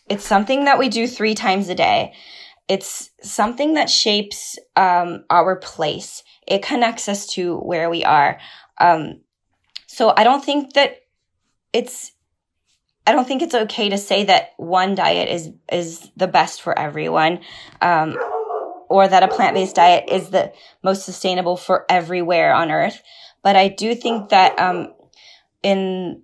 it's 0.08 0.24
something 0.24 0.64
that 0.64 0.78
we 0.78 0.88
do 0.88 1.06
three 1.06 1.34
times 1.34 1.68
a 1.68 1.74
day. 1.74 2.14
It's 2.68 3.10
something 3.22 3.74
that 3.74 3.90
shapes 3.90 4.58
um, 4.74 5.24
our 5.30 5.56
place. 5.56 6.22
It 6.46 6.62
connects 6.62 7.08
us 7.08 7.26
to 7.34 7.56
where 7.58 7.90
we 7.90 8.04
are. 8.04 8.38
Um, 8.78 9.20
so 9.86 10.12
I 10.16 10.24
don't 10.24 10.44
think 10.44 10.74
that 10.74 10.98
it's 11.72 12.12
I 13.06 13.12
don't 13.12 13.26
think 13.26 13.42
it's 13.42 13.54
okay 13.54 13.88
to 13.88 13.98
say 13.98 14.24
that 14.24 14.50
one 14.56 14.96
diet 14.96 15.28
is 15.28 15.50
is 15.70 16.10
the 16.16 16.26
best 16.26 16.60
for 16.60 16.76
everyone, 16.76 17.40
um, 17.80 18.16
or 18.88 19.06
that 19.08 19.22
a 19.22 19.28
plant 19.28 19.54
based 19.54 19.76
diet 19.76 20.08
is 20.10 20.30
the 20.30 20.52
most 20.82 21.04
sustainable 21.04 21.56
for 21.56 21.84
everywhere 21.88 22.54
on 22.54 22.70
Earth. 22.70 23.02
But 23.42 23.56
I 23.56 23.68
do 23.68 23.94
think 23.94 24.30
that 24.30 24.58
um, 24.58 24.92
in 25.62 26.22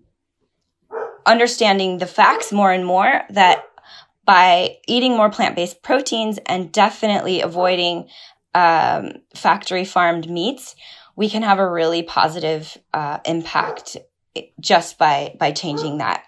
understanding 1.24 1.98
the 1.98 2.06
facts 2.06 2.52
more 2.52 2.72
and 2.72 2.84
more, 2.84 3.22
that 3.30 3.64
by 4.24 4.76
eating 4.86 5.16
more 5.16 5.30
plant 5.30 5.56
based 5.56 5.82
proteins 5.82 6.38
and 6.46 6.72
definitely 6.72 7.40
avoiding 7.40 8.08
um, 8.54 9.12
factory 9.34 9.84
farmed 9.84 10.28
meats, 10.28 10.74
we 11.16 11.28
can 11.28 11.42
have 11.42 11.58
a 11.58 11.70
really 11.70 12.02
positive 12.02 12.76
uh, 12.94 13.18
impact 13.24 13.96
just 14.60 14.98
by 14.98 15.34
by 15.38 15.52
changing 15.52 15.98
that. 15.98 16.24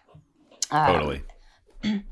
Um, 0.71 0.87
totally. 0.87 1.23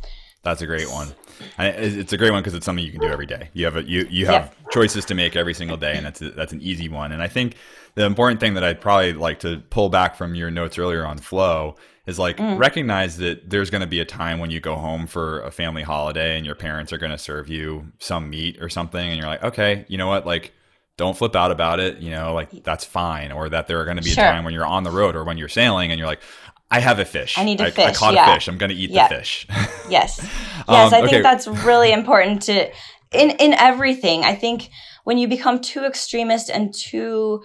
That's 0.43 0.63
a 0.63 0.67
great 0.67 0.91
one. 0.91 1.15
It's 1.59 2.13
a 2.13 2.17
great 2.17 2.31
one 2.31 2.43
because 2.43 2.55
it's 2.55 2.67
something 2.67 2.85
you 2.85 2.93
can 2.93 3.01
do 3.01 3.09
every 3.09 3.27
day. 3.27 3.51
You 3.53 3.65
have 3.67 3.77
a, 3.77 3.83
you 3.83 4.07
you 4.11 4.27
have 4.27 4.45
yep. 4.45 4.71
choices 4.73 5.05
to 5.07 5.15
make 5.15 5.37
every 5.37 5.55
single 5.55 5.77
day, 5.77 5.97
and 5.97 6.07
that's 6.07 6.21
a, 6.21 6.31
that's 6.31 6.53
an 6.53 6.61
easy 6.61 6.89
one. 6.89 7.13
And 7.13 7.23
I 7.23 7.29
think 7.29 7.57
the 7.95 8.05
important 8.05 8.41
thing 8.41 8.55
that 8.55 8.65
I'd 8.65 8.81
probably 8.81 9.13
like 9.13 9.41
to 9.41 9.63
pull 9.71 9.89
back 9.89 10.17
from 10.17 10.35
your 10.35 10.51
notes 10.51 10.79
earlier 10.79 11.07
on 11.07 11.19
flow 11.19 11.77
is 12.07 12.19
like 12.19 12.39
mm. 12.39 12.59
recognize 12.59 13.17
that 13.19 13.49
there's 13.49 13.71
going 13.71 13.81
to 13.83 13.87
be 13.87 14.01
a 14.01 14.05
time 14.05 14.39
when 14.41 14.51
you 14.51 14.61
go 14.61 14.77
home 14.77 15.07
for 15.07 15.41
a 15.43 15.51
family 15.51 15.83
holiday 15.83 16.37
and 16.37 16.45
your 16.45 16.57
parents 16.57 16.93
are 16.93 16.99
going 16.99 17.13
to 17.13 17.19
serve 17.19 17.49
you 17.49 17.93
some 17.99 18.29
meat 18.31 18.59
or 18.61 18.69
something, 18.69 19.09
and 19.09 19.19
you're 19.19 19.29
like, 19.29 19.43
okay, 19.43 19.85
you 19.89 19.99
know 19.99 20.09
what, 20.09 20.27
like 20.27 20.53
don't 20.99 21.17
flip 21.17 21.35
out 21.35 21.51
about 21.51 21.81
it 21.81 21.99
you 21.99 22.11
know 22.11 22.35
like 22.35 22.51
that's 22.65 22.85
fine 22.85 23.33
or 23.33 23.49
that 23.49 23.67
there 23.67 23.81
are 23.81 23.85
going 23.85 23.97
to 23.97 24.03
be 24.03 24.11
sure. 24.11 24.23
a 24.23 24.27
time 24.27 24.45
when 24.45 24.53
you're 24.53 24.67
on 24.67 24.85
the 24.85 24.91
road 24.91 25.17
or 25.17 25.25
when 25.25 25.39
you're 25.39 25.49
sailing 25.49 25.91
and 25.91 25.99
you're 25.99 26.07
like 26.07 26.21
I 26.73 26.81
have 26.81 26.99
a 26.99 27.05
fish. 27.05 27.37
I 27.37 27.45
need 27.45 27.61
a 27.61 27.67
I, 27.67 27.71
fish. 27.71 27.85
I 27.85 27.93
caught 27.93 28.15
yeah. 28.15 28.31
a 28.31 28.35
fish. 28.35 28.49
I'm 28.49 28.57
going 28.57 28.71
to 28.71 28.75
eat 28.75 28.91
yeah. 28.91 29.07
the 29.09 29.17
fish. 29.17 29.47
yes. 29.89 30.27
Yes, 30.69 30.93
um, 30.93 30.99
I 30.99 31.01
think 31.01 31.15
okay. 31.15 31.23
that's 31.23 31.49
really 31.49 31.93
important 31.93 32.43
to 32.43 32.71
in 33.11 33.31
in 33.31 33.53
everything. 33.55 34.23
I 34.23 34.37
think 34.37 34.71
when 35.03 35.19
you 35.19 35.27
become 35.27 35.61
too 35.61 35.85
extremist 35.85 36.49
and 36.51 36.73
too 36.73 37.43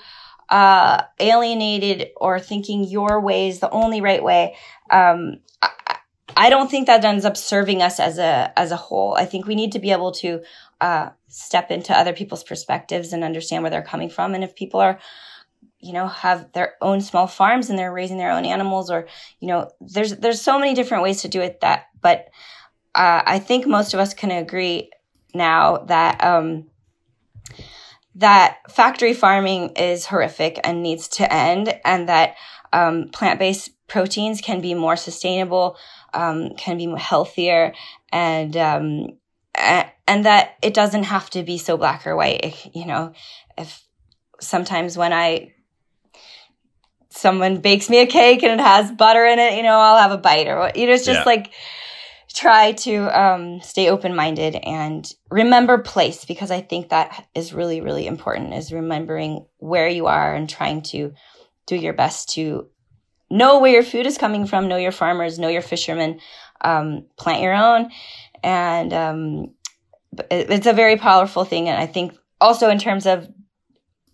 uh, 0.49 1.01
alienated 1.19 2.09
or 2.15 2.39
thinking 2.39 2.83
your 2.83 3.19
way 3.19 3.47
is 3.49 3.59
the 3.59 3.71
only 3.71 4.01
right 4.01 4.23
way, 4.23 4.55
um, 4.91 5.39
I, 5.63 5.97
I 6.37 6.49
don't 6.51 6.69
think 6.69 6.85
that 6.85 7.03
ends 7.03 7.25
up 7.25 7.35
serving 7.35 7.81
us 7.81 7.99
as 7.99 8.19
a 8.19 8.53
as 8.55 8.71
a 8.71 8.75
whole. 8.75 9.15
I 9.15 9.25
think 9.25 9.47
we 9.47 9.55
need 9.55 9.71
to 9.71 9.79
be 9.79 9.91
able 9.91 10.11
to 10.11 10.41
uh, 10.79 11.09
step 11.27 11.71
into 11.71 11.97
other 11.97 12.13
people's 12.13 12.43
perspectives 12.43 13.13
and 13.13 13.23
understand 13.23 13.63
where 13.63 13.71
they're 13.71 13.81
coming 13.81 14.09
from. 14.09 14.35
And 14.35 14.43
if 14.43 14.55
people 14.55 14.79
are, 14.79 14.99
you 15.79 15.93
know, 15.93 16.07
have 16.07 16.51
their 16.53 16.73
own 16.81 17.01
small 17.01 17.27
farms 17.27 17.69
and 17.69 17.77
they're 17.77 17.93
raising 17.93 18.17
their 18.17 18.31
own 18.31 18.45
animals, 18.45 18.89
or 18.89 19.07
you 19.39 19.47
know, 19.47 19.69
there's 19.79 20.15
there's 20.17 20.41
so 20.41 20.59
many 20.59 20.73
different 20.73 21.03
ways 21.03 21.21
to 21.21 21.27
do 21.27 21.41
it. 21.41 21.61
That, 21.61 21.87
but 22.01 22.27
uh, 22.95 23.21
I 23.25 23.39
think 23.39 23.67
most 23.67 23.93
of 23.93 23.99
us 23.99 24.13
can 24.13 24.31
agree 24.31 24.89
now 25.33 25.77
that 25.87 26.23
um, 26.23 26.65
that 28.15 28.57
factory 28.69 29.13
farming 29.13 29.69
is 29.75 30.05
horrific 30.05 30.59
and 30.63 30.81
needs 30.81 31.07
to 31.09 31.31
end, 31.31 31.79
and 31.85 32.09
that 32.09 32.35
um, 32.73 33.09
plant 33.09 33.39
based 33.39 33.69
proteins 33.87 34.41
can 34.41 34.61
be 34.61 34.73
more 34.73 34.95
sustainable, 34.95 35.77
um, 36.13 36.55
can 36.57 36.77
be 36.77 36.91
healthier, 36.97 37.73
and 38.11 38.57
um, 38.57 39.07
and 39.55 40.25
that 40.25 40.55
it 40.61 40.73
doesn't 40.73 41.03
have 41.03 41.29
to 41.29 41.43
be 41.43 41.57
so 41.57 41.77
black 41.77 42.07
or 42.07 42.15
white. 42.15 42.69
You 42.73 42.85
know, 42.85 43.13
if 43.57 43.83
sometimes 44.39 44.97
when 44.97 45.13
I 45.13 45.53
someone 47.17 47.57
bakes 47.57 47.89
me 47.89 47.99
a 47.99 48.07
cake 48.07 48.43
and 48.43 48.59
it 48.59 48.63
has 48.63 48.91
butter 48.91 49.25
in 49.25 49.39
it, 49.39 49.55
you 49.55 49.63
know, 49.63 49.77
I'll 49.77 49.97
have 49.97 50.11
a 50.11 50.17
bite 50.17 50.47
or 50.47 50.59
what. 50.59 50.77
You 50.77 50.87
know, 50.87 50.93
it's 50.93 51.05
just 51.05 51.19
yeah. 51.19 51.25
like 51.25 51.53
try 52.33 52.73
to 52.73 53.19
um, 53.19 53.61
stay 53.61 53.89
open 53.89 54.15
minded 54.15 54.55
and 54.55 55.11
remember 55.29 55.79
place 55.79 56.25
because 56.25 56.51
I 56.51 56.61
think 56.61 56.89
that 56.89 57.27
is 57.33 57.53
really, 57.53 57.81
really 57.81 58.05
important 58.05 58.53
is 58.53 58.71
remembering 58.71 59.45
where 59.57 59.87
you 59.87 60.05
are 60.07 60.35
and 60.35 60.49
trying 60.49 60.83
to 60.83 61.13
do 61.65 61.75
your 61.75 61.93
best 61.93 62.29
to 62.35 62.67
know 63.29 63.59
where 63.59 63.71
your 63.71 63.83
food 63.83 64.05
is 64.05 64.17
coming 64.17 64.45
from, 64.45 64.67
know 64.67 64.77
your 64.77 64.91
farmers, 64.91 65.39
know 65.39 65.47
your 65.47 65.61
fishermen, 65.61 66.19
um, 66.61 67.05
plant 67.17 67.41
your 67.41 67.53
own. 67.53 67.89
And 68.43 68.93
um, 68.93 69.53
it's 70.29 70.67
a 70.67 70.73
very 70.73 70.97
powerful 70.97 71.43
thing. 71.43 71.67
And 71.69 71.77
I 71.81 71.87
think 71.87 72.15
also 72.39 72.69
in 72.69 72.77
terms 72.77 73.05
of 73.05 73.27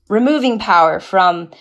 removing 0.09 0.59
power 0.59 0.99
from 0.99 1.51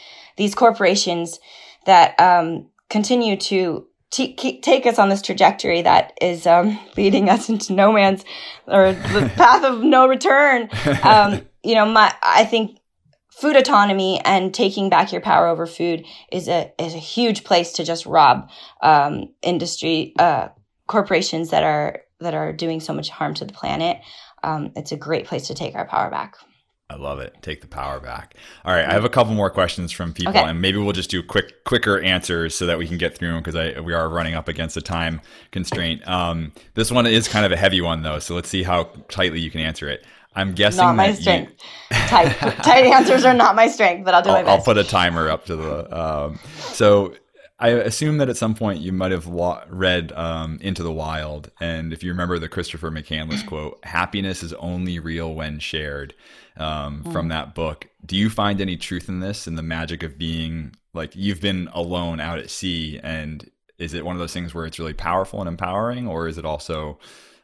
these 0.42 0.56
corporations 0.56 1.38
that 1.86 2.18
um, 2.18 2.66
continue 2.90 3.36
to 3.36 3.86
t- 4.10 4.34
take 4.60 4.86
us 4.86 4.98
on 4.98 5.08
this 5.08 5.22
trajectory 5.22 5.82
that 5.82 6.14
is 6.20 6.48
um, 6.48 6.80
leading 6.96 7.30
us 7.30 7.48
into 7.48 7.72
no 7.72 7.92
man's 7.92 8.24
or 8.66 8.92
the 8.92 9.32
path 9.36 9.62
of 9.62 9.84
no 9.84 10.08
return. 10.08 10.68
Um, 11.04 11.42
you 11.62 11.76
know, 11.76 11.86
my 11.86 12.12
I 12.22 12.44
think 12.44 12.80
food 13.30 13.54
autonomy 13.54 14.20
and 14.24 14.52
taking 14.52 14.90
back 14.90 15.12
your 15.12 15.20
power 15.20 15.46
over 15.46 15.64
food 15.64 16.04
is 16.32 16.48
a 16.48 16.72
is 16.76 16.94
a 16.94 16.98
huge 16.98 17.44
place 17.44 17.74
to 17.74 17.84
just 17.84 18.04
rob 18.04 18.50
um, 18.82 19.32
industry 19.42 20.12
uh, 20.18 20.48
corporations 20.88 21.50
that 21.50 21.62
are 21.62 22.00
that 22.18 22.34
are 22.34 22.52
doing 22.52 22.80
so 22.80 22.92
much 22.92 23.10
harm 23.10 23.32
to 23.34 23.44
the 23.44 23.52
planet. 23.52 24.00
Um, 24.42 24.72
it's 24.74 24.90
a 24.90 24.96
great 24.96 25.26
place 25.26 25.46
to 25.46 25.54
take 25.54 25.76
our 25.76 25.86
power 25.86 26.10
back. 26.10 26.34
I 26.92 26.96
love 26.96 27.20
it. 27.20 27.34
Take 27.40 27.62
the 27.62 27.66
power 27.66 27.98
back. 27.98 28.34
All 28.64 28.74
right, 28.74 28.84
I 28.84 28.92
have 28.92 29.04
a 29.04 29.08
couple 29.08 29.34
more 29.34 29.50
questions 29.50 29.90
from 29.90 30.12
people, 30.12 30.32
okay. 30.32 30.42
and 30.42 30.60
maybe 30.60 30.78
we'll 30.78 30.92
just 30.92 31.10
do 31.10 31.22
quick, 31.22 31.64
quicker 31.64 31.98
answers 32.00 32.54
so 32.54 32.66
that 32.66 32.78
we 32.78 32.86
can 32.86 32.98
get 32.98 33.16
through 33.16 33.32
them 33.32 33.42
because 33.42 33.82
we 33.82 33.94
are 33.94 34.08
running 34.08 34.34
up 34.34 34.48
against 34.48 34.76
a 34.76 34.82
time 34.82 35.20
constraint. 35.50 36.06
Um, 36.06 36.52
this 36.74 36.90
one 36.90 37.06
is 37.06 37.28
kind 37.28 37.46
of 37.46 37.52
a 37.52 37.56
heavy 37.56 37.80
one 37.80 38.02
though, 38.02 38.18
so 38.18 38.34
let's 38.34 38.48
see 38.48 38.62
how 38.62 38.90
tightly 39.08 39.40
you 39.40 39.50
can 39.50 39.60
answer 39.60 39.88
it. 39.88 40.04
I'm 40.34 40.52
guessing 40.54 40.78
not 40.78 40.96
my 40.96 41.12
strength. 41.12 41.52
You... 41.90 41.96
tight, 41.96 42.32
tight 42.62 42.84
answers 42.86 43.24
are 43.24 43.34
not 43.34 43.54
my 43.54 43.68
strength, 43.68 44.04
but 44.04 44.14
I'll 44.14 44.22
do 44.22 44.30
I'll, 44.30 44.36
my 44.36 44.42
best. 44.42 44.58
I'll 44.58 44.64
put 44.64 44.78
a 44.78 44.84
timer 44.84 45.30
up 45.30 45.46
to 45.46 45.56
the. 45.56 45.98
Um, 45.98 46.38
so 46.58 47.14
I 47.62 47.68
assume 47.68 48.18
that 48.18 48.28
at 48.28 48.36
some 48.36 48.54
point 48.54 48.80
you 48.80 48.92
might 48.92 49.12
have 49.12 49.28
wa- 49.28 49.62
read 49.68 50.10
um, 50.12 50.58
Into 50.60 50.82
the 50.82 50.92
Wild, 50.92 51.50
and 51.60 51.92
if 51.92 52.02
you 52.02 52.10
remember 52.10 52.40
the 52.40 52.48
Christopher 52.48 52.90
McCandless 52.90 53.46
quote, 53.46 53.78
"Happiness 53.84 54.42
is 54.42 54.52
only 54.54 54.98
real 54.98 55.32
when 55.32 55.60
shared." 55.60 56.14
Um, 56.56 57.02
mm. 57.04 57.12
from 57.12 57.28
that 57.28 57.54
book. 57.54 57.88
Do 58.04 58.16
you 58.16 58.30
find 58.30 58.60
any 58.60 58.76
truth 58.76 59.08
in 59.08 59.20
this 59.20 59.46
and 59.46 59.56
the 59.56 59.62
magic 59.62 60.02
of 60.02 60.18
being 60.18 60.74
like 60.94 61.14
you've 61.14 61.40
been 61.40 61.68
alone 61.72 62.20
out 62.20 62.38
at 62.38 62.50
sea? 62.50 63.00
And 63.02 63.48
is 63.78 63.94
it 63.94 64.04
one 64.04 64.14
of 64.14 64.20
those 64.20 64.32
things 64.32 64.54
where 64.54 64.66
it's 64.66 64.78
really 64.78 64.94
powerful 64.94 65.40
and 65.40 65.48
empowering, 65.48 66.06
or 66.06 66.28
is 66.28 66.38
it 66.38 66.44
also 66.44 66.98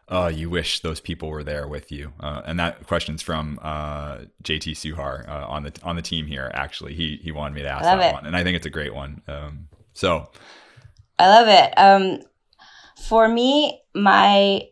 uh, 0.08 0.30
you 0.34 0.48
wish 0.48 0.80
those 0.80 1.00
people 1.00 1.28
were 1.28 1.44
there 1.44 1.68
with 1.68 1.92
you? 1.92 2.12
Uh, 2.20 2.42
and 2.46 2.58
that 2.58 2.86
question's 2.86 3.22
from 3.22 3.58
uh, 3.62 4.18
JT 4.42 4.72
Suhar 4.72 5.28
uh, 5.28 5.46
on 5.46 5.64
the 5.64 5.72
on 5.82 5.96
the 5.96 6.02
team 6.02 6.26
here. 6.26 6.50
Actually, 6.54 6.94
he 6.94 7.20
he 7.22 7.32
wanted 7.32 7.54
me 7.54 7.62
to 7.62 7.68
ask 7.68 7.84
that 7.84 8.00
it. 8.00 8.12
one, 8.12 8.26
and 8.26 8.36
I 8.36 8.42
think 8.42 8.56
it's 8.56 8.66
a 8.66 8.70
great 8.70 8.94
one. 8.94 9.22
Um, 9.28 9.68
so, 9.94 10.30
I 11.18 11.28
love 11.28 11.48
it. 11.48 11.74
Um, 11.76 12.20
for 13.08 13.28
me, 13.28 13.80
my 13.94 14.62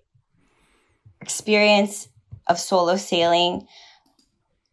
experience 1.21 2.09
of 2.47 2.59
solo 2.59 2.97
sailing 2.97 3.67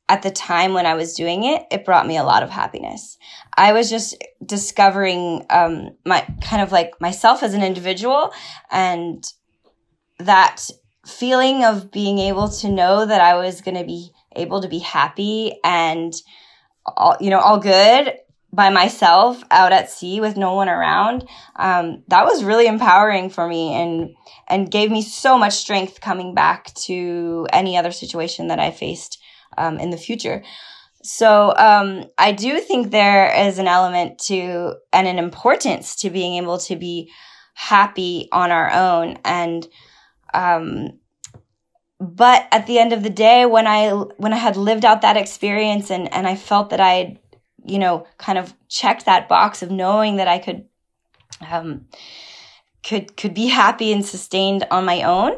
at 0.10 0.22
the 0.22 0.32
time 0.32 0.74
when 0.74 0.86
I 0.86 0.96
was 0.96 1.14
doing 1.14 1.44
it, 1.46 1.64
it 1.72 1.86
brought 1.86 2.08
me 2.08 2.18
a 2.18 2.24
lot 2.24 2.44
of 2.44 2.50
happiness. 2.50 3.18
I 3.56 3.74
was 3.74 3.90
just 3.90 4.22
discovering 4.46 5.46
um, 5.50 5.92
my 6.06 6.26
kind 6.42 6.62
of 6.62 6.72
like 6.72 7.00
myself 7.00 7.42
as 7.42 7.54
an 7.54 7.64
individual 7.64 8.34
and 8.70 9.24
that 10.20 10.70
feeling 11.06 11.64
of 11.64 11.92
being 11.92 12.20
able 12.20 12.50
to 12.50 12.70
know 12.70 13.06
that 13.06 13.22
I 13.22 13.36
was 13.36 13.62
going 13.62 13.78
to 13.78 13.86
be 13.86 14.12
able 14.36 14.62
to 14.62 14.68
be 14.68 14.80
happy 14.80 15.60
and 15.64 16.14
all, 16.98 17.16
you 17.20 17.30
know, 17.30 17.40
all 17.40 17.60
good 17.60 18.14
by 18.52 18.70
myself 18.70 19.44
out 19.50 19.74
at 19.74 19.90
sea 19.90 20.22
with 20.22 20.38
no 20.38 20.54
one 20.54 20.70
around. 20.70 21.28
Um, 21.56 22.04
that 22.10 22.26
was 22.26 22.44
really 22.44 22.68
empowering 22.68 23.30
for 23.30 23.48
me 23.48 23.74
and, 23.74 24.16
and 24.48 24.70
gave 24.70 24.92
me 24.92 25.02
so 25.02 25.38
much 25.38 25.54
strength 25.54 26.02
coming 26.02 26.36
back 26.36 26.74
to 26.76 27.48
any 27.52 27.78
other 27.78 27.92
situation 27.92 28.50
that 28.50 28.60
I 28.60 28.72
faced 28.72 29.20
um, 29.58 29.80
in 29.80 29.90
the 29.90 29.98
future. 29.98 30.44
So 31.04 31.54
um, 31.58 32.06
I 32.18 32.32
do 32.32 32.60
think 32.60 32.92
there 32.92 33.32
is 33.48 33.60
an 33.60 33.68
element 33.68 34.20
to 34.28 34.76
and 34.94 35.08
an 35.08 35.20
importance 35.20 35.96
to 35.98 36.10
being 36.10 36.36
able 36.42 36.58
to 36.60 36.76
be 36.76 37.12
happy 37.56 38.30
on 38.32 38.52
our 38.52 38.72
own 38.72 39.18
and 39.24 39.68
um, 40.34 41.00
but 42.00 42.48
at 42.52 42.68
the 42.68 42.80
end 42.80 42.92
of 42.92 43.04
the 43.04 43.10
day 43.10 43.46
when 43.46 43.66
i 43.66 43.90
when 43.92 44.34
i 44.34 44.38
had 44.38 44.58
lived 44.58 44.84
out 44.84 45.02
that 45.02 45.16
experience 45.16 45.90
and 45.90 46.12
and 46.14 46.28
i 46.28 46.36
felt 46.36 46.70
that 46.70 46.82
i 46.82 46.94
had 46.94 47.20
you 47.64 47.80
know 47.80 48.06
kind 48.18 48.38
of 48.38 48.54
checked 48.68 49.06
that 49.06 49.30
box 49.30 49.64
of 49.64 49.72
knowing 49.72 50.18
that 50.18 50.28
i 50.28 50.38
could 50.38 50.66
um 51.50 51.86
could 52.84 53.16
could 53.16 53.34
be 53.34 53.48
happy 53.48 53.94
and 53.94 54.06
sustained 54.06 54.66
on 54.70 54.84
my 54.84 55.04
own 55.04 55.32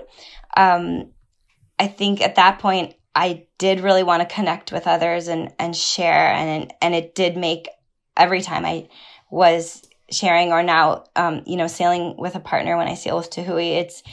um 0.57 1.11
i 1.78 1.88
think 1.88 2.22
at 2.22 2.36
that 2.36 2.57
point 2.57 2.95
I 3.16 3.45
did 3.57 3.80
really 3.80 4.03
want 4.03 4.28
to 4.28 4.36
connect 4.36 4.72
with 4.72 4.88
others 4.88 5.28
and 5.28 5.53
and 5.57 5.76
share 5.76 6.34
and 6.34 6.74
and 6.82 6.93
it 6.93 7.16
did 7.16 7.38
make 7.38 7.70
every 8.18 8.41
time 8.41 8.66
I 8.66 8.89
was 9.32 9.82
sharing 10.11 10.51
or 10.51 10.61
now 10.61 11.05
um, 11.16 11.41
you 11.45 11.55
know 11.55 11.68
sailing 11.68 12.16
with 12.18 12.36
a 12.36 12.39
partner 12.39 12.78
when 12.78 12.88
I 12.88 12.95
sail 12.95 13.18
with 13.18 13.32
Tahui 13.32 13.78
it's 13.78 14.03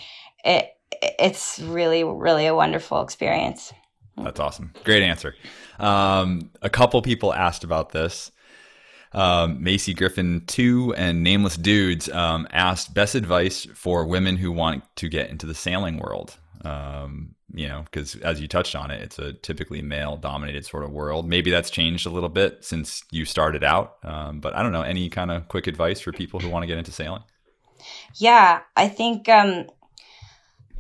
it 0.44 0.70
it's 1.18 1.59
really 1.59 2.05
really 2.05 2.46
a 2.46 2.55
wonderful 2.55 3.03
experience. 3.03 3.72
That's 4.16 4.38
awesome. 4.38 4.72
Great 4.84 5.03
answer. 5.03 5.34
Um, 5.78 6.50
a 6.61 6.70
couple 6.70 7.00
people 7.03 7.34
asked 7.34 7.64
about 7.64 7.90
this. 7.90 8.30
Um, 9.14 9.62
Macy 9.62 9.94
Griffin 9.94 10.42
2 10.46 10.94
and 10.96 11.22
Nameless 11.22 11.57
Dudes 11.57 12.09
um, 12.11 12.46
asked 12.50 12.94
best 12.94 13.14
advice 13.14 13.66
for 13.74 14.07
women 14.07 14.36
who 14.36 14.53
want 14.53 14.84
to 14.96 15.09
get 15.09 15.28
into 15.28 15.46
the 15.46 15.55
sailing 15.55 15.98
world. 15.98 16.36
Um, 16.64 17.34
you 17.52 17.68
know, 17.68 17.82
because 17.84 18.16
as 18.16 18.40
you 18.40 18.48
touched 18.48 18.74
on 18.74 18.90
it, 18.90 19.02
it's 19.02 19.18
a 19.18 19.32
typically 19.32 19.82
male 19.82 20.16
dominated 20.16 20.64
sort 20.64 20.84
of 20.84 20.90
world. 20.90 21.28
Maybe 21.28 21.50
that's 21.50 21.70
changed 21.70 22.06
a 22.06 22.10
little 22.10 22.28
bit 22.28 22.64
since 22.64 23.02
you 23.10 23.24
started 23.24 23.64
out. 23.64 23.96
Um, 24.04 24.40
but 24.40 24.54
I 24.54 24.62
don't 24.62 24.72
know, 24.72 24.82
any 24.82 25.08
kind 25.08 25.30
of 25.30 25.48
quick 25.48 25.66
advice 25.66 26.00
for 26.00 26.12
people 26.12 26.40
who 26.40 26.48
want 26.48 26.62
to 26.62 26.66
get 26.66 26.78
into 26.78 26.92
sailing? 26.92 27.24
Yeah, 28.14 28.60
I 28.76 28.88
think 28.88 29.28
um, 29.28 29.66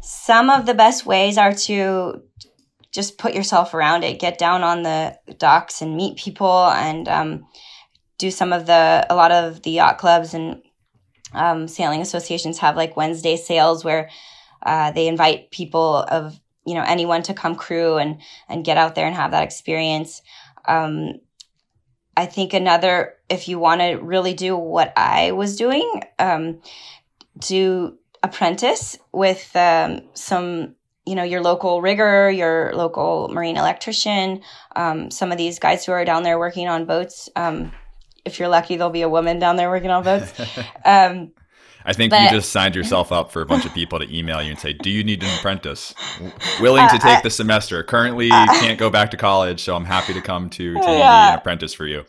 some 0.00 0.50
of 0.50 0.66
the 0.66 0.74
best 0.74 1.04
ways 1.04 1.36
are 1.36 1.52
to 1.52 2.22
just 2.92 3.18
put 3.18 3.34
yourself 3.34 3.74
around 3.74 4.04
it, 4.04 4.20
get 4.20 4.38
down 4.38 4.62
on 4.62 4.82
the 4.82 5.18
docks 5.38 5.82
and 5.82 5.96
meet 5.96 6.16
people 6.16 6.66
and 6.68 7.08
um, 7.08 7.46
do 8.18 8.30
some 8.30 8.52
of 8.52 8.66
the, 8.66 9.06
a 9.08 9.14
lot 9.14 9.32
of 9.32 9.62
the 9.62 9.70
yacht 9.70 9.98
clubs 9.98 10.34
and 10.34 10.62
um, 11.32 11.66
sailing 11.66 12.02
associations 12.02 12.58
have 12.58 12.76
like 12.76 12.96
Wednesday 12.96 13.36
sails 13.36 13.84
where 13.84 14.10
uh, 14.64 14.90
they 14.92 15.08
invite 15.08 15.50
people 15.50 15.96
of 15.96 16.38
you 16.64 16.74
know 16.74 16.84
anyone 16.86 17.22
to 17.24 17.34
come 17.34 17.54
crew 17.54 17.96
and 17.96 18.20
and 18.48 18.64
get 18.64 18.76
out 18.76 18.94
there 18.94 19.06
and 19.06 19.16
have 19.16 19.32
that 19.32 19.44
experience. 19.44 20.22
Um, 20.66 21.14
i 22.14 22.26
think 22.26 22.52
another 22.52 23.14
if 23.30 23.48
you 23.48 23.58
want 23.58 23.80
to 23.80 23.94
really 23.94 24.34
do 24.34 24.54
what 24.54 24.92
i 24.98 25.32
was 25.32 25.56
doing 25.56 26.02
um, 26.18 26.60
do 27.38 27.96
apprentice 28.22 28.98
with 29.12 29.54
um, 29.56 30.02
some 30.14 30.74
you 31.04 31.14
know 31.14 31.24
your 31.24 31.40
local 31.40 31.82
rigger 31.82 32.30
your 32.30 32.72
local 32.74 33.28
marine 33.28 33.56
electrician 33.56 34.40
um, 34.76 35.10
some 35.10 35.32
of 35.32 35.38
these 35.38 35.58
guys 35.58 35.84
who 35.84 35.92
are 35.92 36.04
down 36.04 36.22
there 36.22 36.38
working 36.38 36.68
on 36.68 36.84
boats. 36.86 37.28
Um, 37.36 37.72
if 38.24 38.38
you're 38.38 38.48
lucky 38.48 38.76
there'll 38.76 38.90
be 38.90 39.02
a 39.02 39.08
woman 39.08 39.38
down 39.38 39.56
there 39.56 39.68
working 39.68 39.90
on 39.90 40.04
boats. 40.04 40.32
Um, 40.84 41.32
I 41.84 41.92
think 41.92 42.10
but, 42.10 42.22
you 42.22 42.30
just 42.30 42.50
signed 42.50 42.74
yourself 42.76 43.12
up 43.12 43.30
for 43.30 43.42
a 43.42 43.46
bunch 43.46 43.64
of 43.64 43.74
people 43.74 43.98
to 43.98 44.16
email 44.16 44.42
you 44.42 44.50
and 44.50 44.58
say, 44.58 44.72
"Do 44.72 44.90
you 44.90 45.04
need 45.04 45.22
an 45.22 45.30
apprentice? 45.38 45.94
Willing 46.60 46.88
to 46.88 46.98
take 46.98 47.18
uh, 47.18 47.22
the 47.22 47.30
semester. 47.30 47.82
Currently, 47.82 48.30
uh, 48.30 48.46
can't 48.60 48.78
go 48.78 48.90
back 48.90 49.10
to 49.12 49.16
college, 49.16 49.62
so 49.62 49.74
I'm 49.76 49.84
happy 49.84 50.14
to 50.14 50.20
come 50.20 50.50
to 50.50 50.74
to 50.74 50.80
yeah. 50.80 51.30
be 51.30 51.32
an 51.32 51.38
apprentice 51.38 51.74
for 51.74 51.86
you." 51.86 52.04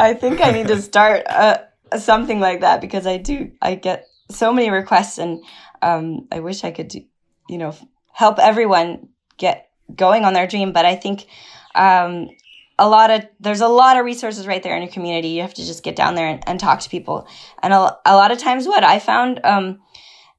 I 0.00 0.14
think 0.14 0.40
I 0.40 0.50
need 0.50 0.68
to 0.68 0.80
start 0.90 1.24
uh, 1.26 1.58
something 1.98 2.40
like 2.40 2.60
that 2.60 2.80
because 2.80 3.06
I 3.06 3.18
do. 3.18 3.52
I 3.60 3.74
get 3.74 4.06
so 4.30 4.52
many 4.52 4.70
requests, 4.70 5.18
and 5.18 5.44
um, 5.82 6.26
I 6.32 6.40
wish 6.40 6.64
I 6.64 6.70
could, 6.70 6.88
do, 6.88 7.02
you 7.48 7.58
know, 7.58 7.74
help 8.12 8.38
everyone 8.38 9.08
get 9.36 9.70
going 9.94 10.24
on 10.24 10.32
their 10.32 10.46
dream. 10.46 10.72
But 10.72 10.84
I 10.84 10.96
think 10.96 11.26
um, 11.74 12.30
a 12.78 12.88
lot 12.88 13.10
of 13.10 13.26
there's 13.40 13.60
a 13.60 13.68
lot 13.68 13.96
of 13.96 14.04
resources 14.04 14.46
right 14.46 14.62
there 14.62 14.76
in 14.76 14.82
your 14.82 14.90
community. 14.90 15.28
You 15.28 15.42
have 15.42 15.54
to 15.54 15.64
just 15.64 15.82
get 15.82 15.96
down 15.96 16.14
there 16.14 16.28
and, 16.28 16.48
and 16.48 16.60
talk 16.60 16.80
to 16.80 16.90
people. 16.90 17.26
And 17.62 17.72
a, 17.72 17.96
a, 18.06 18.16
lot 18.16 18.32
of 18.32 18.38
times, 18.38 18.66
what 18.66 18.84
I 18.84 18.98
found 18.98 19.40
um, 19.44 19.80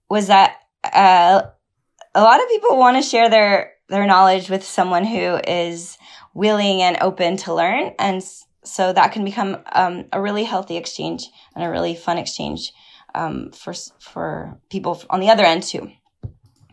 was 0.10 0.28
that 0.28 0.58
uh, 0.84 1.44
a 2.16 2.22
lot 2.22 2.42
of 2.42 2.50
people 2.50 2.78
want 2.78 2.98
to 2.98 3.04
share 3.04 3.30
their 3.30 3.74
their 3.90 4.08
knowledge 4.08 4.50
with 4.50 4.64
someone 4.64 5.06
who 5.06 5.40
is 5.48 5.98
willing 6.34 6.82
and 6.82 6.98
open 7.02 7.38
to 7.38 7.54
learn, 7.54 7.94
and 8.00 8.24
so 8.64 8.94
that 8.94 9.12
can 9.12 9.24
become 9.24 9.58
um, 9.72 10.06
a 10.12 10.22
really 10.22 10.44
healthy 10.44 10.78
exchange 10.78 11.28
and 11.56 11.64
a 11.64 11.70
really 11.70 11.96
fun 11.96 12.18
exchange 12.18 12.74
um, 13.16 13.52
for 13.52 13.74
for 14.00 14.60
people 14.70 15.02
on 15.10 15.20
the 15.20 15.30
other 15.30 15.46
end 15.46 15.64
too. 15.64 15.92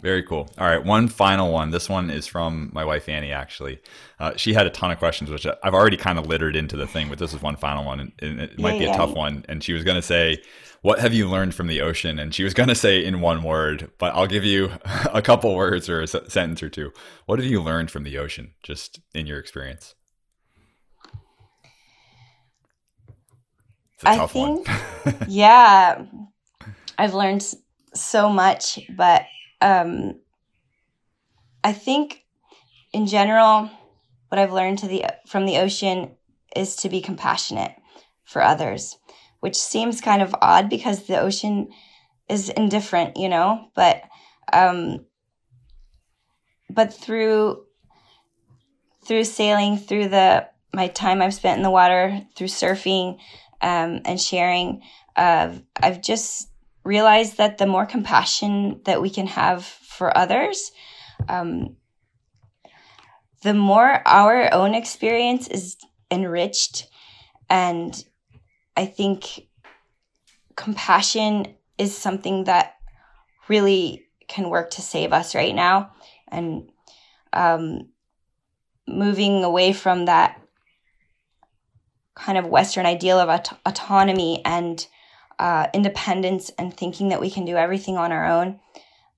Very 0.03 0.23
cool. 0.23 0.49
All 0.57 0.67
right, 0.67 0.83
one 0.83 1.09
final 1.09 1.53
one. 1.53 1.71
This 1.71 1.89
one 1.89 2.09
is 2.11 2.27
from 2.27 2.71
my 2.73 2.85
wife 2.85 3.09
Annie. 3.09 3.33
Actually, 3.33 3.81
uh, 4.19 4.33
she 4.37 4.55
had 4.55 4.67
a 4.67 4.71
ton 4.71 4.91
of 4.91 4.99
questions, 4.99 5.31
which 5.31 5.47
I've 5.63 5.75
already 5.75 5.97
kind 5.97 6.19
of 6.19 6.27
littered 6.27 6.57
into 6.57 6.77
the 6.77 6.87
thing. 6.87 7.09
But 7.09 7.19
this 7.19 7.35
is 7.35 7.43
one 7.43 7.57
final 7.57 7.85
one, 7.85 8.13
and 8.19 8.41
it 8.41 8.59
might 8.59 8.75
yeah, 8.75 8.79
be 8.79 8.85
a 8.87 8.89
yeah. 8.89 8.97
tough 8.97 9.15
one. 9.15 9.45
And 9.49 9.63
she 9.63 9.75
was 9.75 9.85
going 9.85 9.97
to 9.97 10.03
say, 10.03 10.43
"What 10.81 11.01
have 11.01 11.13
you 11.13 11.29
learned 11.29 11.55
from 11.55 11.67
the 11.67 11.83
ocean?" 11.83 12.19
And 12.19 12.35
she 12.35 12.45
was 12.45 12.55
going 12.55 12.71
to 12.71 12.75
say 12.75 13.05
in 13.05 13.21
one 13.21 13.43
word, 13.43 13.91
but 13.99 14.15
I'll 14.15 14.27
give 14.27 14.45
you 14.45 14.73
a 15.13 15.21
couple 15.21 15.55
words 15.55 15.89
or 15.89 16.01
a 16.01 16.07
sentence 16.07 16.63
or 16.63 16.71
two. 16.71 16.93
What 17.27 17.39
have 17.39 17.49
you 17.49 17.63
learned 17.63 17.91
from 17.91 18.05
the 18.05 18.17
ocean, 18.17 18.53
just 18.63 19.01
in 19.15 19.27
your 19.27 19.39
experience? 19.39 19.95
I 24.03 24.27
think, 24.27 24.67
yeah, 25.29 26.07
I've 26.97 27.13
learned 27.13 27.45
so 27.95 28.31
much, 28.31 28.79
but 28.97 29.27
um, 29.61 30.21
I 31.63 31.73
think 31.73 32.25
in 32.93 33.07
general, 33.07 33.71
what 34.29 34.39
I've 34.39 34.53
learned 34.53 34.79
to 34.81 34.89
the 34.89 35.07
from 35.27 35.47
the 35.47 35.59
ocean 35.59 36.17
is 36.57 36.77
to 36.77 36.89
be 36.89 37.01
compassionate 37.01 37.73
for 38.25 38.43
others, 38.43 38.99
which 39.41 39.57
seems 39.57 40.01
kind 40.01 40.23
of 40.23 40.35
odd 40.41 40.69
because 40.69 41.07
the 41.07 41.21
ocean 41.21 41.69
is 42.29 42.49
indifferent, 42.49 43.17
you 43.17 43.29
know. 43.29 43.69
But 43.75 44.03
um, 44.53 45.07
but 46.69 46.93
through 46.93 47.65
through 49.05 49.25
sailing, 49.25 49.77
through 49.77 50.09
the 50.09 50.49
my 50.73 50.89
time 50.89 51.21
I've 51.21 51.35
spent 51.35 51.59
in 51.59 51.63
the 51.63 51.71
water, 51.71 52.21
through 52.37 52.47
surfing 52.47 53.19
um, 53.61 54.01
and 54.05 54.21
sharing, 54.21 54.83
uh, 55.17 55.55
I've 55.83 56.01
just 56.01 56.50
realize 56.85 57.35
that 57.35 57.59
the 57.59 57.67
more 57.67 57.87
compassion 57.87 58.81
that 58.85 59.03
we 59.03 59.11
can 59.11 59.27
have 59.27 59.65
for 59.65 60.17
others, 60.17 60.73
um, 61.29 61.77
the 63.43 63.55
more 63.55 64.07
our 64.07 64.53
own 64.53 64.75
experience 64.75 65.49
is 65.49 65.77
enriched. 66.11 66.89
And 67.49 68.03
I 68.77 68.87
think 68.87 69.49
compassion 70.57 71.55
is 71.79 71.97
something 71.97 72.45
that 72.45 72.75
really 73.49 74.07
can 74.29 74.49
work 74.49 74.71
to 74.71 74.83
save 74.83 75.13
us 75.13 75.35
right 75.35 75.55
now. 75.55 75.93
And 76.29 76.71
um, 77.33 77.89
moving 78.87 79.45
away 79.45 79.73
from 79.73 80.05
that 80.07 80.41
kind 82.15 82.39
of 82.39 82.47
Western 82.47 82.87
ideal 82.87 83.19
of 83.19 83.29
aut- 83.29 83.59
autonomy 83.65 84.43
and 84.45 84.87
uh, 85.41 85.69
independence 85.73 86.51
and 86.59 86.77
thinking 86.77 87.09
that 87.09 87.21
we 87.21 87.31
can 87.31 87.47
do 87.47 87.57
everything 87.57 87.97
on 87.97 88.13
our 88.13 88.27
own 88.27 88.61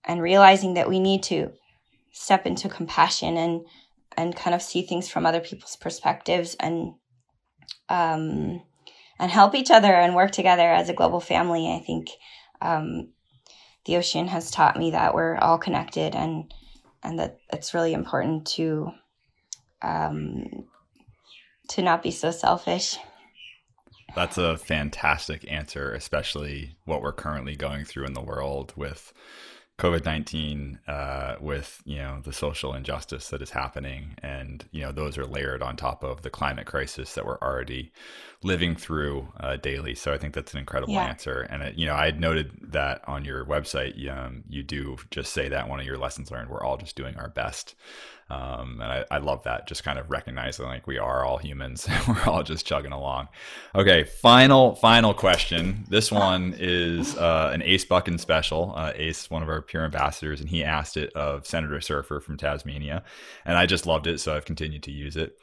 and 0.05 0.23
realizing 0.23 0.75
that 0.75 0.89
we 0.89 1.01
need 1.01 1.20
to 1.25 1.51
step 2.12 2.47
into 2.47 2.68
compassion 2.68 3.37
and 3.37 3.66
and 4.16 4.37
kind 4.37 4.55
of 4.55 4.62
see 4.62 4.83
things 4.83 5.09
from 5.09 5.27
other 5.27 5.41
people's 5.41 5.75
perspectives 5.75 6.55
and 6.61 6.95
um, 7.89 8.62
and 9.18 9.31
help 9.33 9.57
each 9.57 9.73
other 9.73 9.93
and 9.93 10.14
work 10.14 10.31
together 10.31 10.70
as 10.73 10.89
a 10.89 10.95
global 10.95 11.18
family. 11.18 11.73
I 11.73 11.85
think 11.85 12.11
um, 12.61 13.09
the 13.85 13.97
ocean 13.97 14.29
has 14.29 14.49
taught 14.49 14.79
me 14.79 14.93
that 14.93 15.14
we're 15.14 15.37
all 15.39 15.59
connected 15.59 16.14
and 16.14 16.55
and 17.03 17.18
that 17.18 17.39
it's 17.53 17.75
really 17.75 17.95
important 17.95 18.47
to 18.59 18.93
um, 19.83 20.68
to 21.70 21.83
not 21.83 22.01
be 22.01 22.12
so 22.12 22.31
selfish. 22.31 22.97
That's 24.15 24.39
a 24.39 24.59
fantastic 24.59 25.51
answer, 25.51 25.93
especially 25.93 26.77
what 26.85 27.03
we're 27.03 27.13
currently 27.13 27.57
going 27.57 27.85
through 27.85 28.05
in 28.05 28.13
the 28.13 28.21
world 28.21 28.73
with 28.77 29.13
COVID 29.79 30.05
nineteen, 30.05 30.79
uh, 30.87 31.37
with 31.41 31.81
you 31.85 31.97
know 31.97 32.21
the 32.23 32.33
social 32.33 32.75
injustice 32.75 33.31
that 33.31 33.43
is 33.43 33.51
happening, 33.51 34.15
and 34.23 34.65
you 34.71 34.83
know 34.83 34.93
those 34.93 35.17
are 35.17 35.27
layered 35.27 35.63
on 35.63 35.77
top 35.77 36.05
of 36.05 36.23
the 36.23 36.31
climate 36.31 36.67
crisis 36.67 37.15
that 37.15 37.25
we're 37.25 37.39
already 37.39 37.91
living 38.45 38.77
through 38.77 39.29
uh, 39.41 39.57
daily. 39.57 39.95
So 39.95 40.13
I 40.13 40.19
think 40.19 40.35
that's 40.35 40.53
an 40.53 40.61
incredible 40.61 40.95
yeah. 40.95 41.05
answer. 41.05 41.41
And 41.51 41.63
it, 41.63 41.77
you 41.77 41.87
know, 41.87 41.95
I 41.95 42.05
had 42.05 42.21
noted 42.21 42.53
that 42.63 43.03
on 43.09 43.25
your 43.25 43.45
website, 43.45 44.09
um, 44.11 44.45
you 44.49 44.63
do 44.63 44.99
just 45.11 45.33
say 45.33 45.49
that 45.49 45.69
one 45.69 45.81
of 45.81 45.87
your 45.87 45.99
lessons 45.99 46.31
learned. 46.31 46.51
We're 46.51 46.63
all 46.63 46.77
just 46.77 46.97
doing 46.97 47.17
our 47.17 47.31
best. 47.31 47.75
Um, 48.33 48.80
and 48.80 48.91
I, 48.91 49.05
I, 49.11 49.18
love 49.18 49.43
that, 49.43 49.66
just 49.66 49.85
kind 49.85 49.99
of 49.99 50.11
recognizing 50.11 50.64
like 50.64 50.87
we 50.87 50.97
are 50.97 51.22
all 51.22 51.37
humans. 51.37 51.87
And 51.93 52.07
we're 52.09 52.24
all 52.24 52.43
just 52.43 52.64
chugging 52.64 52.93
along. 52.93 53.28
Okay, 53.74 54.05
final, 54.05 54.74
final 54.76 55.12
question. 55.12 55.85
This 55.91 56.11
one 56.11 56.55
is 56.59 57.14
uh, 57.18 57.51
an 57.53 57.61
Ace 57.61 57.85
Buchan 57.85 58.16
special. 58.16 58.72
Uh, 58.74 58.93
Ace, 58.95 59.28
one 59.28 59.43
of 59.43 59.51
our 59.51 59.61
peer 59.61 59.85
ambassadors, 59.85 60.41
and 60.41 60.49
he 60.49 60.64
asked 60.64 60.97
it 60.97 61.12
of 61.12 61.47
Senator 61.47 61.83
Surfer 61.83 62.20
from 62.20 62.39
Tasmania. 62.39 63.05
And 63.45 63.59
I 63.59 63.66
just 63.66 63.85
loved 63.85 64.07
it, 64.07 64.18
so 64.18 64.35
I've 64.35 64.47
continued 64.47 64.85
to 64.85 64.93
use 64.93 65.18
it. 65.18 65.37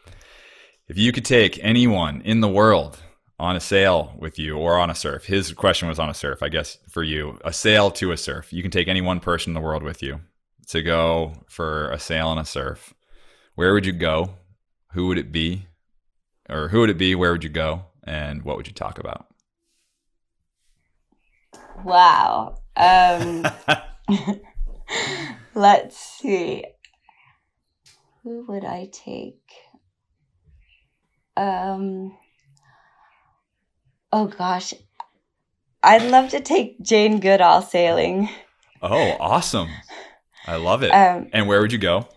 If 0.87 0.97
you 0.97 1.11
could 1.11 1.25
take 1.25 1.63
anyone 1.63 2.21
in 2.21 2.39
the 2.39 2.49
world 2.49 2.97
on 3.37 3.55
a 3.55 3.59
sail 3.59 4.15
with 4.17 4.39
you 4.39 4.57
or 4.57 4.79
on 4.79 4.89
a 4.89 4.95
surf, 4.95 5.25
his 5.25 5.53
question 5.53 5.87
was 5.87 5.99
on 5.99 6.09
a 6.09 6.15
surf, 6.15 6.41
I 6.41 6.49
guess, 6.49 6.79
for 6.89 7.03
you, 7.03 7.37
a 7.45 7.53
sail 7.53 7.91
to 7.91 8.11
a 8.11 8.17
surf. 8.17 8.51
You 8.51 8.63
can 8.63 8.71
take 8.71 8.87
any 8.87 9.01
one 9.01 9.19
person 9.19 9.51
in 9.51 9.53
the 9.53 9.61
world 9.61 9.83
with 9.83 10.01
you 10.01 10.21
to 10.70 10.82
go 10.82 11.34
for 11.47 11.91
a 11.91 11.99
sail 11.99 12.32
and 12.32 12.39
a 12.39 12.45
surf, 12.45 12.93
where 13.55 13.74
would 13.74 13.86
you 13.86 13.91
go? 13.91 14.36
Who 14.93 15.07
would 15.07 15.17
it 15.17 15.32
be? 15.32 15.65
Or 16.49 16.70
who 16.70 16.80
would 16.82 16.89
it 16.89 16.97
be? 16.97 17.15
Where 17.15 17.32
would 17.32 17.43
you 17.43 17.49
go? 17.49 17.86
And 18.03 18.43
what 18.43 18.57
would 18.57 18.67
you 18.67 18.74
talk 18.74 18.99
about? 18.99 19.28
Wow. 21.84 22.59
Um, 22.76 23.45
let's 25.55 25.97
see. 25.97 26.65
Who 28.24 28.45
would 28.47 28.65
I 28.65 28.89
take? 28.91 29.41
Um, 31.36 32.15
oh 34.11 34.28
gosh. 34.28 34.74
I'd 35.82 36.11
love 36.11 36.30
to 36.32 36.41
take 36.41 36.82
Jane 36.82 37.20
Goodall 37.20 37.61
sailing. 37.61 38.30
Oh, 38.82 39.15
awesome. 39.20 39.70
I 40.49 40.55
love 40.55 40.81
it. 40.81 40.89
Um, 40.89 41.29
and 41.31 41.47
where 41.47 41.61
would 41.61 41.71
you 41.71 41.77
go? 41.77 42.07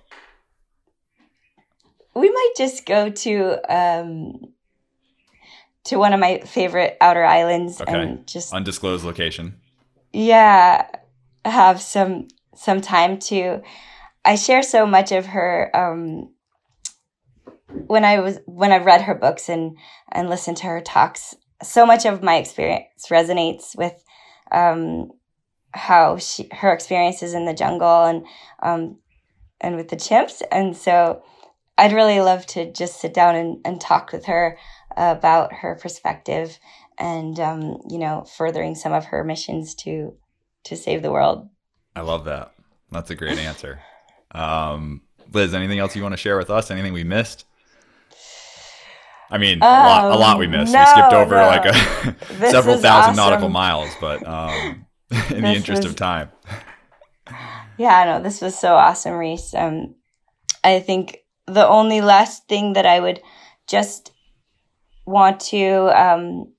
We 2.15 2.31
might 2.31 2.53
just 2.57 2.87
go 2.87 3.11
to 3.11 3.75
um, 3.75 4.55
to 5.85 5.97
one 5.97 6.15
of 6.15 6.21
my 6.21 6.39
favorite 6.41 6.97
outer 7.03 7.25
islands 7.25 7.79
okay. 7.81 7.93
and 7.93 8.27
just 8.27 8.55
undisclosed 8.55 9.05
location. 9.05 9.57
Yeah, 10.15 10.87
have 11.45 11.83
some 11.83 12.29
some 12.55 12.81
time 12.81 13.19
to. 13.19 13.61
I 14.25 14.37
share 14.37 14.63
so 14.63 14.87
much 14.87 15.13
of 15.13 15.27
her 15.27 15.71
um, 15.75 16.33
when 17.67 18.07
I 18.07 18.21
was 18.21 18.39
when 18.47 18.73
I've 18.73 18.87
read 18.87 19.03
her 19.03 19.15
books 19.15 19.51
and 19.51 19.77
and 20.11 20.31
listened 20.31 20.57
to 20.59 20.67
her 20.69 20.81
talks. 20.81 21.35
So 21.63 21.85
much 21.85 22.07
of 22.07 22.23
my 22.23 22.37
experience 22.37 23.09
resonates 23.11 23.77
with 23.77 24.03
um, 24.51 25.11
how 25.75 26.19
she 26.19 26.49
her 26.53 26.73
experiences 26.73 27.35
in 27.35 27.45
the 27.45 27.55
jungle 27.55 28.05
and 28.05 28.27
um, 28.63 28.99
and 29.61 29.77
with 29.77 29.89
the 29.89 29.97
chimps, 29.97 30.43
and 30.51 30.77
so 30.77 31.23
I'd 31.79 31.93
really 31.93 32.21
love 32.21 32.47
to 32.47 32.71
just 32.73 33.01
sit 33.01 33.15
down 33.15 33.35
and, 33.35 33.59
and 33.65 33.81
talk 33.81 34.13
with 34.13 34.27
her 34.27 34.59
about 34.97 35.53
her 35.53 35.75
perspective 35.81 36.59
and 36.99 37.39
um, 37.41 37.79
you 37.89 37.99
know 37.99 38.25
furthering 38.37 38.75
some 38.75 38.93
of 38.93 39.07
her 39.07 39.25
missions 39.25 39.75
to 39.77 40.15
to 40.65 40.77
save 40.77 41.03
the 41.03 41.13
world. 41.13 41.49
I 41.95 42.01
love 42.03 42.25
that. 42.25 42.53
That's 42.91 43.11
a 43.11 43.15
great 43.15 43.39
answer. 43.39 43.81
Um, 44.33 45.03
Liz, 45.33 45.55
anything 45.55 45.79
else 45.79 45.97
you 45.97 46.03
want 46.03 46.13
to 46.13 46.19
share 46.19 46.37
with 46.37 46.51
us? 46.51 46.71
Anything 46.71 46.93
we 46.93 47.05
missed? 47.05 47.45
I 49.31 49.39
mean, 49.39 49.63
um, 49.63 49.69
a 49.69 49.73
lot, 49.73 50.13
a 50.13 50.17
lot 50.17 50.39
we 50.39 50.47
missed. 50.47 50.75
No, 50.75 50.81
we 50.81 50.87
skipped 50.87 51.15
over 51.15 51.37
no. 51.37 51.47
like 51.47 51.65
a, 51.65 52.51
several 52.51 52.77
thousand 52.77 53.13
awesome. 53.13 53.17
nautical 53.17 53.49
miles, 53.49 53.91
but 53.99 54.27
um, 54.27 54.85
in 55.31 55.43
the 55.43 55.55
interest 55.55 55.83
was, 55.83 55.93
of 55.93 55.97
time. 55.97 56.31
Yeah, 57.79 57.97
I 57.97 58.05
know. 58.05 58.23
this 58.23 58.43
was 58.43 58.57
so 58.57 58.75
awesome, 58.75 59.15
Reese. 59.15 59.55
Um, 59.55 59.95
I 60.63 60.79
think 60.81 61.17
the 61.47 61.67
only 61.67 62.03
last 62.03 62.47
thing 62.47 62.75
that 62.75 62.85
I 62.85 63.01
would 63.01 63.21
just 63.67 64.13
want 65.07 65.41
to 65.41 65.91
um, 65.99 66.53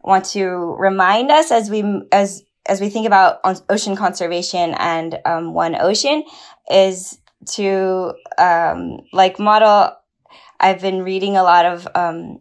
want 0.00 0.24
to 0.26 0.46
remind 0.78 1.30
us 1.30 1.50
as 1.50 1.68
we 1.68 2.02
as 2.12 2.42
as 2.68 2.80
we 2.80 2.88
think 2.88 3.06
about 3.06 3.40
ocean 3.68 3.96
conservation 3.96 4.74
and 4.78 5.18
um, 5.24 5.52
one 5.52 5.74
ocean 5.74 6.24
is 6.70 7.18
to 7.46 8.14
um, 8.38 9.00
like 9.12 9.38
model 9.38 9.92
i've 10.60 10.80
been 10.80 11.02
reading 11.02 11.36
a 11.36 11.42
lot 11.42 11.66
of 11.66 11.86
um, 11.94 12.38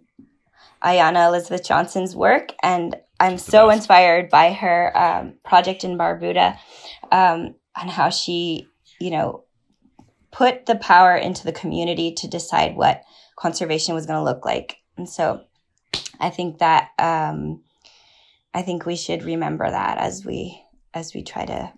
ayana 0.84 1.28
elizabeth 1.28 1.66
johnson's 1.66 2.16
work 2.16 2.53
and 2.64 2.95
i'm 3.20 3.38
so 3.38 3.68
best. 3.68 3.78
inspired 3.78 4.30
by 4.30 4.51
her 4.51 4.95
um, 4.97 5.34
project 5.43 5.84
in 5.84 5.97
barbuda 5.97 6.57
um, 7.11 7.55
and 7.76 7.89
how 7.89 8.09
she 8.09 8.68
you 8.99 9.11
know 9.11 9.43
put 10.32 10.66
the 10.66 10.76
power 10.76 11.16
into 11.16 11.43
the 11.43 11.53
community 11.53 12.13
to 12.13 12.28
decide 12.28 12.76
what 12.76 13.03
conservation 13.38 13.95
was 13.95 14.05
going 14.05 14.20
to 14.20 14.24
look 14.24 14.45
like 14.45 14.78
and 14.97 15.09
so 15.09 15.41
I 16.20 16.30
think 16.30 16.59
that 16.59 16.89
um, 16.99 17.61
I 18.53 18.61
think 18.61 18.86
we 18.86 18.95
should 18.95 19.24
remember 19.24 19.70
that 19.70 19.97
as 19.97 20.26
we 20.26 20.61
as 20.93 21.13
we 21.13 21.24
try 21.24 21.45
to 21.45 21.74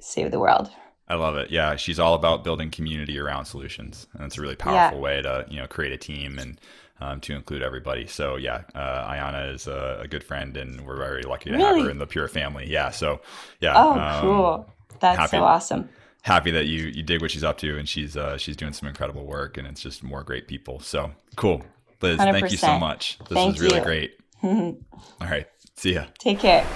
save 0.00 0.30
the 0.30 0.40
world. 0.40 0.70
I 1.08 1.14
love 1.16 1.36
it. 1.36 1.50
Yeah, 1.50 1.76
she's 1.76 1.98
all 1.98 2.14
about 2.14 2.42
building 2.42 2.70
community 2.70 3.18
around 3.18 3.44
solutions, 3.44 4.06
and 4.14 4.24
it's 4.24 4.38
a 4.38 4.40
really 4.40 4.56
powerful 4.56 4.98
yeah. 4.98 5.02
way 5.02 5.22
to 5.22 5.46
you 5.48 5.58
know 5.58 5.66
create 5.66 5.92
a 5.92 5.98
team 5.98 6.38
and 6.38 6.60
um, 7.02 7.20
to 7.20 7.34
include 7.34 7.62
everybody. 7.62 8.06
So 8.06 8.36
yeah, 8.36 8.62
uh, 8.74 9.10
Ayana 9.10 9.54
is 9.54 9.66
a, 9.66 10.00
a, 10.02 10.08
good 10.08 10.22
friend, 10.22 10.56
and 10.56 10.86
we're 10.86 10.96
very 10.96 11.22
lucky 11.22 11.50
to 11.50 11.56
really? 11.56 11.78
have 11.80 11.86
her 11.86 11.90
in 11.90 11.98
the 11.98 12.06
Pure 12.06 12.28
family. 12.28 12.70
Yeah. 12.70 12.90
So 12.90 13.20
yeah. 13.60 13.72
Oh, 13.76 13.98
um, 13.98 14.22
cool. 14.22 14.72
That's 15.00 15.18
happy, 15.18 15.36
so 15.38 15.44
awesome. 15.44 15.88
Happy 16.22 16.52
that 16.52 16.66
you 16.66 16.84
you 16.84 17.02
dig 17.02 17.20
what 17.20 17.30
she's 17.30 17.44
up 17.44 17.58
to, 17.58 17.78
and 17.78 17.88
she's 17.88 18.16
uh, 18.16 18.38
she's 18.38 18.56
doing 18.56 18.72
some 18.72 18.88
incredible 18.88 19.26
work, 19.26 19.58
and 19.58 19.66
it's 19.66 19.82
just 19.82 20.02
more 20.02 20.22
great 20.22 20.46
people. 20.46 20.78
So 20.80 21.10
cool. 21.36 21.62
Liz, 22.00 22.18
100%. 22.18 22.32
thank 22.32 22.50
you 22.50 22.58
so 22.58 22.78
much. 22.78 23.18
This 23.20 23.28
thank 23.28 23.52
was 23.54 23.60
really 23.60 23.78
you. 23.78 23.84
great. 23.84 24.18
All 24.42 24.76
right. 25.20 25.46
See 25.76 25.94
ya. 25.94 26.06
Take 26.18 26.40
care. 26.40 26.66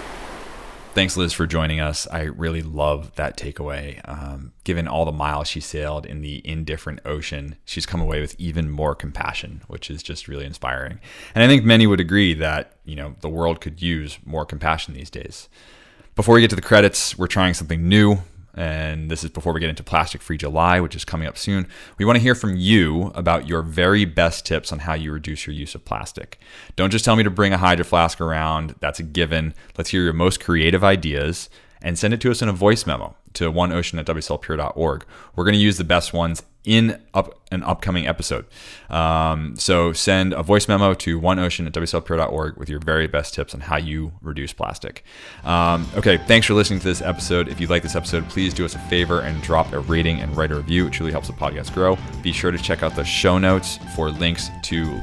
Thanks, 0.97 1.15
Liz, 1.15 1.35
for 1.35 1.47
joining 1.47 1.79
us. 1.79 2.09
I 2.11 2.23
really 2.23 2.63
love 2.63 3.15
that 3.17 3.37
takeaway. 3.37 4.01
Um, 4.09 4.55
given 4.65 4.89
all 4.89 5.05
the 5.05 5.13
miles 5.13 5.47
she 5.47 5.61
sailed 5.61 6.07
in 6.07 6.23
the 6.23 6.41
indifferent 6.43 7.01
ocean, 7.05 7.57
she's 7.67 7.85
come 7.85 8.01
away 8.01 8.23
with 8.23 8.35
even 8.39 8.71
more 8.71 8.95
compassion, 8.95 9.61
which 9.67 9.91
is 9.91 10.03
just 10.03 10.27
really 10.27 10.47
inspiring. 10.47 10.99
And 11.35 11.45
I 11.45 11.49
think 11.49 11.65
many 11.65 11.87
would 11.87 12.01
agree 12.01 12.33
that 12.33 12.79
you 12.87 12.97
know 12.97 13.15
the 13.21 13.29
world 13.29 13.61
could 13.61 13.83
use 13.83 14.19
more 14.25 14.47
compassion 14.47 14.95
these 14.95 15.11
days. 15.11 15.51
Before 16.15 16.35
we 16.35 16.41
get 16.41 16.49
to 16.49 16.57
the 16.57 16.63
credits, 16.63 17.19
we're 17.19 17.27
trying 17.27 17.53
something 17.53 17.87
new 17.87 18.17
and 18.57 19.11
this 19.11 19.23
is 19.23 19.31
before 19.31 19.53
we 19.53 19.61
get 19.61 19.69
into 19.69 19.83
Plastic 19.83 20.23
Free 20.23 20.39
July, 20.39 20.81
which 20.81 20.97
is 20.97 21.05
coming 21.05 21.29
up 21.29 21.37
soon. 21.37 21.69
We 21.99 22.05
want 22.05 22.17
to 22.17 22.23
hear 22.23 22.35
from 22.35 22.57
you 22.57 23.13
about 23.15 23.47
your 23.47 23.63
very 23.63 24.05
best 24.05 24.47
tips 24.47 24.73
on 24.73 24.81
how 24.81 24.95
you 24.95 25.13
reduce 25.13 25.47
your 25.47 25.55
use 25.55 25.75
of 25.75 25.85
plastic. 25.85 26.41
Don't 26.75 26.91
just 26.91 27.05
tell 27.05 27.17
me 27.17 27.23
to 27.23 27.31
bring 27.31 27.53
a 27.53 27.59
Hydro 27.59 27.85
Flask 27.85 28.21
around, 28.21 28.75
that's 28.81 28.99
a 28.99 29.03
given. 29.03 29.55
Let's 29.77 29.91
hear 29.91 30.03
your 30.03 30.15
most 30.15 30.41
creative 30.41 30.83
ideas 30.83 31.51
and 31.87 31.97
send 31.97 32.13
it 32.13 32.21
to 32.21 32.33
us 32.33 32.43
in 32.43 32.49
a 32.49 32.53
voice 32.53 32.85
memo 32.85 33.15
to 33.33 33.53
oneocean 33.53 33.97
at 34.01 34.07
wslpure.org. 34.07 35.05
We're 35.37 35.45
going 35.45 35.55
to 35.55 35.61
use 35.61 35.79
the 35.79 35.85
best 35.85 36.13
ones 36.13 36.43
in 36.65 37.01
up 37.15 37.33
an 37.53 37.63
upcoming 37.63 38.09
episode. 38.09 38.45
Um, 38.91 39.55
so 39.55 39.93
send 39.93 40.33
a 40.33 40.43
voice 40.43 40.67
memo 40.67 40.95
to 40.95 41.21
oneocean 41.21 41.65
at 41.65 41.73
wslpure.org 41.73 42.57
with 42.57 42.69
your 42.69 42.81
very 42.81 43.07
best 43.07 43.35
tips 43.35 43.55
on 43.55 43.61
how 43.61 43.77
you 43.77 44.13
reduce 44.21 44.53
plastic. 44.53 45.05
Um, 45.45 45.89
okay, 45.97 46.17
thanks 46.17 46.49
for 46.49 46.55
listening 46.55 46.81
to 46.81 46.85
this 46.85 47.03
episode. 47.03 47.47
If 47.47 47.61
you 47.61 47.69
like 47.69 47.85
this 47.85 47.95
episode, 47.95 48.29
please 48.31 48.53
do 48.53 48.65
us 48.65 48.75
a 48.75 48.81
favor 48.91 49.21
and 49.21 49.41
drop 49.41 49.73
a 49.73 49.79
rating 49.79 50.19
and 50.19 50.37
write 50.37 50.51
a 50.51 50.57
review. 50.57 50.89
It 50.89 50.93
truly 50.93 51.13
helps 51.13 51.29
the 51.29 51.35
podcast 51.35 51.73
grow. 51.73 51.97
Be 52.21 52.33
sure 52.33 52.51
to 52.51 52.59
check 52.59 52.83
out 52.83 52.97
the 52.97 53.05
show 53.05 53.39
notes 53.39 53.79
for 53.95 54.11
links 54.11 54.51
to 54.65 55.01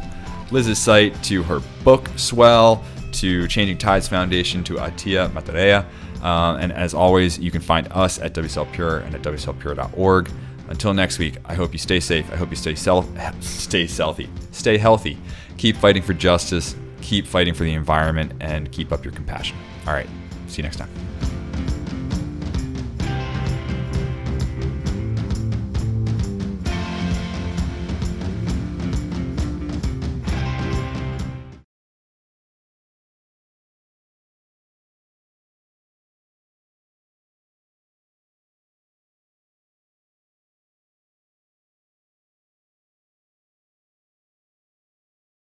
Liz's 0.51 0.79
site, 0.79 1.23
to 1.23 1.43
her 1.43 1.61
book, 1.85 2.09
Swell, 2.17 2.83
to 3.13 3.47
Changing 3.47 3.77
Tides 3.77 4.09
Foundation, 4.09 4.65
to 4.65 4.73
Atia 4.73 5.31
Matarea. 5.31 5.85
Uh, 6.23 6.57
and 6.59 6.71
as 6.71 6.93
always, 6.93 7.37
you 7.37 7.51
can 7.51 7.61
find 7.61 7.87
us 7.91 8.17
at 8.19 8.33
WSL 8.33 8.71
Pure 8.71 8.99
and 8.99 9.13
at 9.13 9.21
WSLPure.org. 9.21 10.31
Until 10.69 10.93
next 10.93 11.19
week, 11.19 11.35
I 11.45 11.53
hope 11.53 11.73
you 11.73 11.79
stay 11.79 11.99
safe. 11.99 12.31
I 12.31 12.37
hope 12.37 12.49
you 12.49 12.55
stay 12.55 12.73
self, 12.73 13.07
stay 13.41 13.85
healthy, 13.85 14.29
stay 14.51 14.77
healthy. 14.77 15.17
Keep 15.57 15.75
fighting 15.77 16.01
for 16.01 16.13
justice. 16.13 16.75
Keep 17.01 17.27
fighting 17.27 17.53
for 17.53 17.65
the 17.65 17.73
environment, 17.73 18.31
and 18.39 18.71
keep 18.71 18.93
up 18.93 19.03
your 19.03 19.13
compassion. 19.13 19.57
All 19.85 19.93
right. 19.93 20.07
See 20.47 20.61
you 20.61 20.63
next 20.63 20.77
time. 20.77 21.12